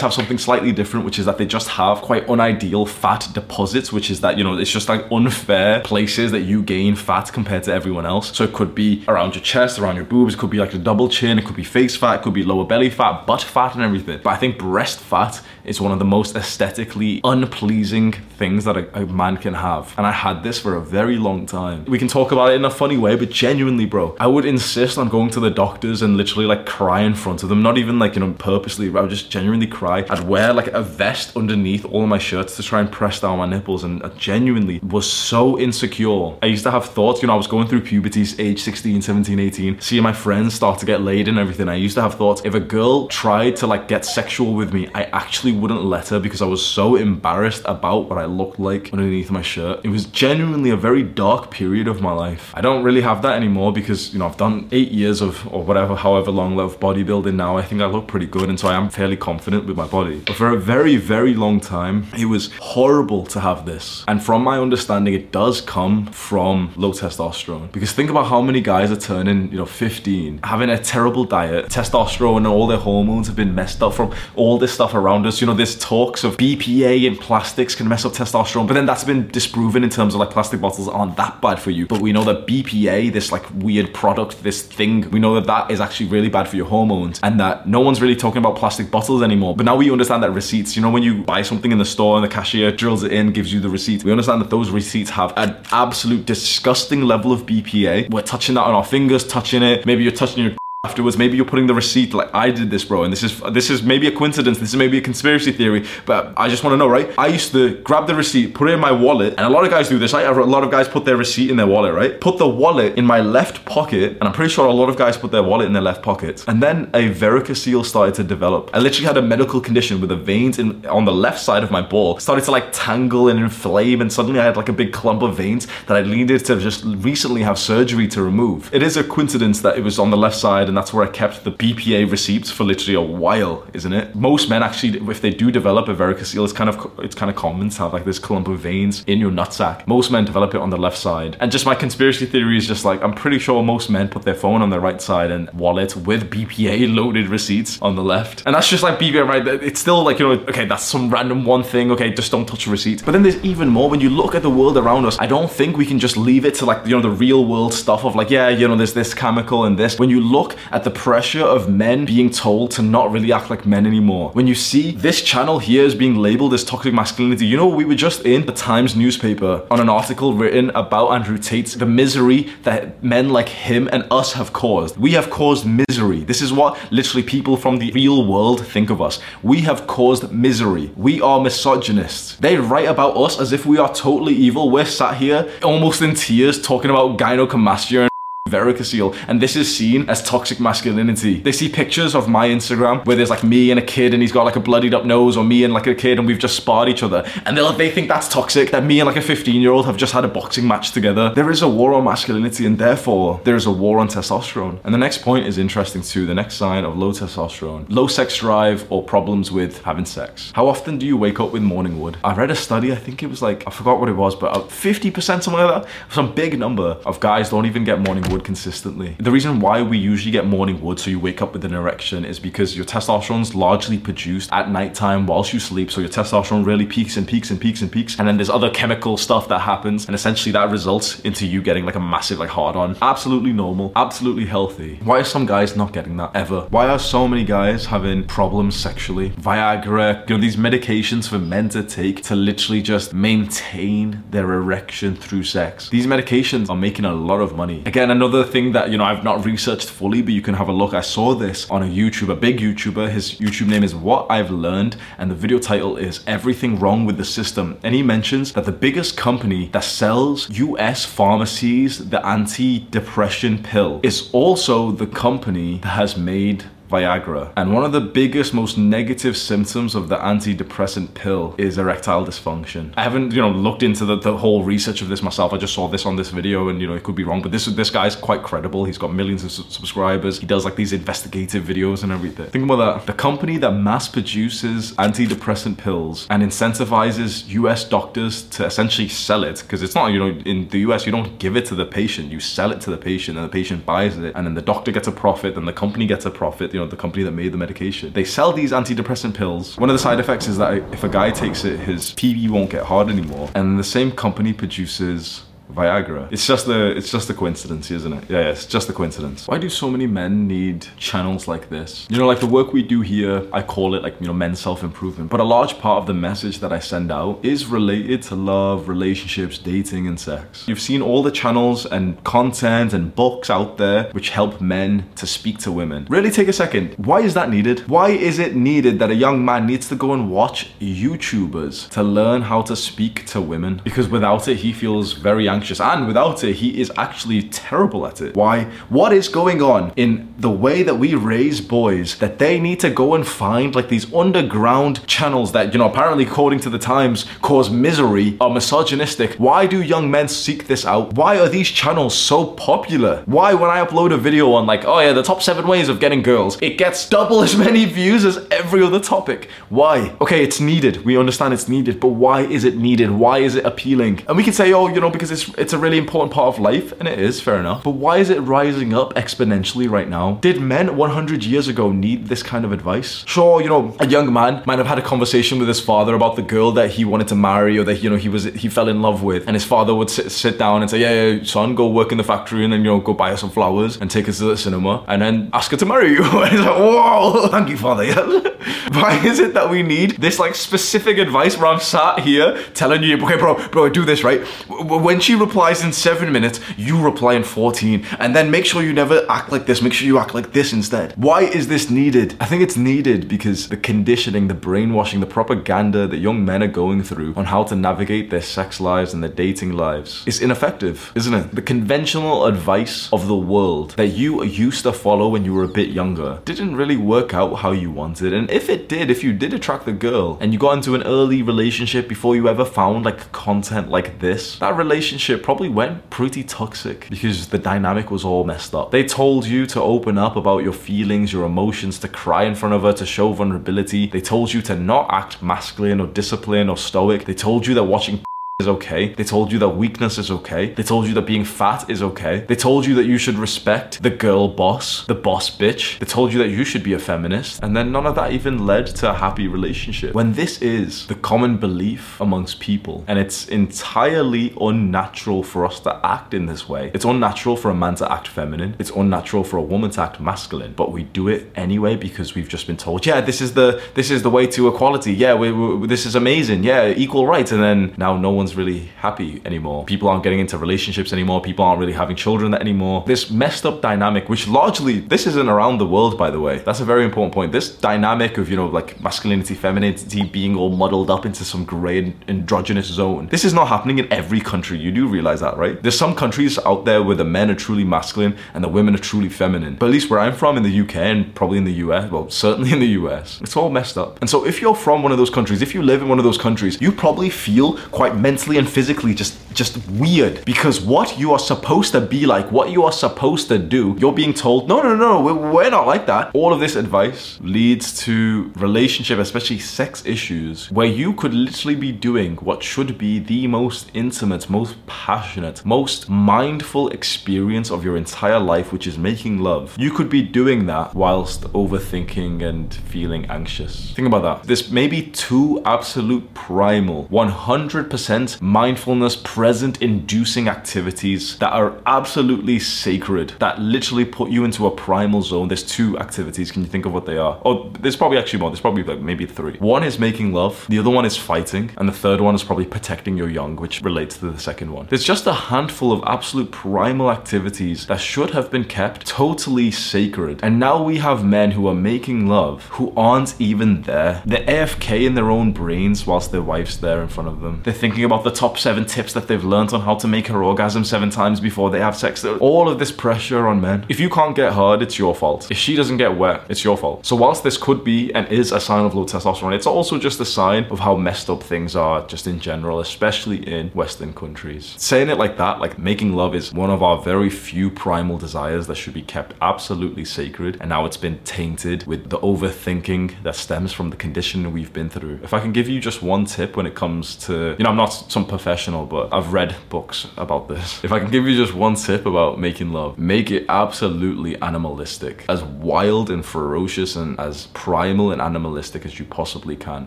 have 0.00 0.12
something 0.12 0.38
slightly 0.38 0.72
different, 0.72 1.06
which 1.06 1.16
is 1.20 1.26
that 1.26 1.38
they 1.38 1.46
just 1.46 1.68
have 1.68 2.02
quite 2.02 2.28
unideal 2.28 2.84
fat 2.84 3.28
deposits, 3.32 3.92
which 3.92 4.10
is 4.10 4.22
that, 4.22 4.36
you 4.36 4.42
know, 4.42 4.58
it's 4.58 4.72
just 4.72 4.88
like 4.88 5.06
unfair 5.12 5.80
places 5.82 6.32
that 6.32 6.40
you 6.40 6.64
gain 6.64 6.96
fat 6.96 7.32
compared 7.32 7.62
to 7.62 7.72
everyone 7.72 8.06
else. 8.06 8.36
So 8.36 8.42
it 8.42 8.52
could 8.52 8.74
be 8.74 9.04
around 9.06 9.36
your 9.36 9.44
chest, 9.44 9.78
around 9.78 9.94
your 9.94 10.04
boobs, 10.04 10.34
it 10.34 10.38
could 10.38 10.50
be 10.50 10.58
like 10.58 10.74
a 10.74 10.78
double 10.78 11.08
chin, 11.08 11.38
it 11.38 11.44
could 11.44 11.54
be 11.54 11.62
face 11.62 11.94
fat, 11.94 12.16
it 12.16 12.22
could 12.22 12.34
be 12.34 12.42
lower 12.42 12.64
belly 12.64 12.90
fat, 12.90 13.24
butt 13.24 13.42
fat 13.42 13.76
and 13.76 13.84
everything. 13.84 14.18
But 14.20 14.30
I 14.30 14.36
think 14.36 14.58
breast 14.58 14.98
fat 14.98 15.40
is 15.64 15.80
one 15.80 15.92
of 15.92 15.98
the 15.98 16.04
most 16.04 16.34
aesthetically 16.34 17.20
unpleasing 17.24 18.12
things 18.12 18.64
that 18.64 18.76
a, 18.76 19.02
a 19.02 19.06
man 19.06 19.36
can 19.36 19.54
have. 19.54 19.94
And 19.98 20.06
I 20.06 20.12
had 20.12 20.42
this 20.42 20.58
for 20.58 20.76
a 20.76 20.80
very 20.80 21.16
long 21.16 21.46
time. 21.46 21.84
We 21.84 21.98
can 21.98 22.08
talk 22.08 22.32
about 22.32 22.52
it 22.52 22.54
in 22.54 22.64
a 22.64 22.70
funny 22.70 22.96
way, 22.96 23.16
but 23.16 23.30
genuinely, 23.30 23.86
bro, 23.86 24.16
I 24.18 24.26
would 24.26 24.44
insist 24.44 24.98
on 24.98 25.08
going 25.08 25.30
to 25.30 25.40
the 25.40 25.50
doctors 25.50 26.02
and 26.02 26.16
literally 26.16 26.46
like 26.46 26.66
cry 26.66 27.02
in 27.02 27.14
front 27.14 27.42
of 27.42 27.48
them, 27.48 27.62
not 27.62 27.78
even 27.78 27.98
like, 27.98 28.14
you 28.14 28.20
know, 28.20 28.32
purpose 28.32 28.62
purposely, 28.62 28.88
I 28.88 29.00
would 29.00 29.10
just 29.10 29.30
genuinely 29.30 29.66
cry. 29.66 30.04
I'd 30.08 30.26
wear 30.26 30.52
like 30.52 30.68
a 30.68 30.82
vest 30.82 31.36
underneath 31.36 31.84
all 31.84 32.02
of 32.02 32.08
my 32.08 32.18
shirts 32.18 32.56
to 32.56 32.62
try 32.62 32.80
and 32.80 32.90
press 32.90 33.20
down 33.20 33.38
my 33.38 33.46
nipples 33.46 33.82
and 33.82 34.02
I 34.02 34.08
genuinely 34.10 34.78
was 34.78 35.10
so 35.10 35.58
insecure. 35.58 36.36
I 36.42 36.46
used 36.46 36.62
to 36.64 36.70
have 36.70 36.86
thoughts, 36.86 37.22
you 37.22 37.26
know, 37.26 37.34
I 37.34 37.36
was 37.36 37.46
going 37.46 37.66
through 37.66 37.82
puberty, 37.82 38.24
age 38.38 38.62
16, 38.62 39.02
17, 39.02 39.38
18, 39.40 39.80
seeing 39.80 40.02
my 40.02 40.12
friends 40.12 40.54
start 40.54 40.78
to 40.78 40.86
get 40.86 41.00
laid 41.00 41.28
and 41.28 41.38
everything. 41.38 41.68
I 41.68 41.74
used 41.74 41.96
to 41.96 42.02
have 42.02 42.14
thoughts, 42.14 42.42
if 42.44 42.54
a 42.54 42.60
girl 42.60 43.08
tried 43.08 43.56
to 43.56 43.66
like 43.66 43.88
get 43.88 44.04
sexual 44.04 44.54
with 44.54 44.72
me, 44.72 44.88
I 44.94 45.04
actually 45.04 45.51
wouldn't 45.52 45.84
let 45.84 46.08
her 46.08 46.18
because 46.18 46.42
I 46.42 46.46
was 46.46 46.64
so 46.64 46.96
embarrassed 46.96 47.62
about 47.64 48.08
what 48.08 48.18
I 48.18 48.24
looked 48.24 48.58
like 48.58 48.92
underneath 48.92 49.30
my 49.30 49.42
shirt. 49.42 49.84
It 49.84 49.88
was 49.88 50.06
genuinely 50.06 50.70
a 50.70 50.76
very 50.76 51.02
dark 51.02 51.50
period 51.50 51.88
of 51.88 52.00
my 52.00 52.12
life. 52.12 52.52
I 52.54 52.60
don't 52.60 52.82
really 52.82 53.02
have 53.02 53.22
that 53.22 53.36
anymore 53.36 53.72
because, 53.72 54.12
you 54.12 54.18
know, 54.18 54.26
I've 54.26 54.36
done 54.36 54.68
eight 54.72 54.90
years 54.90 55.20
of, 55.20 55.46
or 55.52 55.62
whatever, 55.62 55.94
however 55.94 56.30
long 56.30 56.58
of 56.58 56.80
bodybuilding 56.80 57.34
now. 57.34 57.56
I 57.56 57.62
think 57.62 57.80
I 57.80 57.86
look 57.86 58.06
pretty 58.06 58.26
good 58.26 58.48
and 58.48 58.58
so 58.58 58.68
I 58.68 58.74
am 58.74 58.90
fairly 58.90 59.16
confident 59.16 59.66
with 59.66 59.76
my 59.76 59.86
body. 59.86 60.22
But 60.26 60.36
for 60.36 60.48
a 60.48 60.58
very, 60.58 60.96
very 60.96 61.34
long 61.34 61.60
time, 61.60 62.06
it 62.18 62.26
was 62.26 62.50
horrible 62.60 63.26
to 63.26 63.40
have 63.40 63.66
this. 63.66 64.04
And 64.08 64.22
from 64.22 64.42
my 64.42 64.58
understanding, 64.58 65.14
it 65.14 65.32
does 65.32 65.60
come 65.60 66.06
from 66.06 66.72
low 66.76 66.92
testosterone. 66.92 67.70
Because 67.72 67.92
think 67.92 68.10
about 68.10 68.26
how 68.26 68.40
many 68.40 68.60
guys 68.60 68.90
are 68.90 68.96
turning, 68.96 69.50
you 69.50 69.58
know, 69.58 69.66
15, 69.66 70.40
having 70.44 70.70
a 70.70 70.78
terrible 70.78 71.24
diet, 71.24 71.66
testosterone 71.66 72.38
and 72.38 72.46
all 72.46 72.66
their 72.66 72.78
hormones 72.78 73.26
have 73.26 73.36
been 73.36 73.54
messed 73.54 73.82
up 73.82 73.94
from 73.94 74.14
all 74.36 74.58
this 74.58 74.72
stuff 74.72 74.94
around 74.94 75.26
us. 75.26 75.40
You 75.42 75.46
know, 75.46 75.54
there's 75.54 75.76
talks 75.76 76.22
of 76.22 76.36
BPA 76.36 77.04
in 77.04 77.16
plastics 77.16 77.74
can 77.74 77.88
mess 77.88 78.04
up 78.04 78.12
testosterone, 78.12 78.68
but 78.68 78.74
then 78.74 78.86
that's 78.86 79.02
been 79.02 79.26
disproven 79.26 79.82
in 79.82 79.90
terms 79.90 80.14
of 80.14 80.20
like 80.20 80.30
plastic 80.30 80.60
bottles 80.60 80.86
aren't 80.86 81.16
that 81.16 81.40
bad 81.40 81.58
for 81.58 81.72
you. 81.72 81.84
But 81.84 82.00
we 82.00 82.12
know 82.12 82.22
that 82.22 82.46
BPA, 82.46 83.12
this 83.12 83.32
like 83.32 83.44
weird 83.54 83.92
product, 83.92 84.44
this 84.44 84.62
thing, 84.62 85.10
we 85.10 85.18
know 85.18 85.34
that 85.34 85.48
that 85.48 85.72
is 85.72 85.80
actually 85.80 86.10
really 86.10 86.28
bad 86.28 86.46
for 86.46 86.54
your 86.54 86.66
hormones 86.66 87.18
and 87.24 87.40
that 87.40 87.66
no 87.66 87.80
one's 87.80 88.00
really 88.00 88.14
talking 88.14 88.38
about 88.38 88.54
plastic 88.54 88.88
bottles 88.88 89.20
anymore. 89.20 89.56
But 89.56 89.66
now 89.66 89.74
we 89.74 89.90
understand 89.90 90.22
that 90.22 90.30
receipts, 90.30 90.76
you 90.76 90.82
know, 90.82 90.90
when 90.90 91.02
you 91.02 91.24
buy 91.24 91.42
something 91.42 91.72
in 91.72 91.78
the 91.78 91.84
store 91.84 92.16
and 92.16 92.24
the 92.24 92.32
cashier 92.32 92.70
drills 92.70 93.02
it 93.02 93.10
in, 93.10 93.32
gives 93.32 93.52
you 93.52 93.58
the 93.58 93.68
receipt, 93.68 94.04
we 94.04 94.12
understand 94.12 94.40
that 94.42 94.50
those 94.50 94.70
receipts 94.70 95.10
have 95.10 95.32
an 95.36 95.56
absolute 95.72 96.24
disgusting 96.24 97.02
level 97.02 97.32
of 97.32 97.46
BPA. 97.46 98.12
We're 98.12 98.22
touching 98.22 98.54
that 98.54 98.62
on 98.62 98.74
our 98.74 98.84
fingers, 98.84 99.26
touching 99.26 99.64
it. 99.64 99.86
Maybe 99.86 100.04
you're 100.04 100.12
touching 100.12 100.44
your 100.44 100.54
afterwards. 100.84 101.16
Maybe 101.16 101.36
you're 101.36 101.46
putting 101.46 101.68
the 101.68 101.74
receipt 101.74 102.12
like 102.12 102.28
I 102.34 102.50
did 102.50 102.68
this, 102.68 102.84
bro. 102.84 103.04
And 103.04 103.12
this 103.12 103.22
is 103.22 103.38
this 103.52 103.70
is 103.70 103.84
maybe 103.84 104.08
a 104.08 104.10
coincidence. 104.10 104.58
This 104.58 104.70
is 104.70 104.74
maybe 104.74 104.98
a 104.98 105.00
conspiracy 105.00 105.52
theory. 105.52 105.86
But 106.06 106.32
I 106.36 106.48
just 106.48 106.64
want 106.64 106.72
to 106.72 106.76
know, 106.76 106.88
right? 106.88 107.08
I 107.16 107.28
used 107.28 107.52
to 107.52 107.76
grab 107.82 108.08
the 108.08 108.16
receipt, 108.16 108.52
put 108.52 108.68
it 108.68 108.72
in 108.72 108.80
my 108.80 108.90
wallet, 108.90 109.34
and 109.38 109.46
a 109.46 109.48
lot 109.48 109.62
of 109.62 109.70
guys 109.70 109.88
do 109.88 109.96
this. 110.00 110.12
Right? 110.12 110.26
A 110.26 110.32
lot 110.32 110.64
of 110.64 110.72
guys 110.72 110.88
put 110.88 111.04
their 111.04 111.16
receipt 111.16 111.50
in 111.50 111.56
their 111.56 111.68
wallet, 111.68 111.94
right? 111.94 112.20
Put 112.20 112.38
the 112.38 112.48
wallet 112.48 112.98
in 112.98 113.06
my 113.06 113.20
left 113.20 113.64
pocket, 113.64 114.16
and 114.18 114.24
I'm 114.24 114.32
pretty 114.32 114.52
sure 114.52 114.66
a 114.66 114.72
lot 114.72 114.88
of 114.88 114.96
guys 114.96 115.16
put 115.16 115.30
their 115.30 115.44
wallet 115.44 115.68
in 115.68 115.72
their 115.72 115.82
left 115.82 116.02
pocket. 116.02 116.44
And 116.48 116.60
then 116.60 116.90
a 116.94 117.14
varicocele 117.14 117.84
started 117.84 118.16
to 118.16 118.24
develop. 118.24 118.70
I 118.74 118.80
literally 118.80 119.06
had 119.06 119.16
a 119.16 119.22
medical 119.22 119.60
condition 119.60 120.00
where 120.00 120.08
the 120.08 120.16
veins 120.16 120.58
in 120.58 120.84
on 120.86 121.04
the 121.04 121.12
left 121.12 121.38
side 121.38 121.62
of 121.62 121.70
my 121.70 121.80
ball 121.80 122.18
started 122.18 122.44
to 122.46 122.50
like 122.50 122.72
tangle 122.72 123.28
and 123.28 123.38
inflame, 123.38 124.00
and 124.00 124.12
suddenly 124.12 124.40
I 124.40 124.44
had 124.46 124.56
like 124.56 124.68
a 124.68 124.72
big 124.72 124.92
clump 124.92 125.22
of 125.22 125.36
veins 125.36 125.68
that 125.86 125.96
I 125.96 126.02
needed 126.02 126.44
to 126.46 126.58
just 126.58 126.82
recently 126.84 127.42
have 127.42 127.56
surgery 127.56 128.08
to 128.08 128.20
remove. 128.20 128.68
It 128.74 128.82
is 128.82 128.96
a 128.96 129.04
coincidence 129.04 129.60
that 129.60 129.78
it 129.78 129.84
was 129.84 130.00
on 130.00 130.10
the 130.10 130.16
left 130.16 130.34
side 130.34 130.71
and 130.72 130.76
that's 130.78 130.94
where 130.94 131.04
I 131.04 131.10
kept 131.10 131.44
the 131.44 131.52
BPA 131.52 132.10
receipts 132.10 132.50
for 132.50 132.64
literally 132.64 132.94
a 132.94 133.02
while, 133.02 133.66
isn't 133.74 133.92
it? 133.92 134.14
Most 134.14 134.48
men 134.48 134.62
actually, 134.62 134.98
if 135.10 135.20
they 135.20 135.28
do 135.28 135.50
develop 135.50 135.86
a 135.86 135.94
varicocele, 135.94 136.44
it's 136.44 136.52
kind 136.54 136.70
of 136.70 136.98
it's 137.00 137.14
kind 137.14 137.28
of 137.28 137.36
common 137.36 137.68
to 137.68 137.78
have 137.80 137.92
like 137.92 138.06
this 138.06 138.18
clump 138.18 138.48
of 138.48 138.58
veins 138.58 139.04
in 139.06 139.18
your 139.18 139.30
nutsack. 139.30 139.86
Most 139.86 140.10
men 140.10 140.24
develop 140.24 140.54
it 140.54 140.62
on 140.62 140.70
the 140.70 140.78
left 140.78 140.96
side. 140.96 141.36
And 141.40 141.52
just 141.52 141.66
my 141.66 141.74
conspiracy 141.74 142.24
theory 142.24 142.56
is 142.56 142.66
just 142.66 142.86
like 142.86 143.02
I'm 143.02 143.12
pretty 143.12 143.38
sure 143.38 143.62
most 143.62 143.90
men 143.90 144.08
put 144.08 144.22
their 144.22 144.34
phone 144.34 144.62
on 144.62 144.70
their 144.70 144.80
right 144.80 144.98
side 145.02 145.30
and 145.30 145.50
wallet 145.52 145.94
with 145.94 146.30
BPA 146.30 146.94
loaded 146.96 147.28
receipts 147.28 147.78
on 147.82 147.94
the 147.94 148.02
left. 148.02 148.42
And 148.46 148.54
that's 148.54 148.70
just 148.70 148.82
like 148.82 148.98
BPA, 148.98 149.28
right? 149.28 149.46
It's 149.46 149.78
still 149.78 150.02
like, 150.02 150.18
you 150.18 150.26
know, 150.26 150.40
okay, 150.44 150.64
that's 150.64 150.84
some 150.84 151.10
random 151.10 151.44
one 151.44 151.64
thing. 151.64 151.90
Okay, 151.90 152.14
just 152.14 152.32
don't 152.32 152.46
touch 152.46 152.64
the 152.64 152.70
receipts. 152.70 153.02
But 153.02 153.12
then 153.12 153.22
there's 153.22 153.44
even 153.44 153.68
more 153.68 153.90
when 153.90 154.00
you 154.00 154.08
look 154.08 154.34
at 154.34 154.40
the 154.40 154.48
world 154.48 154.78
around 154.78 155.04
us. 155.04 155.18
I 155.18 155.26
don't 155.26 155.50
think 155.50 155.76
we 155.76 155.84
can 155.84 155.98
just 155.98 156.16
leave 156.16 156.46
it 156.46 156.54
to 156.54 156.64
like, 156.64 156.86
you 156.86 156.92
know, 156.96 157.02
the 157.02 157.10
real 157.10 157.44
world 157.44 157.74
stuff 157.74 158.06
of 158.06 158.16
like, 158.16 158.30
yeah, 158.30 158.48
you 158.48 158.66
know, 158.66 158.74
there's 158.74 158.94
this 158.94 159.12
chemical 159.12 159.64
and 159.66 159.78
this. 159.78 159.98
When 159.98 160.08
you 160.08 160.20
look 160.20 160.56
at 160.70 160.84
the 160.84 160.90
pressure 160.90 161.44
of 161.44 161.68
men 161.68 162.04
being 162.04 162.30
told 162.30 162.70
to 162.72 162.82
not 162.82 163.10
really 163.10 163.32
act 163.32 163.50
like 163.50 163.66
men 163.66 163.86
anymore. 163.86 164.30
When 164.32 164.46
you 164.46 164.54
see 164.54 164.92
this 164.92 165.22
channel 165.22 165.58
here 165.58 165.84
is 165.84 165.94
being 165.94 166.16
labeled 166.16 166.54
as 166.54 166.64
toxic 166.64 166.94
masculinity, 166.94 167.46
you 167.46 167.56
know, 167.56 167.66
we 167.66 167.84
were 167.84 167.94
just 167.94 168.24
in 168.24 168.46
the 168.46 168.52
Times 168.52 168.94
newspaper 168.94 169.66
on 169.70 169.80
an 169.80 169.88
article 169.88 170.34
written 170.34 170.70
about 170.70 171.10
Andrew 171.10 171.38
Tate, 171.38 171.66
the 171.78 171.86
misery 171.86 172.48
that 172.62 173.02
men 173.02 173.30
like 173.30 173.48
him 173.48 173.88
and 173.92 174.06
us 174.10 174.32
have 174.34 174.52
caused. 174.52 174.96
We 174.96 175.12
have 175.12 175.30
caused 175.30 175.66
misery. 175.66 176.20
This 176.20 176.42
is 176.42 176.52
what 176.52 176.78
literally 176.92 177.22
people 177.22 177.56
from 177.56 177.78
the 177.78 177.90
real 177.92 178.26
world 178.26 178.66
think 178.66 178.90
of 178.90 179.00
us. 179.02 179.20
We 179.42 179.62
have 179.62 179.86
caused 179.86 180.32
misery. 180.32 180.92
We 180.96 181.20
are 181.20 181.40
misogynists. 181.40 182.36
They 182.36 182.56
write 182.56 182.88
about 182.88 183.16
us 183.16 183.40
as 183.40 183.52
if 183.52 183.66
we 183.66 183.78
are 183.78 183.92
totally 183.92 184.34
evil. 184.34 184.70
We're 184.70 184.84
sat 184.84 185.16
here 185.16 185.50
almost 185.62 186.02
in 186.02 186.14
tears 186.14 186.60
talking 186.60 186.90
about 186.90 187.18
gynecomastia 187.18 188.11
varicocele. 188.52 189.16
And 189.28 189.40
this 189.40 189.56
is 189.56 189.74
seen 189.74 190.08
as 190.08 190.22
toxic 190.22 190.60
masculinity. 190.60 191.40
They 191.40 191.52
see 191.52 191.68
pictures 191.68 192.14
of 192.14 192.28
my 192.28 192.48
instagram 192.48 193.04
where 193.06 193.16
there's 193.16 193.30
like 193.30 193.44
me 193.44 193.70
and 193.70 193.78
a 193.80 193.82
kid 193.82 194.12
and 194.14 194.22
he's 194.22 194.32
got 194.32 194.44
like 194.44 194.56
a 194.56 194.60
bloodied 194.60 194.94
up 194.94 195.04
nose 195.04 195.36
or 195.36 195.44
me 195.44 195.64
and 195.64 195.72
like 195.72 195.86
a 195.86 195.94
kid 195.94 196.18
and 196.18 196.26
we've 196.26 196.38
just 196.38 196.56
sparred 196.56 196.88
each 196.88 197.02
other. 197.02 197.24
And 197.46 197.56
they 197.56 197.62
they 197.82 197.90
think 197.90 198.08
that's 198.08 198.28
toxic 198.28 198.70
that 198.70 198.84
me 198.84 199.00
and 199.00 199.06
like 199.06 199.16
a 199.16 199.22
15 199.22 199.60
year 199.60 199.72
old 199.72 199.86
have 199.86 199.96
just 199.96 200.12
had 200.12 200.24
a 200.24 200.28
boxing 200.28 200.66
match 200.66 200.92
together. 200.92 201.32
There 201.34 201.50
is 201.50 201.62
a 201.62 201.68
war 201.68 201.94
on 201.94 202.04
masculinity 202.04 202.66
and 202.66 202.78
therefore 202.78 203.40
there 203.44 203.56
is 203.56 203.66
a 203.66 203.72
war 203.72 203.98
on 203.98 204.08
testosterone. 204.08 204.78
And 204.84 204.92
the 204.94 204.98
next 204.98 205.18
point 205.22 205.46
is 205.46 205.58
interesting 205.58 206.02
too 206.02 206.26
the 206.26 206.34
next 206.34 206.54
sign 206.54 206.84
of 206.84 206.96
low 206.96 207.12
testosterone. 207.12 207.86
Low 207.88 208.06
sex 208.06 208.36
drive 208.38 208.86
or 208.90 209.02
problems 209.02 209.50
with 209.50 209.82
having 209.82 210.04
sex. 210.04 210.52
How 210.54 210.66
often 210.68 210.98
do 210.98 211.06
you 211.06 211.16
wake 211.16 211.40
up 211.40 211.52
with 211.52 211.62
morning 211.62 212.00
wood? 212.00 212.16
I 212.24 212.34
read 212.34 212.50
a 212.50 212.56
study 212.56 212.92
i 212.92 212.96
think 212.96 213.22
it 213.22 213.28
was 213.28 213.42
like 213.42 213.66
i 213.66 213.70
forgot 213.70 214.00
what 214.00 214.08
it 214.08 214.16
was 214.16 214.34
but 214.34 214.56
uh, 214.56 214.60
50% 214.60 215.42
something 215.42 215.52
like 215.52 215.84
that? 215.84 215.90
Some 216.10 216.34
big 216.34 216.58
number 216.58 216.98
of 217.06 217.20
guys 217.20 217.50
don't 217.50 217.66
even 217.66 217.84
get 217.84 218.00
morning 218.00 218.24
wood 218.30 218.41
consistently. 218.42 219.16
The 219.18 219.30
reason 219.30 219.60
why 219.60 219.82
we 219.82 219.98
usually 219.98 220.32
get 220.32 220.46
morning 220.46 220.80
wood, 220.80 220.98
so 220.98 221.10
you 221.10 221.18
wake 221.18 221.40
up 221.42 221.52
with 221.52 221.64
an 221.64 221.74
erection, 221.74 222.24
is 222.24 222.38
because 222.38 222.76
your 222.76 222.84
testosterone's 222.84 223.54
largely 223.54 223.98
produced 223.98 224.52
at 224.52 224.70
nighttime 224.70 225.26
whilst 225.26 225.52
you 225.52 225.60
sleep. 225.60 225.90
So 225.90 226.00
your 226.00 226.10
testosterone 226.10 226.66
really 226.66 226.86
peaks 226.86 227.16
and 227.16 227.26
peaks 227.26 227.50
and 227.50 227.60
peaks 227.60 227.82
and 227.82 227.90
peaks. 227.90 228.18
And 228.18 228.26
then 228.26 228.36
there's 228.36 228.50
other 228.50 228.70
chemical 228.70 229.16
stuff 229.16 229.48
that 229.48 229.60
happens. 229.60 230.06
And 230.06 230.14
essentially 230.14 230.52
that 230.52 230.70
results 230.70 231.20
into 231.20 231.46
you 231.46 231.62
getting 231.62 231.84
like 231.84 231.94
a 231.94 232.00
massive 232.00 232.38
like 232.38 232.50
hard 232.50 232.76
on. 232.76 232.96
Absolutely 233.00 233.52
normal, 233.52 233.92
absolutely 233.96 234.46
healthy. 234.46 234.98
Why 235.04 235.20
are 235.20 235.24
some 235.24 235.46
guys 235.46 235.76
not 235.76 235.92
getting 235.92 236.16
that 236.18 236.34
ever? 236.34 236.62
Why 236.70 236.88
are 236.88 236.98
so 236.98 237.28
many 237.28 237.44
guys 237.44 237.86
having 237.86 238.24
problems 238.24 238.76
sexually? 238.76 239.30
Viagra, 239.30 240.28
you 240.28 240.36
know, 240.36 240.40
these 240.40 240.56
medications 240.56 241.28
for 241.28 241.38
men 241.38 241.68
to 241.70 241.82
take 241.82 242.22
to 242.24 242.34
literally 242.34 242.82
just 242.82 243.14
maintain 243.14 244.22
their 244.30 244.52
erection 244.52 245.14
through 245.14 245.44
sex. 245.44 245.88
These 245.90 246.06
medications 246.06 246.68
are 246.70 246.76
making 246.76 247.04
a 247.04 247.12
lot 247.12 247.40
of 247.40 247.54
money. 247.56 247.82
Again, 247.86 248.10
another 248.10 248.31
thing 248.40 248.72
that, 248.72 248.90
you 248.90 248.96
know, 248.96 249.04
I've 249.04 249.22
not 249.22 249.44
researched 249.44 249.90
fully, 249.90 250.22
but 250.22 250.32
you 250.32 250.40
can 250.40 250.54
have 250.54 250.68
a 250.68 250.72
look. 250.72 250.94
I 250.94 251.02
saw 251.02 251.34
this 251.34 251.70
on 251.70 251.82
a 251.82 251.86
YouTube, 251.86 252.30
a 252.30 252.34
big 252.34 252.58
YouTuber. 252.58 253.10
His 253.10 253.32
YouTube 253.34 253.68
name 253.68 253.84
is 253.84 253.94
What 253.94 254.26
I've 254.30 254.50
Learned, 254.50 254.96
and 255.18 255.30
the 255.30 255.34
video 255.34 255.58
title 255.58 255.98
is 255.98 256.24
Everything 256.26 256.78
Wrong 256.78 257.04
with 257.04 257.18
the 257.18 257.24
System. 257.24 257.78
And 257.82 257.94
he 257.94 258.02
mentions 258.02 258.52
that 258.54 258.64
the 258.64 258.72
biggest 258.72 259.16
company 259.16 259.68
that 259.72 259.84
sells 259.84 260.48
US 260.58 261.04
pharmacies 261.04 262.08
the 262.08 262.24
anti-depression 262.26 263.62
pill 263.62 264.00
is 264.02 264.30
also 264.32 264.90
the 264.90 265.06
company 265.06 265.78
that 265.82 265.90
has 265.90 266.16
made 266.16 266.64
Viagra. 266.92 267.50
And 267.56 267.72
one 267.72 267.84
of 267.84 267.92
the 267.92 268.00
biggest, 268.00 268.52
most 268.52 268.76
negative 268.76 269.36
symptoms 269.36 269.94
of 269.94 270.08
the 270.08 270.18
antidepressant 270.18 271.14
pill 271.14 271.54
is 271.56 271.78
erectile 271.78 272.24
dysfunction. 272.26 272.92
I 272.96 273.02
haven't, 273.02 273.32
you 273.32 273.40
know, 273.40 273.50
looked 273.50 273.82
into 273.82 274.04
the, 274.04 274.16
the 274.16 274.36
whole 274.36 274.62
research 274.62 275.00
of 275.00 275.08
this 275.08 275.22
myself. 275.22 275.52
I 275.52 275.56
just 275.56 275.74
saw 275.74 275.88
this 275.88 276.04
on 276.04 276.16
this 276.16 276.30
video 276.30 276.68
and, 276.68 276.80
you 276.80 276.86
know, 276.86 276.94
it 276.94 277.02
could 277.02 277.14
be 277.14 277.24
wrong, 277.24 277.40
but 277.40 277.50
this 277.50 277.64
this 277.64 277.90
guy's 277.90 278.14
quite 278.14 278.42
credible. 278.42 278.84
He's 278.84 278.98
got 278.98 279.14
millions 279.14 279.42
of 279.42 279.50
subscribers. 279.50 280.38
He 280.38 280.46
does 280.46 280.64
like 280.66 280.76
these 280.76 280.92
investigative 280.92 281.64
videos 281.64 282.02
and 282.02 282.12
everything. 282.12 282.46
Think 282.50 282.64
about 282.70 282.80
that. 282.98 283.06
The 283.06 283.14
company 283.14 283.56
that 283.58 283.72
mass 283.72 284.06
produces 284.08 284.92
antidepressant 284.92 285.78
pills 285.78 286.26
and 286.28 286.42
incentivizes 286.42 287.48
US 287.60 287.84
doctors 287.84 288.42
to 288.50 288.66
essentially 288.66 289.08
sell 289.08 289.44
it, 289.44 289.60
because 289.62 289.82
it's 289.82 289.94
not, 289.94 290.12
you 290.12 290.18
know, 290.18 290.30
in 290.44 290.68
the 290.68 290.80
US, 290.80 291.06
you 291.06 291.12
don't 291.12 291.38
give 291.38 291.56
it 291.56 291.64
to 291.66 291.74
the 291.74 291.86
patient, 291.86 292.30
you 292.30 292.40
sell 292.40 292.70
it 292.70 292.80
to 292.82 292.90
the 292.90 292.98
patient 292.98 293.38
and 293.38 293.46
the 293.46 293.52
patient 293.60 293.86
buys 293.86 294.18
it 294.18 294.32
and 294.34 294.46
then 294.46 294.54
the 294.54 294.62
doctor 294.62 294.92
gets 294.92 295.08
a 295.08 295.12
profit 295.12 295.56
and 295.56 295.66
the 295.66 295.72
company 295.72 296.06
gets 296.06 296.26
a 296.26 296.30
profit. 296.30 296.74
You 296.74 296.80
know, 296.80 296.81
know, 296.82 296.90
the 296.90 296.96
company 296.96 297.24
that 297.24 297.32
made 297.32 297.52
the 297.52 297.58
medication. 297.58 298.12
They 298.12 298.24
sell 298.24 298.52
these 298.52 298.72
antidepressant 298.72 299.34
pills. 299.34 299.76
One 299.78 299.88
of 299.88 299.94
the 299.94 299.98
side 299.98 300.20
effects 300.20 300.46
is 300.48 300.58
that 300.58 300.74
if 300.92 301.04
a 301.04 301.08
guy 301.08 301.30
takes 301.30 301.64
it, 301.64 301.80
his 301.80 302.12
PV 302.12 302.50
won't 302.50 302.70
get 302.70 302.84
hard 302.84 303.08
anymore. 303.08 303.50
And 303.54 303.78
the 303.78 303.84
same 303.84 304.12
company 304.12 304.52
produces 304.52 305.42
Viagra. 305.74 306.30
It's 306.32 306.46
just 306.46 306.66
a 306.68 306.96
it's 306.96 307.10
just 307.10 307.30
a 307.30 307.34
coincidence, 307.34 307.90
isn't 307.90 308.12
it? 308.12 308.30
Yeah, 308.30 308.40
yeah, 308.40 308.48
it's 308.50 308.66
just 308.66 308.88
a 308.88 308.92
coincidence. 308.92 309.48
Why 309.48 309.58
do 309.58 309.68
so 309.68 309.90
many 309.90 310.06
men 310.06 310.46
need 310.46 310.86
channels 310.96 311.48
like 311.48 311.68
this? 311.70 312.06
You 312.10 312.18
know, 312.18 312.26
like 312.26 312.40
the 312.40 312.46
work 312.46 312.72
we 312.72 312.82
do 312.82 313.00
here, 313.00 313.46
I 313.52 313.62
call 313.62 313.94
it 313.94 314.02
like, 314.02 314.20
you 314.20 314.26
know, 314.26 314.32
men's 314.32 314.60
self-improvement. 314.60 315.30
But 315.30 315.40
a 315.40 315.44
large 315.44 315.78
part 315.78 315.98
of 316.00 316.06
the 316.06 316.14
message 316.14 316.60
that 316.60 316.72
I 316.72 316.78
send 316.78 317.10
out 317.10 317.44
is 317.44 317.66
related 317.66 318.22
to 318.24 318.34
love, 318.34 318.88
relationships, 318.88 319.58
dating, 319.58 320.06
and 320.06 320.18
sex. 320.18 320.64
You've 320.68 320.80
seen 320.80 321.02
all 321.02 321.22
the 321.22 321.30
channels 321.30 321.86
and 321.86 322.22
content 322.24 322.92
and 322.92 323.14
books 323.14 323.50
out 323.50 323.78
there 323.78 324.04
which 324.12 324.30
help 324.30 324.60
men 324.60 325.08
to 325.16 325.26
speak 325.26 325.58
to 325.58 325.72
women. 325.72 326.06
Really 326.08 326.30
take 326.30 326.48
a 326.48 326.52
second. 326.52 326.94
Why 326.96 327.20
is 327.20 327.34
that 327.34 327.50
needed? 327.50 327.88
Why 327.88 328.10
is 328.10 328.38
it 328.38 328.54
needed 328.54 328.98
that 328.98 329.10
a 329.10 329.14
young 329.14 329.44
man 329.44 329.66
needs 329.66 329.88
to 329.88 329.96
go 329.96 330.12
and 330.12 330.30
watch 330.30 330.78
YouTubers 330.80 331.88
to 331.90 332.02
learn 332.02 332.42
how 332.42 332.62
to 332.62 332.76
speak 332.76 333.26
to 333.26 333.40
women? 333.40 333.80
Because 333.84 334.08
without 334.08 334.48
it, 334.48 334.58
he 334.58 334.72
feels 334.72 335.12
very 335.12 335.48
anxious 335.48 335.61
anxious 335.62 335.80
and 335.80 336.08
without 336.08 336.42
it 336.42 336.54
he 336.56 336.80
is 336.80 336.90
actually 336.96 337.42
terrible 337.44 338.04
at 338.04 338.20
it. 338.20 338.34
Why? 338.34 338.64
What 338.88 339.12
is 339.12 339.28
going 339.28 339.62
on 339.62 339.92
in 339.94 340.34
the 340.38 340.50
way 340.50 340.82
that 340.82 340.96
we 340.96 341.14
raise 341.14 341.60
boys 341.60 342.18
that 342.18 342.40
they 342.40 342.58
need 342.58 342.80
to 342.80 342.90
go 342.90 343.14
and 343.14 343.24
find 343.24 343.72
like 343.76 343.88
these 343.88 344.12
underground 344.12 345.06
channels 345.06 345.52
that 345.52 345.72
you 345.72 345.78
know 345.78 345.88
apparently 345.88 346.24
according 346.24 346.58
to 346.60 346.70
the 346.70 346.80
times 346.80 347.26
cause 347.42 347.70
misery 347.70 348.36
are 348.40 348.50
misogynistic? 348.50 349.34
Why 349.34 349.66
do 349.66 349.80
young 349.80 350.10
men 350.10 350.26
seek 350.26 350.66
this 350.66 350.84
out? 350.84 351.14
Why 351.14 351.38
are 351.38 351.48
these 351.48 351.68
channels 351.68 352.18
so 352.18 352.44
popular? 352.44 353.22
Why 353.26 353.54
when 353.54 353.70
i 353.70 353.84
upload 353.84 354.12
a 354.12 354.16
video 354.16 354.52
on 354.52 354.66
like 354.66 354.84
oh 354.84 354.98
yeah 354.98 355.12
the 355.12 355.22
top 355.22 355.42
seven 355.42 355.68
ways 355.68 355.88
of 355.88 356.00
getting 356.00 356.22
girls 356.22 356.58
it 356.60 356.76
gets 356.76 357.08
double 357.08 357.40
as 357.42 357.56
many 357.56 357.84
views 357.84 358.24
as 358.24 358.36
every 358.50 358.82
other 358.82 358.98
topic. 358.98 359.48
Why? 359.68 360.12
Okay 360.20 360.42
it's 360.42 360.58
needed. 360.58 361.04
We 361.04 361.16
understand 361.16 361.54
it's 361.54 361.68
needed 361.68 362.00
but 362.00 362.08
why 362.08 362.40
is 362.56 362.64
it 362.64 362.76
needed? 362.76 363.12
Why 363.12 363.38
is 363.38 363.54
it 363.54 363.64
appealing? 363.64 364.24
And 364.26 364.36
we 364.36 364.42
can 364.42 364.52
say 364.52 364.72
oh 364.72 364.88
you 364.88 365.00
know 365.00 365.10
because 365.10 365.30
it's 365.30 365.46
it's 365.58 365.72
a 365.72 365.78
really 365.78 365.98
important 365.98 366.32
part 366.32 366.54
of 366.54 366.60
life, 366.60 366.92
and 366.98 367.08
it 367.08 367.18
is, 367.18 367.40
fair 367.40 367.58
enough. 367.58 367.84
But 367.84 367.92
why 367.92 368.18
is 368.18 368.30
it 368.30 368.40
rising 368.40 368.94
up 368.94 369.14
exponentially 369.14 369.90
right 369.90 370.08
now? 370.08 370.34
Did 370.40 370.60
men 370.60 370.96
100 370.96 371.44
years 371.44 371.68
ago 371.68 371.92
need 371.92 372.26
this 372.26 372.42
kind 372.42 372.64
of 372.64 372.72
advice? 372.72 373.24
Sure, 373.26 373.60
you 373.60 373.68
know, 373.68 373.96
a 374.00 374.06
young 374.06 374.32
man 374.32 374.62
might 374.66 374.78
have 374.78 374.86
had 374.86 374.98
a 374.98 375.02
conversation 375.02 375.58
with 375.58 375.68
his 375.68 375.80
father 375.80 376.14
about 376.14 376.36
the 376.36 376.42
girl 376.42 376.72
that 376.72 376.90
he 376.90 377.04
wanted 377.04 377.28
to 377.28 377.34
marry 377.34 377.78
or 377.78 377.84
that, 377.84 378.02
you 378.02 378.10
know, 378.10 378.16
he 378.16 378.28
was 378.28 378.44
he 378.44 378.68
fell 378.68 378.88
in 378.88 379.02
love 379.02 379.22
with. 379.22 379.46
And 379.46 379.54
his 379.54 379.64
father 379.64 379.94
would 379.94 380.10
sit, 380.10 380.30
sit 380.30 380.58
down 380.58 380.82
and 380.82 380.90
say, 380.90 380.98
yeah, 380.98 381.24
yeah, 381.24 381.44
son, 381.44 381.74
go 381.74 381.88
work 381.88 382.12
in 382.12 382.18
the 382.18 382.24
factory 382.24 382.64
and 382.64 382.72
then, 382.72 382.80
you 382.80 382.86
know, 382.86 383.00
go 383.00 383.12
buy 383.12 383.30
her 383.30 383.36
some 383.36 383.50
flowers 383.50 383.96
and 383.98 384.10
take 384.10 384.26
her 384.26 384.32
to 384.32 384.44
the 384.44 384.56
cinema 384.56 385.04
and 385.08 385.22
then 385.22 385.50
ask 385.52 385.70
her 385.70 385.76
to 385.76 385.86
marry 385.86 386.12
you. 386.12 386.24
and 386.42 386.50
he's 386.50 386.60
like, 386.60 386.78
whoa, 386.78 387.48
thank 387.48 387.68
you, 387.68 387.76
father. 387.76 388.02
why 388.92 389.18
is 389.24 389.38
it 389.38 389.54
that 389.54 389.70
we 389.70 389.82
need 389.82 390.12
this 390.12 390.38
like 390.38 390.54
specific 390.54 391.18
advice 391.18 391.56
where 391.56 391.66
I'm 391.66 391.80
sat 391.80 392.20
here 392.20 392.62
telling 392.74 393.02
you, 393.02 393.16
okay, 393.24 393.36
bro, 393.36 393.68
bro, 393.68 393.88
do 393.88 394.04
this, 394.04 394.24
right? 394.24 394.40
When 394.68 395.20
she 395.20 395.34
replies 395.42 395.82
in 395.84 395.92
seven 395.92 396.32
minutes, 396.32 396.60
you 396.76 397.02
reply 397.02 397.34
in 397.34 397.44
14. 397.44 398.06
And 398.18 398.34
then 398.34 398.50
make 398.50 398.64
sure 398.64 398.82
you 398.82 398.92
never 398.92 399.26
act 399.28 399.50
like 399.52 399.66
this. 399.66 399.82
Make 399.82 399.92
sure 399.92 400.06
you 400.06 400.18
act 400.18 400.34
like 400.34 400.52
this 400.52 400.72
instead. 400.72 401.12
Why 401.16 401.42
is 401.42 401.68
this 401.68 401.90
needed? 401.90 402.36
I 402.40 402.46
think 402.46 402.62
it's 402.62 402.76
needed 402.76 403.28
because 403.28 403.68
the 403.68 403.76
conditioning, 403.76 404.48
the 404.48 404.54
brainwashing, 404.54 405.20
the 405.20 405.26
propaganda 405.26 406.06
that 406.06 406.18
young 406.18 406.44
men 406.44 406.62
are 406.62 406.68
going 406.82 407.02
through 407.02 407.34
on 407.34 407.46
how 407.46 407.64
to 407.64 407.76
navigate 407.76 408.30
their 408.30 408.40
sex 408.42 408.80
lives 408.80 409.12
and 409.12 409.22
their 409.22 409.30
dating 409.30 409.72
lives 409.72 410.22
is 410.26 410.40
ineffective, 410.40 411.12
isn't 411.14 411.34
it? 411.34 411.54
The 411.54 411.62
conventional 411.62 412.46
advice 412.46 413.12
of 413.12 413.26
the 413.26 413.36
world 413.36 413.90
that 413.92 414.08
you 414.08 414.42
used 414.44 414.84
to 414.84 414.92
follow 414.92 415.28
when 415.28 415.44
you 415.44 415.54
were 415.54 415.64
a 415.64 415.68
bit 415.68 415.90
younger 415.90 416.40
didn't 416.44 416.76
really 416.76 416.96
work 416.96 417.34
out 417.34 417.56
how 417.56 417.72
you 417.72 417.90
wanted. 417.90 418.32
And 418.32 418.50
if 418.50 418.68
it 418.68 418.88
did, 418.88 419.10
if 419.10 419.24
you 419.24 419.32
did 419.32 419.52
attract 419.52 419.86
the 419.86 419.92
girl 419.92 420.38
and 420.40 420.52
you 420.52 420.58
got 420.58 420.76
into 420.76 420.94
an 420.94 421.02
early 421.02 421.42
relationship 421.42 422.08
before 422.08 422.36
you 422.36 422.48
ever 422.48 422.64
found 422.64 423.04
like 423.04 423.32
content 423.32 423.88
like 423.88 424.20
this, 424.20 424.58
that 424.58 424.76
relationship 424.76 425.21
probably 425.42 425.68
went 425.68 426.10
pretty 426.10 426.42
toxic 426.42 427.08
because 427.08 427.48
the 427.48 427.58
dynamic 427.58 428.10
was 428.10 428.24
all 428.24 428.44
messed 428.44 428.74
up. 428.74 428.90
They 428.90 429.04
told 429.04 429.46
you 429.46 429.66
to 429.66 429.80
open 429.80 430.18
up 430.18 430.36
about 430.36 430.62
your 430.62 430.72
feelings, 430.72 431.32
your 431.32 431.44
emotions, 431.44 431.98
to 432.00 432.08
cry 432.08 432.44
in 432.44 432.54
front 432.54 432.74
of 432.74 432.82
her, 432.82 432.92
to 432.94 433.06
show 433.06 433.32
vulnerability. 433.32 434.08
They 434.08 434.20
told 434.20 434.52
you 434.52 434.62
to 434.62 434.74
not 434.76 435.06
act 435.10 435.42
masculine 435.42 436.00
or 436.00 436.06
disciplined 436.06 436.70
or 436.70 436.76
stoic. 436.76 437.24
They 437.24 437.34
told 437.34 437.66
you 437.66 437.74
that 437.74 437.84
watching 437.84 438.22
is 438.62 438.68
okay. 438.76 439.02
They 439.18 439.24
told 439.24 439.52
you 439.52 439.58
that 439.58 439.72
weakness 439.84 440.14
is 440.18 440.30
okay. 440.38 440.64
They 440.78 440.82
told 440.92 441.06
you 441.06 441.14
that 441.14 441.26
being 441.34 441.44
fat 441.44 441.90
is 441.90 442.02
okay. 442.10 442.36
They 442.50 442.56
told 442.68 442.86
you 442.86 442.94
that 442.94 443.06
you 443.12 443.18
should 443.18 443.38
respect 443.48 444.02
the 444.02 444.14
girl 444.26 444.48
boss, 444.48 445.06
the 445.06 445.20
boss 445.28 445.46
bitch. 445.62 445.98
They 445.98 446.06
told 446.06 446.32
you 446.32 446.38
that 446.42 446.48
you 446.48 446.64
should 446.64 446.84
be 446.90 446.94
a 446.94 446.98
feminist. 446.98 447.62
And 447.62 447.76
then 447.76 447.92
none 447.92 448.06
of 448.06 448.14
that 448.14 448.32
even 448.32 448.66
led 448.66 448.86
to 449.00 449.10
a 449.10 449.14
happy 449.14 449.46
relationship. 449.48 450.14
When 450.14 450.32
this 450.32 450.62
is 450.62 451.06
the 451.06 451.14
common 451.30 451.58
belief 451.58 452.20
amongst 452.20 452.60
people, 452.60 453.04
and 453.08 453.18
it's 453.18 453.48
entirely 453.48 454.54
unnatural 454.60 455.42
for 455.42 455.64
us 455.64 455.80
to 455.80 456.00
act 456.04 456.34
in 456.34 456.46
this 456.46 456.68
way. 456.68 456.90
It's 456.94 457.04
unnatural 457.04 457.56
for 457.56 457.70
a 457.70 457.74
man 457.74 457.94
to 457.96 458.10
act 458.10 458.28
feminine. 458.28 458.76
It's 458.78 458.90
unnatural 458.90 459.44
for 459.44 459.56
a 459.56 459.62
woman 459.62 459.90
to 459.92 460.02
act 460.02 460.20
masculine. 460.20 460.72
But 460.74 460.92
we 460.92 461.02
do 461.02 461.28
it 461.28 461.50
anyway 461.54 461.96
because 461.96 462.34
we've 462.34 462.48
just 462.48 462.66
been 462.66 462.76
told, 462.76 463.06
yeah, 463.06 463.20
this 463.20 463.40
is 463.40 463.54
the 463.54 463.82
this 463.94 464.10
is 464.10 464.22
the 464.22 464.30
way 464.30 464.46
to 464.46 464.68
equality. 464.68 465.12
Yeah, 465.12 465.34
we, 465.34 465.52
we, 465.52 465.86
this 465.86 466.06
is 466.06 466.14
amazing. 466.14 466.64
Yeah, 466.64 466.88
equal 467.04 467.26
rights. 467.26 467.52
And 467.52 467.62
then 467.62 467.94
now 467.96 468.16
no 468.16 468.30
one's 468.30 468.51
really 468.56 468.90
happy 468.98 469.42
anymore. 469.44 469.84
People 469.84 470.08
aren't 470.08 470.22
getting 470.22 470.38
into 470.38 470.58
relationships 470.58 471.12
anymore. 471.12 471.40
People 471.40 471.64
aren't 471.64 471.80
really 471.80 471.92
having 471.92 472.16
children 472.16 472.54
anymore. 472.54 473.04
This 473.06 473.30
messed 473.30 473.66
up 473.66 473.80
dynamic, 473.82 474.28
which 474.28 474.48
largely, 474.48 475.00
this 475.00 475.26
isn't 475.26 475.48
around 475.48 475.78
the 475.78 475.86
world, 475.86 476.18
by 476.18 476.30
the 476.30 476.40
way. 476.40 476.58
That's 476.58 476.80
a 476.80 476.84
very 476.84 477.04
important 477.04 477.34
point. 477.34 477.52
This 477.52 477.74
dynamic 477.76 478.38
of, 478.38 478.50
you 478.50 478.56
know, 478.56 478.66
like 478.66 479.00
masculinity, 479.00 479.54
femininity 479.54 480.24
being 480.24 480.56
all 480.56 480.70
muddled 480.70 481.10
up 481.10 481.24
into 481.26 481.44
some 481.44 481.64
grey 481.64 482.14
androgynous 482.28 482.86
zone. 482.86 483.28
This 483.28 483.44
is 483.44 483.54
not 483.54 483.68
happening 483.68 483.98
in 483.98 484.12
every 484.12 484.40
country. 484.40 484.78
You 484.78 484.90
do 484.90 485.06
realize 485.06 485.40
that, 485.40 485.56
right? 485.56 485.82
There's 485.82 485.98
some 485.98 486.14
countries 486.14 486.58
out 486.60 486.84
there 486.84 487.02
where 487.02 487.16
the 487.16 487.24
men 487.24 487.50
are 487.50 487.54
truly 487.54 487.84
masculine 487.84 488.36
and 488.54 488.64
the 488.64 488.68
women 488.68 488.94
are 488.94 488.98
truly 488.98 489.28
feminine. 489.28 489.76
But 489.76 489.86
at 489.86 489.92
least 489.92 490.10
where 490.10 490.20
I'm 490.20 490.34
from 490.34 490.56
in 490.56 490.62
the 490.62 490.80
UK 490.80 490.96
and 490.96 491.34
probably 491.34 491.58
in 491.58 491.64
the 491.64 491.74
US, 491.84 492.10
well, 492.10 492.28
certainly 492.30 492.72
in 492.72 492.80
the 492.80 492.92
US, 493.00 493.40
it's 493.40 493.56
all 493.56 493.70
messed 493.70 493.96
up. 493.96 494.20
And 494.20 494.28
so 494.28 494.44
if 494.46 494.60
you're 494.60 494.74
from 494.74 495.02
one 495.02 495.12
of 495.12 495.18
those 495.18 495.30
countries, 495.30 495.62
if 495.62 495.74
you 495.74 495.82
live 495.82 496.02
in 496.02 496.08
one 496.08 496.18
of 496.18 496.24
those 496.24 496.38
countries, 496.38 496.80
you 496.80 496.90
probably 496.92 497.30
feel 497.30 497.76
quite 497.90 498.16
mentally 498.16 498.41
and 498.50 498.68
physically 498.68 499.14
just 499.14 499.36
just 499.54 499.76
weird 499.90 500.44
because 500.44 500.80
what 500.80 501.18
you 501.18 501.32
are 501.32 501.38
supposed 501.38 501.92
to 501.92 502.00
be 502.00 502.26
like, 502.26 502.50
what 502.50 502.70
you 502.70 502.84
are 502.84 502.92
supposed 502.92 503.48
to 503.48 503.58
do, 503.58 503.96
you're 503.98 504.12
being 504.12 504.34
told, 504.34 504.68
no, 504.68 504.82
no, 504.82 504.96
no, 504.96 505.20
we're, 505.20 505.52
we're 505.52 505.70
not 505.70 505.86
like 505.86 506.06
that. 506.06 506.30
All 506.34 506.52
of 506.52 506.60
this 506.60 506.76
advice 506.76 507.38
leads 507.40 507.98
to 508.00 508.52
relationship, 508.56 509.18
especially 509.18 509.58
sex 509.58 510.04
issues, 510.06 510.70
where 510.70 510.86
you 510.86 511.12
could 511.12 511.34
literally 511.34 511.76
be 511.76 511.92
doing 511.92 512.36
what 512.36 512.62
should 512.62 512.98
be 512.98 513.18
the 513.18 513.46
most 513.46 513.90
intimate, 513.94 514.48
most 514.48 514.74
passionate, 514.86 515.64
most 515.64 516.08
mindful 516.08 516.88
experience 516.88 517.70
of 517.70 517.84
your 517.84 517.96
entire 517.96 518.40
life, 518.40 518.72
which 518.72 518.86
is 518.86 518.98
making 518.98 519.38
love. 519.38 519.76
You 519.78 519.90
could 519.90 520.08
be 520.08 520.22
doing 520.22 520.66
that 520.66 520.94
whilst 520.94 521.42
overthinking 521.52 522.42
and 522.42 522.72
feeling 522.74 523.26
anxious. 523.26 523.92
Think 523.92 524.08
about 524.08 524.22
that. 524.22 524.48
This 524.48 524.70
may 524.70 524.88
be 524.88 525.02
two 525.10 525.62
absolute 525.64 526.32
primal, 526.34 527.06
100% 527.08 528.21
mindfulness 528.40 529.16
present 529.16 529.80
inducing 529.82 530.48
activities 530.48 531.38
that 531.38 531.52
are 531.52 531.80
absolutely 531.86 532.58
sacred, 532.58 533.34
that 533.38 533.58
literally 533.58 534.04
put 534.04 534.30
you 534.30 534.44
into 534.44 534.66
a 534.66 534.70
primal 534.70 535.22
zone. 535.22 535.48
There's 535.48 535.62
two 535.62 535.98
activities. 535.98 536.50
Can 536.50 536.62
you 536.62 536.68
think 536.68 536.86
of 536.86 536.92
what 536.92 537.06
they 537.06 537.16
are? 537.16 537.40
Oh, 537.44 537.70
there's 537.80 537.96
probably 537.96 538.18
actually 538.18 538.40
more. 538.40 538.50
There's 538.50 538.60
probably 538.60 538.82
like 538.82 539.00
maybe 539.00 539.26
three. 539.26 539.56
One 539.58 539.84
is 539.84 539.98
making 539.98 540.32
love, 540.32 540.66
the 540.68 540.78
other 540.78 540.90
one 540.90 541.04
is 541.04 541.16
fighting, 541.16 541.70
and 541.76 541.88
the 541.88 541.92
third 541.92 542.20
one 542.20 542.34
is 542.34 542.42
probably 542.42 542.66
protecting 542.66 543.16
your 543.16 543.30
young, 543.30 543.56
which 543.56 543.80
relates 543.82 544.18
to 544.18 544.30
the 544.30 544.38
second 544.38 544.72
one. 544.72 544.86
There's 544.88 545.04
just 545.04 545.26
a 545.26 545.32
handful 545.32 545.92
of 545.92 546.02
absolute 546.06 546.50
primal 546.50 547.10
activities 547.10 547.86
that 547.86 548.00
should 548.00 548.30
have 548.30 548.50
been 548.50 548.64
kept 548.64 549.06
totally 549.06 549.70
sacred. 549.70 550.40
And 550.42 550.58
now 550.58 550.82
we 550.82 550.98
have 550.98 551.24
men 551.24 551.52
who 551.52 551.66
are 551.66 551.74
making 551.74 552.26
love 552.26 552.64
who 552.66 552.92
aren't 552.96 553.40
even 553.40 553.82
there. 553.82 554.22
They're 554.24 554.44
AFK 554.44 555.06
in 555.06 555.14
their 555.14 555.30
own 555.30 555.52
brains 555.52 556.06
whilst 556.06 556.32
their 556.32 556.42
wife's 556.42 556.76
there 556.76 557.02
in 557.02 557.08
front 557.08 557.28
of 557.28 557.40
them. 557.40 557.60
They're 557.64 557.72
thinking 557.72 558.04
about 558.04 558.11
the 558.20 558.30
top 558.30 558.58
seven 558.58 558.84
tips 558.84 559.12
that 559.14 559.28
they've 559.28 559.44
learned 559.44 559.72
on 559.72 559.80
how 559.80 559.94
to 559.96 560.08
make 560.08 560.26
her 560.28 560.42
orgasm 560.42 560.84
seven 560.84 561.10
times 561.10 561.40
before 561.40 561.70
they 561.70 561.80
have 561.80 561.96
sex. 561.96 562.24
All 562.24 562.68
of 562.68 562.78
this 562.78 562.92
pressure 562.92 563.48
on 563.48 563.60
men. 563.60 563.86
If 563.88 563.98
you 564.00 564.08
can't 564.08 564.36
get 564.36 564.52
hard, 564.52 564.82
it's 564.82 564.98
your 564.98 565.14
fault. 565.14 565.50
If 565.50 565.56
she 565.56 565.76
doesn't 565.76 565.96
get 565.96 566.16
wet, 566.16 566.42
it's 566.48 566.64
your 566.64 566.76
fault. 566.76 567.06
So 567.06 567.16
whilst 567.16 567.42
this 567.42 567.56
could 567.56 567.84
be 567.84 568.12
and 568.14 568.28
is 568.28 568.52
a 568.52 568.60
sign 568.60 568.84
of 568.84 568.94
low 568.94 569.04
testosterone, 569.04 569.54
it's 569.54 569.66
also 569.66 569.98
just 569.98 570.20
a 570.20 570.24
sign 570.24 570.64
of 570.64 570.80
how 570.80 570.96
messed 570.96 571.30
up 571.30 571.42
things 571.42 571.74
are 571.76 572.06
just 572.06 572.26
in 572.26 572.40
general, 572.40 572.80
especially 572.80 573.46
in 573.48 573.70
Western 573.70 574.12
countries. 574.12 574.74
Saying 574.76 575.08
it 575.08 575.18
like 575.18 575.36
that, 575.38 575.60
like 575.60 575.78
making 575.78 576.14
love 576.14 576.34
is 576.34 576.52
one 576.52 576.70
of 576.70 576.82
our 576.82 577.00
very 577.02 577.30
few 577.30 577.70
primal 577.70 578.18
desires 578.18 578.66
that 578.66 578.76
should 578.76 578.94
be 578.94 579.02
kept 579.02 579.34
absolutely 579.40 580.04
sacred. 580.04 580.56
And 580.60 580.68
now 580.68 580.84
it's 580.84 580.96
been 580.96 581.18
tainted 581.24 581.86
with 581.86 582.10
the 582.10 582.18
overthinking 582.18 583.22
that 583.22 583.36
stems 583.36 583.72
from 583.72 583.90
the 583.90 583.96
conditioning 583.96 584.52
we've 584.52 584.72
been 584.72 584.90
through. 584.90 585.20
If 585.22 585.34
I 585.34 585.40
can 585.40 585.52
give 585.52 585.68
you 585.68 585.80
just 585.80 586.02
one 586.02 586.24
tip 586.24 586.56
when 586.56 586.66
it 586.66 586.74
comes 586.74 587.16
to, 587.26 587.56
you 587.58 587.64
know, 587.64 587.70
I'm 587.70 587.76
not 587.76 588.01
some 588.08 588.26
professional, 588.26 588.86
but 588.86 589.12
I've 589.12 589.32
read 589.32 589.54
books 589.68 590.06
about 590.16 590.48
this. 590.48 590.82
If 590.92 590.92
I 590.92 590.98
can 590.98 591.10
give 591.10 591.26
you 591.26 591.36
just 591.36 591.54
one 591.54 591.74
tip 591.74 592.06
about 592.06 592.38
making 592.38 592.72
love, 592.72 592.98
make 592.98 593.30
it 593.30 593.46
absolutely 593.48 594.40
animalistic. 594.42 595.24
As 595.28 595.42
wild 595.42 596.10
and 596.10 596.24
ferocious 596.24 596.96
and 596.96 597.18
as 597.20 597.46
primal 597.54 598.12
and 598.12 598.20
animalistic 598.20 598.84
as 598.84 598.98
you 598.98 599.04
possibly 599.04 599.56
can. 599.56 599.84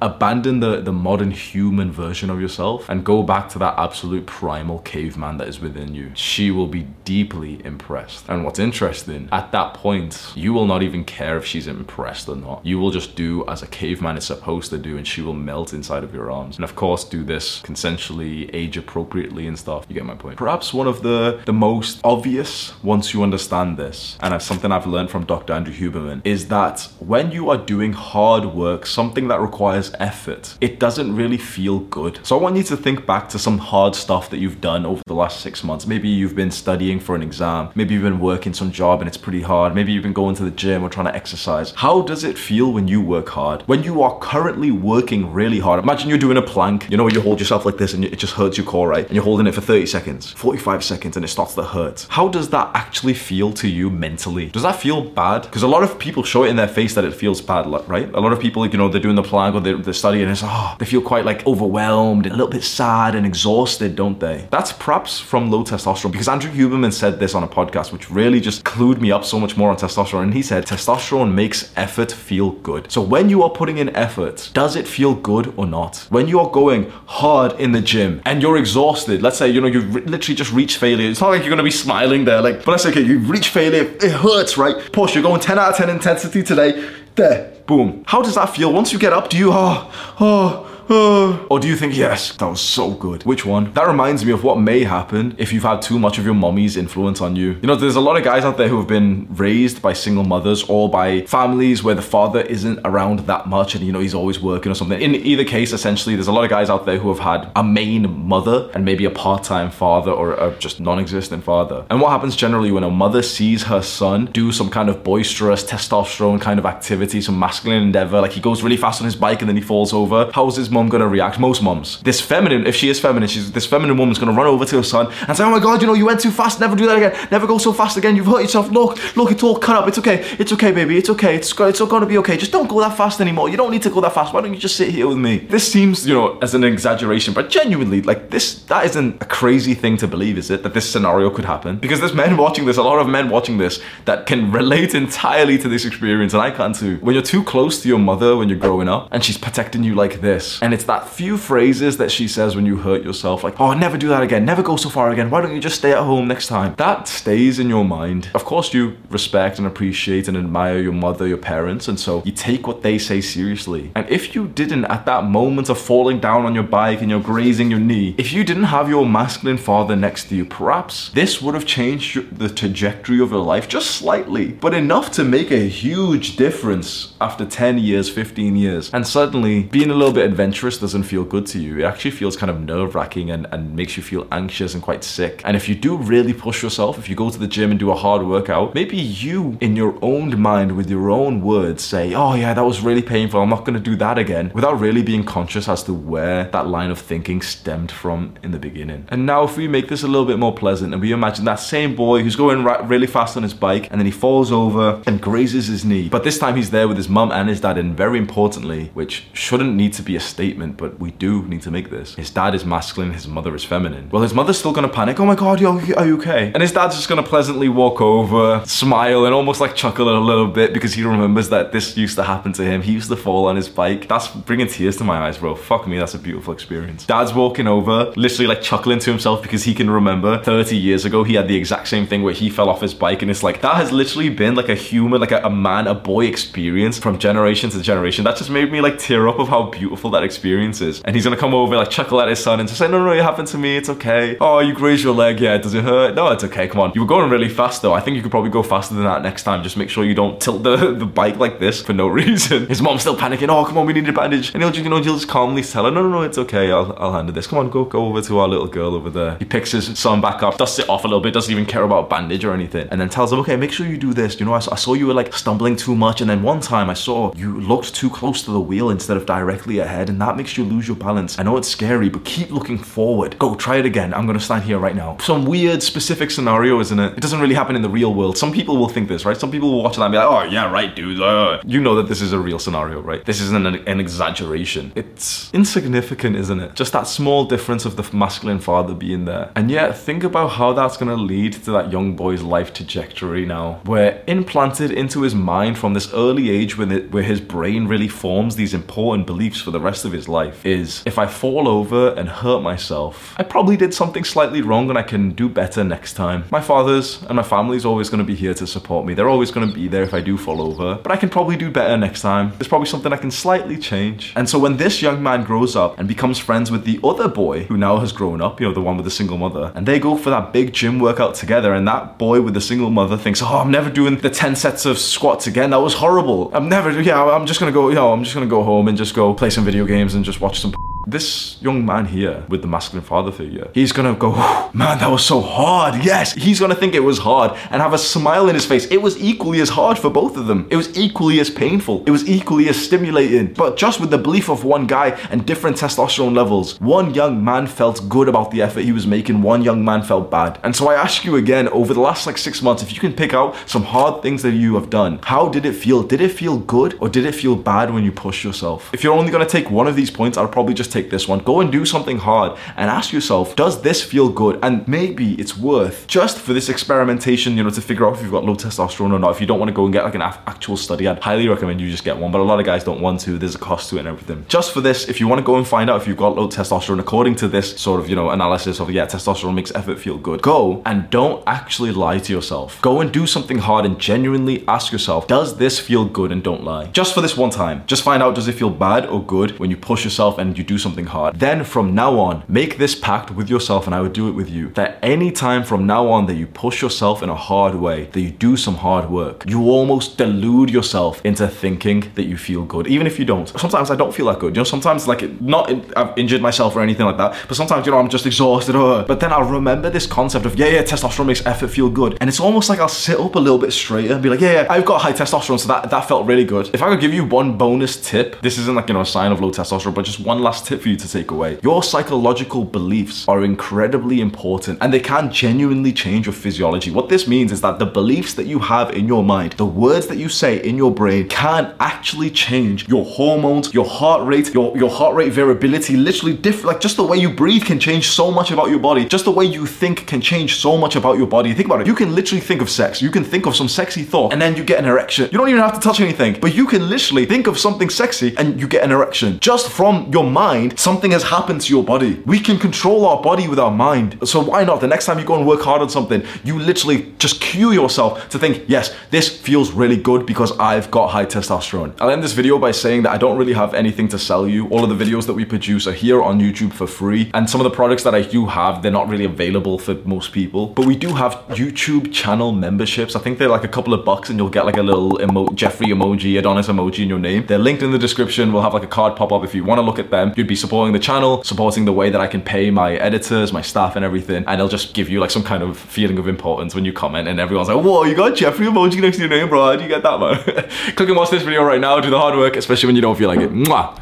Abandon 0.02 0.60
the, 0.60 0.82
the 0.82 0.94
modern 0.94 1.32
human 1.32 1.92
version 1.92 2.30
of 2.30 2.40
yourself 2.40 2.90
and 2.90 3.04
go 3.04 3.24
back 3.24 3.50
to 3.50 3.60
that 3.60 3.76
absolute 3.78 4.26
primal 4.26 4.80
caveman 4.80 5.38
that 5.38 5.48
is 5.48 5.60
within 5.60 5.94
you. 5.94 6.12
She 6.16 6.52
will 6.52 6.68
be 6.68 6.88
deeply 7.04 7.64
impressed. 7.66 8.28
And 8.30 8.44
what's 8.46 8.60
interesting, 8.60 9.30
at 9.32 9.52
that 9.52 9.74
point, 9.74 10.32
you 10.36 10.54
will 10.54 10.66
not 10.66 10.82
even 10.82 11.04
care 11.04 11.38
if 11.38 11.46
she's 11.46 11.68
impressed 11.68 12.28
or 12.30 12.36
not. 12.36 12.66
You 12.66 12.80
will 12.80 12.92
just 12.92 13.16
do 13.16 13.46
as 13.48 13.62
a 13.62 13.68
caveman 13.68 14.18
is 14.18 14.26
supposed 14.26 14.70
to 14.72 14.78
do 14.78 14.98
and 14.98 15.08
she 15.08 15.22
will 15.22 15.34
melt 15.34 15.74
inside 15.74 16.04
of 16.04 16.14
your 16.14 16.32
arms. 16.32 16.56
And 16.56 16.64
of 16.64 16.76
course, 16.76 17.04
do 17.04 17.24
this 17.24 17.62
consensually, 17.62 18.05
age 18.12 18.78
appropriately 18.78 19.48
and 19.48 19.58
stuff. 19.58 19.86
You 19.88 19.96
get 19.96 20.06
my 20.06 20.16
point. 20.16 20.38
Perhaps 20.38 20.74
one 20.74 20.88
of 20.88 21.02
the, 21.02 21.42
the 21.46 21.54
most 21.54 22.00
obvious 22.04 22.74
once 22.84 23.14
you 23.14 23.24
understand 23.24 23.78
this, 23.78 24.18
and 24.22 24.34
it's 24.34 24.46
something 24.46 24.72
I've 24.72 24.88
learned 24.88 25.10
from 25.10 25.26
Dr. 25.26 25.54
Andrew 25.54 25.74
Huberman, 25.74 26.22
is 26.24 26.48
that 26.50 26.88
when 27.00 27.32
you 27.32 27.50
are 27.50 27.58
doing 27.58 27.94
hard 27.94 28.46
work, 28.46 28.86
something 28.86 29.28
that 29.28 29.40
requires 29.40 29.92
effort, 30.00 30.58
it 30.62 30.80
doesn't 30.80 31.16
really 31.16 31.38
feel 31.38 31.80
good. 31.80 32.20
So 32.24 32.38
I 32.38 32.42
want 32.42 32.58
you 32.58 32.64
to 32.64 32.78
think 32.78 33.06
back 33.06 33.30
to 33.30 33.40
some 33.40 33.58
hard 33.58 33.96
stuff 33.96 34.30
that 34.30 34.38
you've 34.38 34.62
done 34.62 34.86
over 34.86 35.02
the 35.08 35.14
last 35.14 35.42
six 35.42 35.64
months. 35.64 35.88
Maybe 35.88 36.08
you've 36.10 36.36
been 36.36 36.52
studying 36.52 37.00
for 37.00 37.16
an 37.16 37.24
exam. 37.24 37.70
Maybe 37.76 37.94
you've 37.94 38.04
been 38.04 38.20
working 38.20 38.54
some 38.54 38.72
job 38.72 39.02
and 39.02 39.08
it's 39.08 39.18
pretty 39.18 39.42
hard. 39.42 39.74
Maybe 39.74 39.92
you've 39.92 40.04
been 40.04 40.14
going 40.14 40.36
to 40.36 40.44
the 40.44 40.52
gym 40.52 40.84
or 40.84 40.90
trying 40.90 41.08
to 41.08 41.16
exercise. 41.16 41.72
How 41.72 42.02
does 42.02 42.24
it 42.24 42.38
feel 42.38 42.72
when 42.72 42.88
you 42.88 43.02
work 43.02 43.30
hard? 43.30 43.64
When 43.64 43.84
you 43.84 44.02
are 44.02 44.18
currently 44.20 44.72
working 44.72 45.34
really 45.34 45.60
hard. 45.60 45.82
Imagine 45.82 46.10
you're 46.10 46.18
doing 46.18 46.38
a 46.38 46.42
plank, 46.42 46.88
you 46.90 46.98
know, 46.98 47.08
you 47.08 47.22
hold 47.22 47.40
yourself 47.40 47.66
like 47.66 47.78
this 47.78 47.94
and 47.96 48.06
it 48.06 48.18
just 48.18 48.34
hurts 48.34 48.58
your 48.58 48.66
core, 48.66 48.88
right? 48.88 49.06
And 49.06 49.16
you're 49.16 49.24
holding 49.24 49.48
it 49.48 49.56
for 49.56 49.62
30 49.62 49.86
seconds, 49.88 50.32
45 50.32 50.84
seconds, 50.84 51.16
and 51.16 51.26
it 51.26 51.30
starts 51.30 51.56
to 51.56 51.64
hurt. 51.64 52.06
How 52.10 52.28
does 52.28 52.50
that 52.50 52.70
actually 52.76 53.14
feel 53.14 53.52
to 53.54 53.68
you 53.68 53.90
mentally? 53.90 54.48
Does 54.48 54.64
that 54.64 54.76
feel 54.76 55.04
bad? 55.04 55.44
Because 55.44 55.64
a 55.64 55.68
lot 55.68 55.84
of 55.84 55.98
people 55.98 56.24
show 56.24 56.44
it 56.44 56.50
in 56.50 56.56
their 56.56 56.68
face 56.68 56.94
that 56.96 57.06
it 57.06 57.14
feels 57.14 57.42
bad, 57.42 57.66
right? 57.88 58.12
A 58.14 58.20
lot 58.20 58.34
of 58.34 58.40
people, 58.40 58.66
you 58.68 58.78
know, 58.78 58.90
they're 58.90 59.02
doing 59.02 59.16
the 59.16 59.24
plank 59.24 59.56
or 59.56 59.62
they're, 59.62 59.78
they're 59.78 59.94
studying 59.94 60.24
and 60.24 60.32
it's, 60.32 60.42
oh, 60.44 60.76
they 60.80 60.86
feel 60.86 61.02
quite 61.02 61.26
like 61.26 61.46
overwhelmed 61.48 62.26
and 62.26 62.34
a 62.34 62.38
little 62.38 62.52
bit 62.52 62.64
sad 62.64 63.16
and 63.16 63.26
exhausted, 63.26 63.96
don't 63.96 64.20
they? 64.20 64.48
That's 64.52 64.72
perhaps 64.74 65.20
from 65.20 65.50
low 65.50 65.64
testosterone 65.64 66.12
because 66.12 66.28
Andrew 66.28 66.52
Huberman 66.52 66.94
said 66.94 67.20
this 67.20 67.34
on 67.36 67.44
a 67.44 67.48
podcast, 67.48 67.92
which 67.92 68.12
really 68.12 68.40
just 68.40 68.64
clued 68.64 69.00
me 69.00 69.12
up 69.12 69.26
so 69.26 69.40
much 69.40 69.58
more 69.58 69.70
on 69.70 69.78
testosterone. 69.78 70.24
And 70.24 70.34
he 70.34 70.42
said, 70.42 70.66
testosterone 70.66 71.34
makes 71.34 71.72
effort 71.76 72.12
feel 72.12 72.52
good. 72.52 72.92
So 72.92 73.02
when 73.02 73.30
you 73.30 73.44
are 73.44 73.50
putting 73.50 73.78
in 73.78 73.96
effort, 73.96 74.50
does 74.54 74.76
it 74.76 74.88
feel 74.88 75.16
good 75.16 75.54
or 75.58 75.66
not? 75.66 76.06
When 76.10 76.28
you 76.28 76.40
are 76.40 76.50
going 76.50 76.92
hard 77.06 77.60
in 77.60 77.72
the 77.72 77.82
gym 77.86 78.22
and 78.26 78.42
you're 78.42 78.58
exhausted, 78.58 79.22
let's 79.22 79.38
say, 79.38 79.50
you 79.50 79.62
know, 79.62 79.68
you've 79.68 79.94
literally 80.08 80.36
just 80.36 80.52
reached 80.52 80.78
failure. 80.78 81.10
It's 81.10 81.22
not 81.22 81.30
like 81.30 81.42
you're 81.42 81.50
gonna 81.50 81.64
be 81.64 81.72
smiling 81.72 82.26
there, 82.26 82.42
like, 82.42 82.66
but 82.66 82.72
let's 82.72 82.84
say, 82.84 82.90
okay, 82.90 83.02
you've 83.02 83.30
reached 83.30 83.50
failure, 83.50 83.84
it 83.84 84.12
hurts, 84.12 84.58
right? 84.58 84.76
Push, 84.92 85.16
you're 85.16 85.24
going 85.24 85.40
10 85.40 85.58
out 85.58 85.70
of 85.72 85.78
10 85.78 85.90
intensity 85.90 86.44
today. 86.44 86.90
There, 87.16 87.54
boom. 87.66 88.04
How 88.08 88.22
does 88.22 88.36
that 88.36 88.56
feel? 88.56 88.74
Once 88.74 88.92
you 88.92 89.00
get 89.00 89.14
up, 89.14 89.30
do 89.30 89.38
you, 89.38 89.52
oh, 89.54 89.90
oh, 90.20 90.75
or 91.50 91.60
do 91.60 91.68
you 91.68 91.76
think, 91.76 91.98
yes, 91.98 92.32
that 92.34 92.46
was 92.46 92.62
so 92.62 92.92
good? 92.92 93.24
Which 93.24 93.44
one? 93.44 93.74
That 93.74 93.88
reminds 93.88 94.24
me 94.24 94.32
of 94.32 94.44
what 94.44 94.60
may 94.60 94.84
happen 94.84 95.34
if 95.40 95.52
you've 95.52 95.64
had 95.64 95.82
too 95.82 95.98
much 95.98 96.20
of 96.20 96.26
your 96.26 96.36
mommy's 96.36 96.78
influence 96.78 97.22
on 97.22 97.36
you. 97.36 97.54
You 97.54 97.68
know, 97.68 97.76
there's 97.76 97.96
a 97.96 98.02
lot 98.02 98.18
of 98.18 98.24
guys 98.24 98.46
out 98.46 98.58
there 98.58 98.68
who 98.68 98.78
have 98.78 98.88
been 98.88 99.28
raised 99.32 99.82
by 99.82 99.94
single 99.94 100.24
mothers 100.24 100.64
or 100.70 100.88
by 100.88 101.22
families 101.22 101.84
where 101.84 101.96
the 101.96 102.04
father 102.04 102.42
isn't 102.42 102.80
around 102.86 103.22
that 103.22 103.48
much 103.48 103.74
and, 103.74 103.84
you 103.84 103.92
know, 103.92 104.00
he's 104.00 104.14
always 104.14 104.40
working 104.40 104.72
or 104.72 104.76
something. 104.76 105.02
In 105.02 105.16
either 105.16 105.44
case, 105.44 105.74
essentially, 105.74 106.16
there's 106.16 106.28
a 106.28 106.32
lot 106.32 106.44
of 106.44 106.52
guys 106.52 106.70
out 106.70 106.86
there 106.86 107.00
who 107.00 107.10
have 107.10 107.20
had 107.20 107.52
a 107.56 107.64
main 107.64 108.28
mother 108.28 108.70
and 108.76 108.86
maybe 108.86 109.06
a 109.06 109.10
part-time 109.10 109.72
father 109.72 110.12
or 110.12 110.34
a 110.34 110.56
just 110.60 110.80
non-existent 110.80 111.44
father. 111.44 111.84
And 111.90 112.00
what 112.00 112.12
happens 112.12 112.36
generally 112.36 112.72
when 112.72 112.84
a 112.84 112.92
mother 112.92 113.24
sees 113.24 113.64
her 113.64 113.82
son 113.82 114.26
do 114.34 114.52
some 114.52 114.70
kind 114.70 114.90
of 114.90 115.04
boisterous 115.04 115.64
testosterone 115.64 116.40
kind 116.40 116.60
of 116.60 116.68
activity, 116.68 117.22
some 117.22 117.40
masculine 117.40 117.82
endeavor, 117.82 118.22
like 118.22 118.34
he 118.34 118.42
goes 118.42 118.62
really 118.62 118.78
fast 118.78 119.02
on 119.02 119.06
his 119.06 119.16
bike 119.16 119.42
and 119.42 119.50
then 119.50 119.56
he 119.56 119.64
falls 119.64 119.92
over, 119.92 120.30
how's 120.32 120.56
his 120.56 120.70
mom 120.76 120.90
gonna 120.90 121.08
react? 121.08 121.40
Most 121.40 121.64
moms. 121.64 122.00
This 122.02 122.22
feminine, 122.22 122.68
if 122.68 122.76
she 122.76 122.90
is 122.90 123.00
feminine, 123.00 123.28
she's 123.28 123.52
this 123.52 123.66
feminine 123.66 123.98
woman's 123.98 124.20
gonna 124.20 124.34
run 124.34 124.46
over 124.46 124.66
to 124.66 124.76
her 124.78 124.84
son 124.84 125.12
and 125.28 125.36
say, 125.36 125.44
oh 125.44 125.50
my 125.50 125.60
god, 125.60 125.82
you 125.82 125.88
know, 125.88 125.94
you 126.02 126.06
went 126.06 126.20
too 126.20 126.32
fast, 126.32 126.60
never 126.60 126.76
do 126.76 126.86
that 126.86 126.98
again, 126.98 127.28
never 127.32 127.48
go 127.48 127.58
so 127.58 127.74
fast 127.74 127.98
again, 127.98 128.16
you've 128.16 128.28
hurt 128.28 128.42
yourself, 128.42 128.70
look, 128.70 128.92
look, 129.16 129.32
it's 129.32 129.42
all 129.42 129.58
cut 129.58 129.76
up, 129.76 129.88
it's 129.88 129.98
okay, 129.98 130.18
it's 130.38 130.52
okay, 130.52 130.72
baby, 130.72 130.98
it's 130.98 131.10
okay, 131.10 131.36
it's, 131.36 131.52
it's 131.60 131.82
all 131.82 131.88
gonna 131.88 132.06
be 132.06 132.18
okay, 132.20 132.38
just 132.38 132.52
don't 132.52 132.68
go 132.68 132.80
that 132.82 132.96
fast 132.98 133.22
anymore, 133.22 133.50
you 133.50 133.58
don't 133.58 133.72
need 133.72 133.82
to 133.82 133.90
go 133.90 134.02
that 134.02 134.14
fast, 134.14 134.34
why 134.34 134.42
don't 134.42 134.54
you 134.54 134.60
just 134.60 134.76
sit 134.76 134.90
here 134.90 135.08
with 135.08 135.18
me? 135.18 135.38
This 135.38 135.72
seems, 135.72 136.06
you 136.08 136.14
know, 136.14 136.38
as 136.40 136.54
an 136.54 136.64
exaggeration, 136.64 137.34
but 137.34 137.50
genuinely, 137.50 138.02
like 138.02 138.30
this, 138.30 138.62
that 138.64 138.86
isn't 138.86 139.22
a 139.22 139.26
crazy 139.26 139.74
thing 139.74 139.98
to 139.98 140.08
believe, 140.08 140.38
is 140.38 140.52
it? 140.52 140.64
That 140.64 140.74
this 140.74 140.90
scenario 140.90 141.30
could 141.30 141.46
happen? 141.46 141.78
Because 141.78 142.00
there's 142.02 142.14
men 142.14 142.38
watching 142.38 142.66
this, 142.66 142.78
a 142.78 142.84
lot 142.84 143.00
of 143.00 143.08
men 143.08 143.30
watching 143.30 143.58
this, 143.58 143.80
that 144.06 144.26
can 144.26 144.52
relate 144.52 144.94
entirely 144.94 145.58
to 145.58 145.70
this 145.70 145.86
experience, 145.86 146.34
and 146.34 146.42
I 146.42 146.52
can 146.52 146.74
too. 146.74 146.98
When 146.98 147.14
you're 147.16 147.24
too 147.24 147.44
close 147.44 147.82
to 147.84 147.88
your 147.88 148.00
mother 148.00 148.36
when 148.36 148.50
you're 148.50 148.60
growing 148.60 148.90
up, 148.90 149.08
and 149.12 149.24
she's 149.24 149.38
protecting 149.38 149.84
you 149.84 149.96
like 149.96 150.22
this, 150.22 150.62
and 150.66 150.74
it's 150.74 150.86
that 150.86 151.08
few 151.08 151.38
phrases 151.38 151.98
that 151.98 152.10
she 152.10 152.28
says 152.28 152.56
when 152.56 152.66
you 152.66 152.78
hurt 152.78 153.04
yourself, 153.04 153.44
like, 153.44 153.60
oh, 153.62 153.76
never 153.76 154.00
do 154.00 154.08
that 154.08 154.24
again, 154.24 154.46
never 154.46 154.64
go 154.64 154.76
so 154.76 154.90
far 154.90 155.12
again, 155.12 155.30
why 155.30 155.40
don't 155.40 155.54
you 155.54 155.62
just 155.62 155.76
stay 155.76 155.92
at 155.92 156.00
home 156.00 156.28
next 156.28 156.48
time? 156.48 156.74
That 156.80 157.08
stays 157.08 157.60
in 157.60 157.70
your 157.70 157.86
mind. 157.86 158.32
Of 158.34 158.46
course, 158.46 158.74
you 158.74 158.98
respect 159.12 159.60
and 159.60 159.68
appreciate 159.68 160.28
and 160.28 160.36
admire 160.36 160.80
your 160.80 160.92
mother, 160.92 161.28
your 161.28 161.38
parents, 161.38 161.88
and 161.88 162.00
so 162.00 162.24
you 162.26 162.32
take 162.32 162.66
what 162.66 162.82
they 162.82 162.98
say 162.98 163.22
seriously. 163.22 163.92
And 163.96 164.10
if 164.10 164.34
you 164.34 164.48
didn't, 164.48 164.86
at 164.86 165.06
that 165.06 165.26
moment 165.26 165.70
of 165.70 165.78
falling 165.78 166.20
down 166.20 166.48
on 166.48 166.56
your 166.56 166.64
bike 166.64 167.00
and 167.02 167.12
you're 167.12 167.20
grazing 167.20 167.70
your 167.70 167.80
knee, 167.80 168.16
if 168.18 168.34
you 168.34 168.44
didn't 168.44 168.64
have 168.64 168.90
your 168.90 169.06
masculine 169.06 169.58
father 169.58 169.96
next 169.96 170.30
to 170.30 170.36
you, 170.36 170.46
perhaps 170.46 171.10
this 171.10 171.44
would 171.44 171.54
have 171.54 171.68
changed 171.68 172.40
the 172.40 172.50
trajectory 172.50 173.20
of 173.20 173.30
your 173.30 173.44
life 173.44 173.70
just 173.70 173.92
slightly, 173.92 174.54
but 174.54 174.74
enough 174.74 175.12
to 175.12 175.24
make 175.24 175.52
a 175.52 175.70
huge 175.70 176.38
difference 176.38 177.14
after 177.22 177.46
10 177.46 177.78
years, 177.78 178.10
15 178.10 178.56
years. 178.56 178.92
And 178.92 179.06
suddenly, 179.06 179.62
being 179.62 179.92
a 179.92 179.94
little 179.94 180.12
bit 180.12 180.26
adventurous 180.26 180.55
doesn't 180.62 181.04
feel 181.04 181.24
good 181.24 181.46
to 181.48 181.60
you. 181.60 181.80
It 181.80 181.84
actually 181.84 182.12
feels 182.12 182.36
kind 182.38 182.50
of 182.50 182.62
nerve 182.62 182.96
wracking 182.96 183.30
and, 183.32 183.48
and 183.52 183.76
makes 183.76 183.98
you 183.98 184.04
feel 184.04 184.28
anxious 184.32 184.74
and 184.74 184.82
quite 184.82 185.04
sick. 185.04 185.42
And 185.44 185.56
if 185.56 185.68
you 185.68 185.76
do 185.76 185.98
really 185.98 186.34
push 186.34 186.64
yourself, 186.64 186.98
if 186.98 187.10
you 187.10 187.16
go 187.16 187.30
to 187.30 187.38
the 187.38 187.48
gym 187.48 187.72
and 187.72 187.80
do 187.80 187.92
a 187.92 187.96
hard 187.96 188.26
workout, 188.26 188.74
maybe 188.74 188.98
you, 188.98 189.58
in 189.62 189.76
your 189.76 189.98
own 190.02 190.40
mind, 190.40 190.76
with 190.76 190.90
your 190.90 191.10
own 191.10 191.42
words, 191.42 191.84
say, 191.84 192.14
oh 192.14 192.34
yeah, 192.36 192.54
that 192.54 192.66
was 192.66 192.82
really 192.82 193.02
painful, 193.02 193.42
I'm 193.42 193.50
not 193.50 193.66
gonna 193.66 193.80
do 193.80 193.96
that 193.98 194.18
again, 194.18 194.52
without 194.54 194.80
really 194.80 195.04
being 195.04 195.24
conscious 195.24 195.68
as 195.68 195.84
to 195.84 195.94
where 195.94 196.46
that 196.46 196.68
line 196.68 196.92
of 196.92 197.00
thinking 197.00 197.42
stemmed 197.42 197.92
from 197.92 198.36
in 198.44 198.52
the 198.52 198.60
beginning. 198.60 199.06
And 199.10 199.26
now, 199.26 199.44
if 199.44 199.58
we 199.58 199.68
make 199.68 199.88
this 199.88 200.04
a 200.04 200.08
little 200.08 200.26
bit 200.26 200.40
more 200.40 200.54
pleasant 200.54 200.94
and 200.94 201.02
we 201.02 201.12
imagine 201.12 201.46
that 201.46 201.60
same 201.60 201.96
boy 201.96 202.24
who's 202.24 202.36
going 202.36 202.64
really 202.88 203.08
fast 203.08 203.38
on 203.38 203.44
his 203.44 203.54
bike 203.54 203.88
and 203.92 204.00
then 204.00 204.06
he 204.06 204.12
falls 204.12 204.52
over 204.52 205.02
and 205.06 205.22
grazes 205.22 205.68
his 205.68 205.86
knee, 205.86 206.10
but 206.10 206.24
this 206.24 206.40
time 206.40 206.56
he's 206.56 206.72
there 206.72 206.88
with 206.88 206.98
his 206.98 207.10
mum 207.10 207.32
and 207.32 207.50
his 207.50 207.62
dad, 207.62 207.78
and 207.78 207.96
very 207.96 208.18
importantly, 208.18 208.92
which 208.94 209.26
shouldn't 209.34 209.76
need 209.76 209.94
to 209.94 210.02
be 210.02 210.16
a 210.16 210.20
statement, 210.46 210.78
but 210.78 211.00
we 211.00 211.10
do 211.12 211.44
need 211.44 211.62
to 211.64 211.72
make 211.72 211.90
this. 211.90 212.14
His 212.16 212.30
dad 212.30 212.54
is 212.54 212.64
masculine, 212.64 213.12
his 213.14 213.28
mother 213.28 213.56
is 213.56 213.64
feminine. 213.64 214.10
Well, 214.12 214.22
his 214.22 214.34
mother's 214.34 214.60
still 214.60 214.74
gonna 214.74 214.90
panic, 214.90 215.20
oh 215.20 215.26
my 215.26 215.34
god, 215.34 215.60
yo, 215.60 215.80
are 215.98 216.06
you 216.06 216.18
okay? 216.20 216.52
And 216.54 216.62
his 216.62 216.72
dad's 216.72 216.96
just 216.96 217.10
gonna 217.10 217.24
pleasantly 217.24 217.68
walk 217.68 218.00
over, 218.00 218.64
smile, 218.66 219.26
and 219.26 219.34
almost 219.34 219.60
like 219.60 219.76
chuckle 219.76 220.08
a 220.08 220.20
little 220.20 220.48
bit 220.48 220.72
because 220.72 220.94
he 220.94 221.04
remembers 221.04 221.50
that 221.50 221.72
this 221.72 221.98
used 221.98 222.16
to 222.18 222.24
happen 222.24 222.54
to 222.54 222.64
him. 222.64 222.84
He 222.84 222.92
used 222.92 223.10
to 223.10 223.16
fall 223.16 223.48
on 223.48 223.56
his 223.56 223.68
bike. 223.68 224.08
That's 224.08 224.28
bringing 224.28 224.68
tears 224.68 224.98
to 224.98 225.04
my 225.04 225.18
eyes, 225.26 225.40
bro. 225.40 225.56
Fuck 225.56 225.88
me, 225.88 225.98
that's 225.98 226.14
a 226.14 226.20
beautiful 226.20 226.54
experience. 226.54 227.06
Dad's 227.08 227.34
walking 227.34 227.68
over, 227.68 228.14
literally 228.16 228.48
like 228.48 228.62
chuckling 228.62 229.00
to 229.00 229.10
himself 229.10 229.42
because 229.42 229.64
he 229.64 229.74
can 229.74 229.90
remember 229.90 230.44
30 230.44 230.78
years 230.78 231.06
ago 231.06 231.24
he 231.24 231.34
had 231.34 231.48
the 231.48 231.56
exact 231.56 231.88
same 231.88 232.06
thing 232.06 232.22
where 232.22 232.34
he 232.34 232.52
fell 232.52 232.70
off 232.70 232.82
his 232.82 232.94
bike 232.94 233.24
and 233.24 233.32
it's 233.32 233.42
like 233.42 233.62
that 233.62 233.76
has 233.76 233.92
literally 233.92 234.30
been 234.30 234.54
like 234.54 234.70
a 234.70 234.76
human, 234.76 235.20
like 235.20 235.32
a, 235.32 235.42
a 235.44 235.50
man, 235.50 235.88
a 235.88 235.96
boy 235.96 236.26
experience 236.26 237.00
from 237.00 237.18
generation 237.18 237.72
to 237.72 237.82
generation. 237.82 238.24
That 238.24 238.38
just 238.38 238.52
made 238.52 238.72
me 238.72 238.82
like 238.82 239.00
tear 239.00 239.28
up 239.28 239.40
of 239.40 239.48
how 239.48 239.64
beautiful 239.72 240.12
that 240.12 240.24
experience 240.24 240.35
is. 240.44 241.02
And 241.04 241.16
he's 241.16 241.24
gonna 241.24 241.38
come 241.38 241.54
over, 241.54 241.76
like 241.76 241.90
chuckle 241.90 242.22
at 242.22 242.28
his 242.28 242.40
son 242.40 242.60
and 242.60 242.68
just 242.68 242.80
say, 242.80 242.88
no, 242.88 243.00
no, 243.00 243.06
no, 243.06 243.12
it 243.12 243.24
happened 243.24 243.48
to 243.50 243.58
me, 243.58 243.78
it's 243.78 243.90
okay. 243.90 244.38
Oh, 244.40 244.60
you 244.60 244.74
grazed 244.74 245.04
your 245.04 245.14
leg, 245.14 245.40
yeah, 245.40 245.58
does 245.58 245.74
it 245.74 245.84
hurt? 245.84 246.16
No, 246.16 246.28
it's 246.32 246.44
okay, 246.44 246.68
come 246.68 246.80
on. 246.80 246.92
You 246.96 247.02
were 247.02 247.08
going 247.08 247.30
really 247.30 247.50
fast 247.50 247.82
though. 247.82 247.94
I 247.94 248.00
think 248.00 248.16
you 248.16 248.22
could 248.22 248.32
probably 248.32 248.50
go 248.50 248.64
faster 248.64 248.96
than 248.96 249.04
that 249.04 249.22
next 249.22 249.44
time. 249.44 249.64
Just 249.64 249.78
make 249.78 249.90
sure 249.90 250.04
you 250.04 250.16
don't 250.16 250.40
tilt 250.40 250.64
the, 250.64 250.94
the 250.98 251.06
bike 251.06 251.38
like 251.38 251.60
this 251.60 251.82
for 251.82 251.94
no 251.94 252.08
reason. 252.22 252.68
His 252.68 252.82
mom's 252.82 253.02
still 253.02 253.16
panicking, 253.16 253.50
oh, 253.50 253.66
come 253.66 253.78
on, 253.78 253.86
we 253.86 253.94
need 253.94 254.08
a 254.08 254.14
bandage. 254.14 254.54
And 254.54 254.62
he'll 254.62 254.72
just, 254.72 254.84
you 254.84 254.90
know, 254.90 255.02
he'll 255.02 255.16
just 255.16 255.28
calmly 255.28 255.62
tell 255.64 255.86
her, 255.86 255.92
no, 255.92 256.02
no, 256.02 256.10
no, 256.10 256.22
it's 256.22 256.38
okay, 256.38 256.72
I'll, 256.72 256.96
I'll 256.98 257.14
handle 257.14 257.34
this. 257.34 257.48
Come 257.48 257.60
on, 257.60 257.70
go, 257.70 257.86
go 257.86 258.06
over 258.06 258.22
to 258.22 258.40
our 258.40 258.48
little 258.48 258.68
girl 258.68 258.96
over 258.96 259.10
there. 259.10 259.38
He 259.40 259.46
picks 259.46 259.72
his 259.72 259.98
son 259.98 260.22
back 260.22 260.44
up, 260.44 260.58
dusts 260.58 260.80
it 260.80 260.90
off 260.90 261.04
a 261.04 261.08
little 261.08 261.22
bit, 261.22 261.34
doesn't 261.34 261.52
even 261.52 261.66
care 261.66 261.84
about 261.84 262.10
bandage 262.10 262.44
or 262.46 262.54
anything. 262.54 262.88
And 262.92 263.00
then 263.00 263.10
tells 263.10 263.32
him, 263.32 263.40
okay, 263.40 263.56
make 263.56 263.72
sure 263.72 263.86
you 263.88 263.98
do 263.98 264.14
this. 264.14 264.40
You 264.40 264.46
know, 264.46 264.54
I, 264.54 264.58
I 264.58 264.76
saw 264.76 264.94
you 264.94 265.08
were 265.08 265.14
like 265.14 265.34
stumbling 265.34 265.76
too 265.76 265.96
much. 265.96 266.22
And 266.22 266.30
then 266.30 266.44
one 266.44 266.60
time 266.60 266.90
I 266.90 266.94
saw 266.94 267.34
you 267.36 267.60
looked 267.60 267.94
too 267.94 268.10
close 268.10 268.44
to 268.44 268.52
the 268.52 268.60
wheel 268.60 268.90
instead 268.90 269.18
of 269.18 269.26
directly 269.26 269.80
ahead. 269.80 270.10
And 270.10 270.20
that 270.26 270.38
makes 270.38 270.58
you 270.58 270.64
lose 270.64 270.88
your 270.88 270.98
balance. 270.98 271.38
I 271.40 271.44
know 271.44 271.58
it's 271.58 271.68
scary, 271.68 272.10
but 272.10 272.26
keep 272.26 272.52
looking 272.52 272.78
forward. 272.78 273.38
Go, 273.40 273.56
try 273.56 273.78
it 273.78 273.86
again. 273.86 274.14
I'm 274.14 274.26
gonna 274.26 274.40
stand 274.40 274.64
here 274.64 274.80
right 274.80 274.96
now. 274.96 275.18
Some 275.20 275.46
weird 275.46 275.84
specific 275.84 276.32
scenario, 276.32 276.80
isn't 276.80 277.00
it? 277.00 277.14
It 277.14 277.22
doesn't 277.22 277.40
really 277.40 277.56
happen 277.56 277.76
in 277.76 277.82
the 277.82 277.90
real 277.90 278.14
world. 278.14 278.38
Some 278.38 278.52
people 278.52 278.78
will 278.78 278.90
think 278.90 279.08
this, 279.08 279.26
right? 279.26 279.38
Some 279.38 279.52
people 279.52 279.72
will 279.72 279.84
watch 279.84 279.98
that 279.98 280.04
and 280.04 280.12
be 280.12 280.18
like, 280.18 280.28
oh 280.28 280.44
yeah, 280.52 280.72
right, 280.72 280.96
dude. 280.96 281.22
Uh. 281.22 281.62
You 281.66 281.80
know 281.80 281.96
that 281.96 282.08
this 282.08 282.22
is 282.22 282.34
a 282.34 282.40
real 282.40 282.60
scenario, 282.60 283.02
right? 283.02 283.24
This 283.24 283.42
isn't 283.42 283.66
an, 283.66 283.76
an 283.88 284.00
exaggeration. 284.00 284.92
It's 284.96 285.54
insignificant, 285.54 286.36
isn't 286.36 286.60
it? 286.60 286.76
Just 286.76 286.94
that 286.94 287.08
small 287.08 287.46
difference 287.46 287.86
of 287.86 287.96
the 287.96 288.16
masculine 288.16 288.60
father 288.60 288.94
being 288.94 289.26
there. 289.26 289.52
And 289.56 289.70
yet, 289.70 289.98
think 289.98 290.24
about 290.24 290.50
how 290.50 290.74
that's 290.74 290.98
gonna 290.98 291.16
lead 291.16 291.54
to 291.54 291.72
that 291.72 291.92
young 291.92 292.16
boy's 292.16 292.42
life 292.42 292.74
trajectory 292.74 293.46
now, 293.46 293.82
where 293.86 294.24
implanted 294.28 294.92
into 294.92 295.22
his 295.22 295.36
mind 295.36 295.78
from 295.78 295.94
this 295.94 296.14
early 296.14 296.50
age 296.50 296.78
when 296.78 296.92
it, 296.92 297.12
where 297.12 297.24
his 297.24 297.42
brain 297.42 297.88
really 297.88 298.08
forms 298.08 298.56
these 298.56 298.74
important 298.74 299.28
beliefs 299.28 299.62
for 299.62 299.72
the 299.72 299.80
rest 299.80 300.06
of 300.06 300.12
his 300.16 300.28
life 300.28 300.66
is 300.66 301.04
if 301.06 301.18
I 301.20 301.28
fall 301.28 301.68
over 301.68 302.10
and 302.14 302.28
hurt 302.28 302.62
myself, 302.62 303.36
I 303.38 303.44
probably 303.44 303.78
did 303.78 303.94
something 303.94 304.24
slightly 304.24 304.62
wrong 304.62 304.90
and 304.90 304.98
I 304.98 305.04
can 305.04 305.32
do 305.32 305.48
better 305.48 305.84
next 305.84 306.14
time. 306.14 306.46
My 306.52 306.62
father's 306.62 307.22
and 307.24 307.36
my 307.36 307.44
family's 307.44 307.86
always 307.86 308.10
gonna 308.10 308.24
be 308.24 308.36
here 308.36 308.54
to 308.56 308.66
support 308.66 309.06
me. 309.06 309.14
They're 309.14 309.30
always 309.30 309.52
gonna 309.52 309.72
be 309.72 309.88
there 309.88 310.04
if 310.04 310.14
I 310.14 310.22
do 310.22 310.38
fall 310.38 310.62
over, 310.62 310.96
but 310.96 311.12
I 311.12 311.18
can 311.18 311.30
probably 311.30 311.58
do 311.58 311.70
better 311.70 311.98
next 311.98 312.22
time. 312.22 312.52
There's 312.58 312.68
probably 312.68 312.88
something 312.88 313.12
I 313.14 313.18
can 313.18 313.32
slightly 313.32 313.78
change. 313.78 314.34
And 314.36 314.50
so 314.50 314.58
when 314.60 314.78
this 314.78 315.02
young 315.02 315.22
man 315.22 315.44
grows 315.44 315.76
up 315.76 315.98
and 316.00 316.08
becomes 316.08 316.40
friends 316.40 316.72
with 316.72 316.86
the 316.86 317.00
other 317.04 317.28
boy 317.28 317.64
who 317.66 317.78
now 317.78 317.98
has 318.00 318.12
grown 318.12 318.42
up, 318.42 318.60
you 318.60 318.68
know, 318.68 318.74
the 318.74 318.82
one 318.82 318.96
with 318.98 319.06
the 319.06 319.12
single 319.12 319.38
mother, 319.38 319.72
and 319.76 319.86
they 319.86 320.00
go 320.00 320.16
for 320.16 320.30
that 320.30 320.54
big 320.54 320.74
gym 320.74 321.00
workout 321.00 321.36
together, 321.36 321.74
and 321.74 321.88
that 321.88 322.18
boy 322.18 322.42
with 322.42 322.54
the 322.54 322.62
single 322.62 322.90
mother 322.90 323.18
thinks, 323.18 323.42
oh, 323.42 323.58
I'm 323.58 323.72
never 323.72 323.90
doing 323.90 324.18
the 324.18 324.30
10 324.30 324.56
sets 324.56 324.86
of 324.86 324.98
squats 324.98 325.48
again. 325.48 325.70
That 325.72 325.82
was 325.82 325.96
horrible. 325.96 326.52
I'm 326.54 326.70
never, 326.70 326.90
yeah, 327.02 327.24
I'm 327.24 327.46
just 327.46 327.60
gonna 327.60 327.72
go, 327.72 327.90
you 327.90 327.96
know, 327.96 328.14
I'm 328.14 328.24
just 328.24 328.34
gonna 328.34 328.46
go 328.48 328.64
home 328.64 328.88
and 328.88 328.98
just 328.98 329.14
go 329.14 329.34
play 329.34 329.50
some 329.50 329.66
video 329.66 329.86
games 329.86 329.95
and 330.02 330.26
just 330.26 330.42
watch 330.42 330.60
some 330.60 330.74
this 331.08 331.58
young 331.62 331.86
man 331.86 332.06
here 332.06 332.44
with 332.50 332.62
the 332.62 332.68
masculine 332.68 333.06
father 333.06 333.32
figure, 333.32 333.70
he's 333.74 333.92
gonna 333.92 334.14
go, 334.14 334.32
man, 334.74 334.98
that 335.00 335.10
was 335.10 335.26
so 335.26 335.42
hard. 335.42 336.04
Yes, 336.04 336.34
he's 336.34 336.60
gonna 336.60 336.76
think 336.76 336.96
it 336.96 337.04
was 337.04 337.20
hard 337.20 337.52
and 337.72 337.82
have 337.82 337.94
a 337.94 337.98
smile 337.98 338.48
in 338.50 338.56
his 338.56 338.66
face. 338.66 338.86
It 338.92 339.02
was 339.02 339.22
equally 339.22 339.62
as 339.62 339.70
hard 339.70 339.98
for 339.98 340.10
both 340.10 340.38
of 340.38 340.48
them. 340.48 340.68
It 340.70 340.76
was 340.76 340.98
equally 340.98 341.40
as 341.40 341.50
painful. 341.50 342.04
It 342.06 342.12
was 342.12 342.28
equally 342.28 342.70
as 342.70 342.78
stimulating. 342.84 343.54
But 343.54 343.78
just 343.78 344.00
with 344.00 344.10
the 344.10 344.18
belief 344.18 344.50
of 344.50 344.64
one 344.64 344.88
guy 344.88 345.10
and 345.30 345.46
different 345.46 345.78
testosterone 345.78 346.36
levels, 346.36 346.80
one 346.82 347.14
young 347.14 347.44
man 347.44 347.68
felt 347.68 348.08
good 348.10 348.28
about 348.28 348.52
the 348.52 348.62
effort 348.62 348.82
he 348.82 348.92
was 348.92 349.06
making, 349.06 349.42
one 349.42 349.62
young 349.62 349.84
man 349.84 350.02
felt 350.02 350.32
bad. 350.32 350.60
And 350.64 350.76
so 350.76 350.90
I 350.90 350.96
ask 350.96 351.24
you 351.24 351.36
again, 351.36 351.68
over 351.70 351.94
the 351.94 352.00
last 352.00 352.26
like 352.26 352.38
six 352.38 352.62
months, 352.62 352.82
if 352.82 352.94
you 352.94 353.00
can 353.00 353.14
pick 353.14 353.34
out 353.34 353.56
some 353.66 353.84
hard 353.84 354.22
things 354.22 354.42
that 354.42 354.52
you 354.52 354.76
have 354.76 354.90
done, 354.90 355.20
how 355.24 355.50
did 355.50 355.66
it 355.66 355.74
feel? 355.74 356.04
Did 356.04 356.22
it 356.22 356.30
feel 356.30 356.58
good 356.58 356.98
or 357.00 357.10
did 357.10 357.26
it 357.26 357.34
feel 357.34 357.56
bad 357.56 357.94
when 357.94 358.04
you 358.04 358.12
pushed 358.12 358.44
yourself? 358.44 358.92
If 358.94 359.04
you're 359.04 359.14
only 359.14 359.32
gonna 359.32 359.46
take 359.46 359.70
one 359.70 359.88
of 359.88 359.96
these 359.96 360.10
points, 360.10 360.38
I'll 360.38 360.48
probably 360.48 360.74
just 360.74 360.95
take 360.96 361.10
this 361.10 361.28
one. 361.28 361.40
Go 361.40 361.60
and 361.62 361.72
do 361.72 361.86
something 361.86 362.18
hard 362.18 362.58
and 362.78 362.90
ask 362.90 363.12
yourself, 363.12 363.56
does 363.56 363.82
this 363.82 364.04
feel 364.04 364.30
good? 364.30 364.60
And 364.64 364.88
maybe 364.88 365.34
it's 365.36 365.58
worth 365.58 366.08
just 366.08 366.38
for 366.40 366.54
this 366.54 366.70
experimentation, 366.70 367.58
you 367.58 367.64
know, 367.64 367.70
to 367.70 367.82
figure 367.82 368.08
out 368.08 368.16
if 368.16 368.22
you've 368.22 368.32
got 368.32 368.46
low 368.46 368.56
testosterone 368.56 369.12
or 369.12 369.20
not. 369.20 369.32
If 369.32 369.42
you 369.42 369.48
don't 369.48 369.60
want 369.60 369.70
to 369.70 369.74
go 369.74 369.86
and 369.86 369.94
get 369.94 370.04
like 370.04 370.16
an 370.16 370.22
actual 370.22 370.78
study, 370.78 371.08
I'd 371.08 371.20
highly 371.20 371.48
recommend 371.48 371.82
you 371.82 371.90
just 371.90 372.04
get 372.04 372.18
one. 372.18 372.32
But 372.32 372.42
a 372.42 372.44
lot 372.44 372.60
of 372.60 372.66
guys 372.66 372.84
don't 372.84 373.02
want 373.02 373.20
to. 373.22 373.38
There's 373.38 373.56
a 373.56 373.60
cost 373.60 373.90
to 373.90 373.98
it 373.98 374.00
and 374.00 374.08
everything. 374.08 374.46
Just 374.48 374.74
for 374.74 374.82
this, 374.82 375.08
if 375.10 375.20
you 375.20 375.28
want 375.28 375.40
to 375.40 375.46
go 375.46 375.58
and 375.58 375.68
find 375.68 375.90
out 375.90 376.02
if 376.02 376.08
you've 376.08 376.18
got 376.18 376.36
low 376.36 376.48
testosterone 376.48 377.00
according 377.00 377.36
to 377.36 377.48
this 377.48 377.78
sort 377.80 378.00
of, 378.00 378.10
you 378.10 378.16
know, 378.16 378.30
analysis 378.30 378.80
of 378.80 378.90
yeah, 378.90 379.06
testosterone 379.06 379.56
makes 379.56 379.74
effort 379.76 380.00
feel 380.00 380.18
good, 380.18 380.42
go 380.42 380.82
and 380.86 381.10
don't 381.10 381.44
actually 381.48 381.92
lie 381.92 382.20
to 382.20 382.34
yourself. 382.34 382.82
Go 382.82 383.02
and 383.02 383.12
do 383.12 383.28
something 383.28 383.58
hard 383.58 383.86
and 383.86 384.00
genuinely 384.00 384.64
ask 384.68 384.92
yourself, 384.92 385.28
does 385.28 385.58
this 385.58 385.80
feel 385.80 386.06
good? 386.06 386.32
And 386.32 386.44
don't 386.44 386.64
lie. 386.64 386.86
Just 386.88 387.14
for 387.14 387.22
this 387.22 387.38
one 387.38 387.50
time. 387.50 387.84
Just 387.88 388.04
find 388.04 388.22
out 388.24 388.36
does 388.36 388.48
it 388.48 388.54
feel 388.54 388.70
bad 388.70 389.06
or 389.06 389.24
good 389.24 389.60
when 389.60 389.70
you 389.70 389.78
push 389.78 390.04
yourself 390.04 390.38
and 390.38 390.58
you 390.58 390.64
do 390.64 390.78
something 390.86 391.08
hard. 391.18 391.40
Then 391.40 391.64
from 391.74 391.96
now 392.04 392.12
on, 392.28 392.44
make 392.48 392.78
this 392.78 392.96
pact 393.10 393.32
with 393.38 393.50
yourself, 393.50 393.82
and 393.88 393.94
I 393.98 394.02
would 394.04 394.14
do 394.22 394.26
it 394.30 394.36
with 394.42 394.50
you, 394.56 394.70
that 394.80 394.92
any 395.02 395.30
time 395.32 395.64
from 395.64 395.82
now 395.96 396.04
on 396.16 396.22
that 396.28 396.36
you 396.42 396.48
push 396.48 396.78
yourself 396.86 397.24
in 397.24 397.30
a 397.30 397.40
hard 397.50 397.76
way, 397.86 397.98
that 398.14 398.22
you 398.26 398.32
do 398.48 398.56
some 398.66 398.76
hard 398.76 399.10
work, 399.10 399.38
you 399.48 399.60
almost 399.78 400.08
delude 400.18 400.70
yourself 400.70 401.14
into 401.26 401.48
thinking 401.48 402.00
that 402.18 402.26
you 402.26 402.38
feel 402.38 402.64
good, 402.66 402.86
even 402.96 403.08
if 403.08 403.18
you 403.20 403.26
don't. 403.26 403.48
Sometimes 403.64 403.90
I 403.90 403.96
don't 403.96 404.14
feel 404.14 404.28
that 404.28 404.40
good. 404.40 404.56
You 404.56 404.60
know, 404.60 404.72
sometimes 404.76 405.08
like 405.08 405.22
not 405.42 405.64
I've 405.98 406.16
injured 406.18 406.42
myself 406.42 406.76
or 406.76 406.82
anything 406.82 407.06
like 407.06 407.18
that, 407.18 407.32
but 407.48 407.56
sometimes 407.56 407.86
you 407.86 407.92
know 407.92 408.00
I'm 408.00 408.10
just 408.10 408.26
exhausted. 408.26 408.76
Or, 408.76 409.04
but 409.12 409.20
then 409.20 409.32
I'll 409.34 409.52
remember 409.60 409.90
this 409.90 410.08
concept 410.20 410.46
of 410.46 410.54
yeah, 410.62 410.68
yeah, 410.76 410.84
testosterone 410.84 411.28
makes 411.32 411.46
effort 411.46 411.70
feel 411.70 411.90
good, 411.90 412.18
and 412.22 412.28
it's 412.28 412.40
almost 412.40 412.70
like 412.70 412.80
I'll 412.80 412.88
sit 412.88 413.20
up 413.20 413.36
a 413.36 413.40
little 413.40 413.62
bit 413.66 413.74
straighter 413.74 414.14
and 414.14 414.24
be 414.24 414.30
like, 414.30 414.42
yeah, 414.42 414.54
yeah, 414.54 414.68
I've 414.70 414.86
got 414.86 415.02
high 415.02 415.14
testosterone, 415.14 415.60
so 415.60 415.68
that 415.68 415.90
that 415.90 416.08
felt 416.08 416.28
really 416.28 416.46
good. 416.46 416.70
If 416.74 416.82
I 416.82 416.90
could 416.90 417.00
give 417.00 417.14
you 417.14 417.26
one 417.26 417.58
bonus 417.58 417.94
tip, 418.10 418.42
this 418.42 418.58
isn't 418.58 418.76
like 418.76 418.88
you 418.88 418.94
know 418.94 419.02
a 419.02 419.06
sign 419.06 419.32
of 419.32 419.42
low 419.42 419.52
testosterone, 419.52 419.96
but 419.96 420.06
just 420.06 420.20
one 420.20 420.42
last 420.42 420.68
tip 420.68 420.75
for 420.82 420.90
you 420.90 420.96
to 420.96 421.12
take 421.12 421.32
away. 421.32 421.60
Your 421.62 421.84
psychological 421.84 422.64
beliefs 422.66 423.28
are 423.28 423.44
incredibly 423.44 424.22
important, 424.22 424.80
and 424.82 424.94
they 424.94 425.00
can 425.00 425.32
genuinely 425.32 425.94
change 425.94 426.26
your 426.26 426.34
physiology. 426.34 426.92
What 426.92 427.10
this 427.10 427.28
means 427.28 427.52
is 427.52 427.62
that 427.62 427.80
the 427.80 427.86
beliefs 427.86 428.34
that 428.36 428.46
you 428.46 428.60
have 428.60 428.92
in 428.92 429.08
your 429.08 429.24
mind, 429.24 429.54
the 429.54 429.66
words 429.66 430.08
that 430.08 430.18
you 430.18 430.30
say 430.30 430.64
in 430.64 430.78
your 430.78 430.92
brain, 430.92 431.28
can 431.28 431.74
actually 431.80 432.30
change 432.30 432.88
your 432.88 433.06
hormones, 433.06 433.74
your 433.74 433.86
heart 433.86 434.28
rate, 434.28 434.54
your 434.54 434.76
your 434.78 434.90
heart 434.90 435.16
rate 435.16 435.32
variability, 435.32 435.96
literally 435.96 436.36
different. 436.36 436.68
Like 436.68 436.82
just 436.82 436.98
the 436.98 437.04
way 437.04 437.18
you 437.18 437.30
breathe 437.30 437.64
can 437.64 437.80
change 437.80 438.10
so 438.10 438.32
much 438.32 438.52
about 438.52 438.70
your 438.70 438.80
body. 438.80 439.06
Just 439.06 439.26
the 439.26 439.32
way 439.32 439.46
you 439.46 439.66
think 439.66 440.08
can 440.08 440.22
change 440.22 440.58
so 440.58 440.78
much 440.78 440.96
about 440.96 441.18
your 441.18 441.28
body. 441.28 441.54
Think 441.54 441.68
about 441.68 441.82
it. 441.82 441.88
You 441.88 441.96
can 441.96 442.16
literally 442.16 442.42
think 442.42 442.62
of 442.62 442.70
sex. 442.70 443.02
You 443.02 443.12
can 443.12 443.24
think 443.24 443.46
of 443.46 443.56
some 443.56 443.68
sexy 443.68 444.04
thought, 444.04 444.34
and 444.34 444.42
then 444.42 444.56
you 444.56 444.64
get 444.64 444.80
an 444.80 444.86
erection. 444.86 445.30
You 445.32 445.38
don't 445.38 445.50
even 445.50 445.62
have 445.62 445.74
to 445.74 445.80
touch 445.80 446.00
anything, 446.00 446.38
but 446.40 446.54
you 446.56 446.66
can 446.68 446.90
literally 446.90 447.26
think 447.26 447.48
of 447.48 447.58
something 447.58 447.90
sexy 447.90 448.36
and 448.38 448.60
you 448.60 448.68
get 448.68 448.84
an 448.84 448.92
erection. 448.92 449.40
Just 449.40 449.70
from 449.70 450.12
your 450.12 450.30
mind, 450.30 450.65
something 450.78 451.12
has 451.12 451.24
happened 451.24 451.62
to 451.62 451.74
your 451.74 451.84
body. 451.84 452.22
We 452.26 452.40
can 452.40 452.58
control 452.58 453.06
our 453.06 453.22
body 453.22 453.48
with 453.48 453.60
our 453.60 453.72
mind. 453.72 454.28
So 454.28 454.42
why 454.42 454.64
not? 454.64 454.82
The 454.82 454.88
next 454.88 455.06
time 455.06 455.20
you 455.20 455.26
go 455.26 455.36
and 455.36 455.48
work 455.48 455.62
hard 455.62 455.82
on 455.82 455.90
something, 455.90 456.24
you 456.44 456.60
literally 456.60 457.14
just 457.20 457.42
cue 457.42 457.72
yourself 457.72 458.30
to 458.30 458.40
think, 458.40 458.64
yes, 458.68 458.96
this 459.12 459.30
feels 459.30 459.72
really 459.72 459.98
good 459.98 460.26
because 460.26 460.58
I've 460.60 460.90
got 460.92 461.10
high 461.10 461.26
testosterone. 461.26 461.94
I'll 462.00 462.10
end 462.10 462.24
this 462.24 462.34
video 462.34 462.58
by 462.60 462.72
saying 462.72 463.04
that 463.04 463.12
I 463.12 463.18
don't 463.18 463.38
really 463.38 463.54
have 463.54 463.74
anything 463.74 464.08
to 464.10 464.20
sell 464.20 464.48
you. 464.48 464.68
All 464.70 464.84
of 464.84 464.98
the 464.98 465.06
videos 465.06 465.26
that 465.28 465.34
we 465.34 465.46
produce 465.46 465.88
are 465.88 465.94
here 465.94 466.22
on 466.22 466.40
YouTube 466.40 466.74
for 466.74 466.88
free. 466.88 467.32
And 467.34 467.50
some 467.50 467.62
of 467.62 467.66
the 467.66 467.76
products 467.76 468.04
that 468.04 468.16
I 468.16 468.22
do 468.22 468.46
have, 468.46 468.82
they're 468.82 468.92
not 468.92 469.08
really 469.08 469.26
available 469.26 469.78
for 469.80 469.96
most 470.06 470.32
people. 470.32 470.68
But 470.68 470.86
we 470.86 470.96
do 470.96 471.14
have 471.14 471.34
YouTube 471.50 472.14
channel 472.14 472.52
memberships. 472.52 473.16
I 473.16 473.20
think 473.20 473.38
they're 473.38 473.50
like 473.50 473.64
a 473.64 473.68
couple 473.68 473.94
of 473.94 474.06
bucks 474.06 474.30
and 474.30 474.40
you'll 474.40 474.50
get 474.50 474.66
like 474.66 474.78
a 474.78 474.84
little 474.84 475.22
emo 475.22 475.50
Jeffrey 475.54 475.88
emoji, 475.88 476.38
Adonis 476.38 476.68
emoji 476.68 477.00
in 477.00 477.10
your 477.10 477.20
name. 477.20 477.46
They're 477.46 477.58
linked 477.58 477.84
in 477.84 477.92
the 477.92 478.00
description. 478.00 478.52
We'll 478.52 478.64
have 478.64 478.74
like 478.74 478.84
a 478.84 478.88
card 478.88 479.16
pop 479.16 479.32
up 479.32 479.44
if 479.44 479.54
you 479.56 479.64
want 479.64 479.80
to 479.80 479.82
look 479.82 480.00
at 480.00 480.10
them. 480.12 480.34
You'd 480.36 480.45
be 480.48 480.56
supporting 480.56 480.94
the 480.94 481.00
channel, 481.00 481.44
supporting 481.44 481.86
the 481.86 481.94
way 481.94 482.10
that 482.10 482.22
I 482.22 482.28
can 482.28 482.42
pay 482.42 482.72
my 482.72 482.96
editors, 482.96 483.52
my 483.52 483.62
staff 483.62 483.96
and 483.96 484.06
everything. 484.06 484.44
And 484.48 484.60
they'll 484.60 484.68
just 484.68 484.94
give 484.94 485.10
you 485.10 485.20
like 485.20 485.32
some 485.32 485.44
kind 485.44 485.64
of 485.64 485.78
feeling 485.78 486.18
of 486.18 486.28
importance 486.28 486.76
when 486.76 486.86
you 486.86 486.94
comment 486.94 487.28
and 487.28 487.40
everyone's 487.40 487.70
like, 487.70 487.84
whoa, 487.84 488.04
you 488.04 488.16
got 488.16 488.36
Jeffrey 488.36 488.68
emoji 488.68 489.02
next 489.02 489.18
to 489.18 489.24
your 489.24 489.30
name, 489.30 489.50
bro. 489.50 489.66
How 489.66 489.76
do 489.76 489.84
you 489.84 489.90
get 489.90 490.04
that, 490.04 490.20
man? 490.20 490.38
Click 490.96 491.10
and 491.10 491.18
watch 491.18 491.30
this 491.30 491.44
video 491.44 491.64
right 491.64 491.82
now. 491.82 492.00
Do 492.00 492.10
the 492.10 492.20
hard 492.20 492.36
work, 492.38 492.56
especially 492.56 492.88
when 492.88 492.96
you 492.96 493.02
don't 493.02 493.18
feel 493.18 493.28
like 493.28 493.40
it. 493.40 493.52
Mwah! 493.52 494.00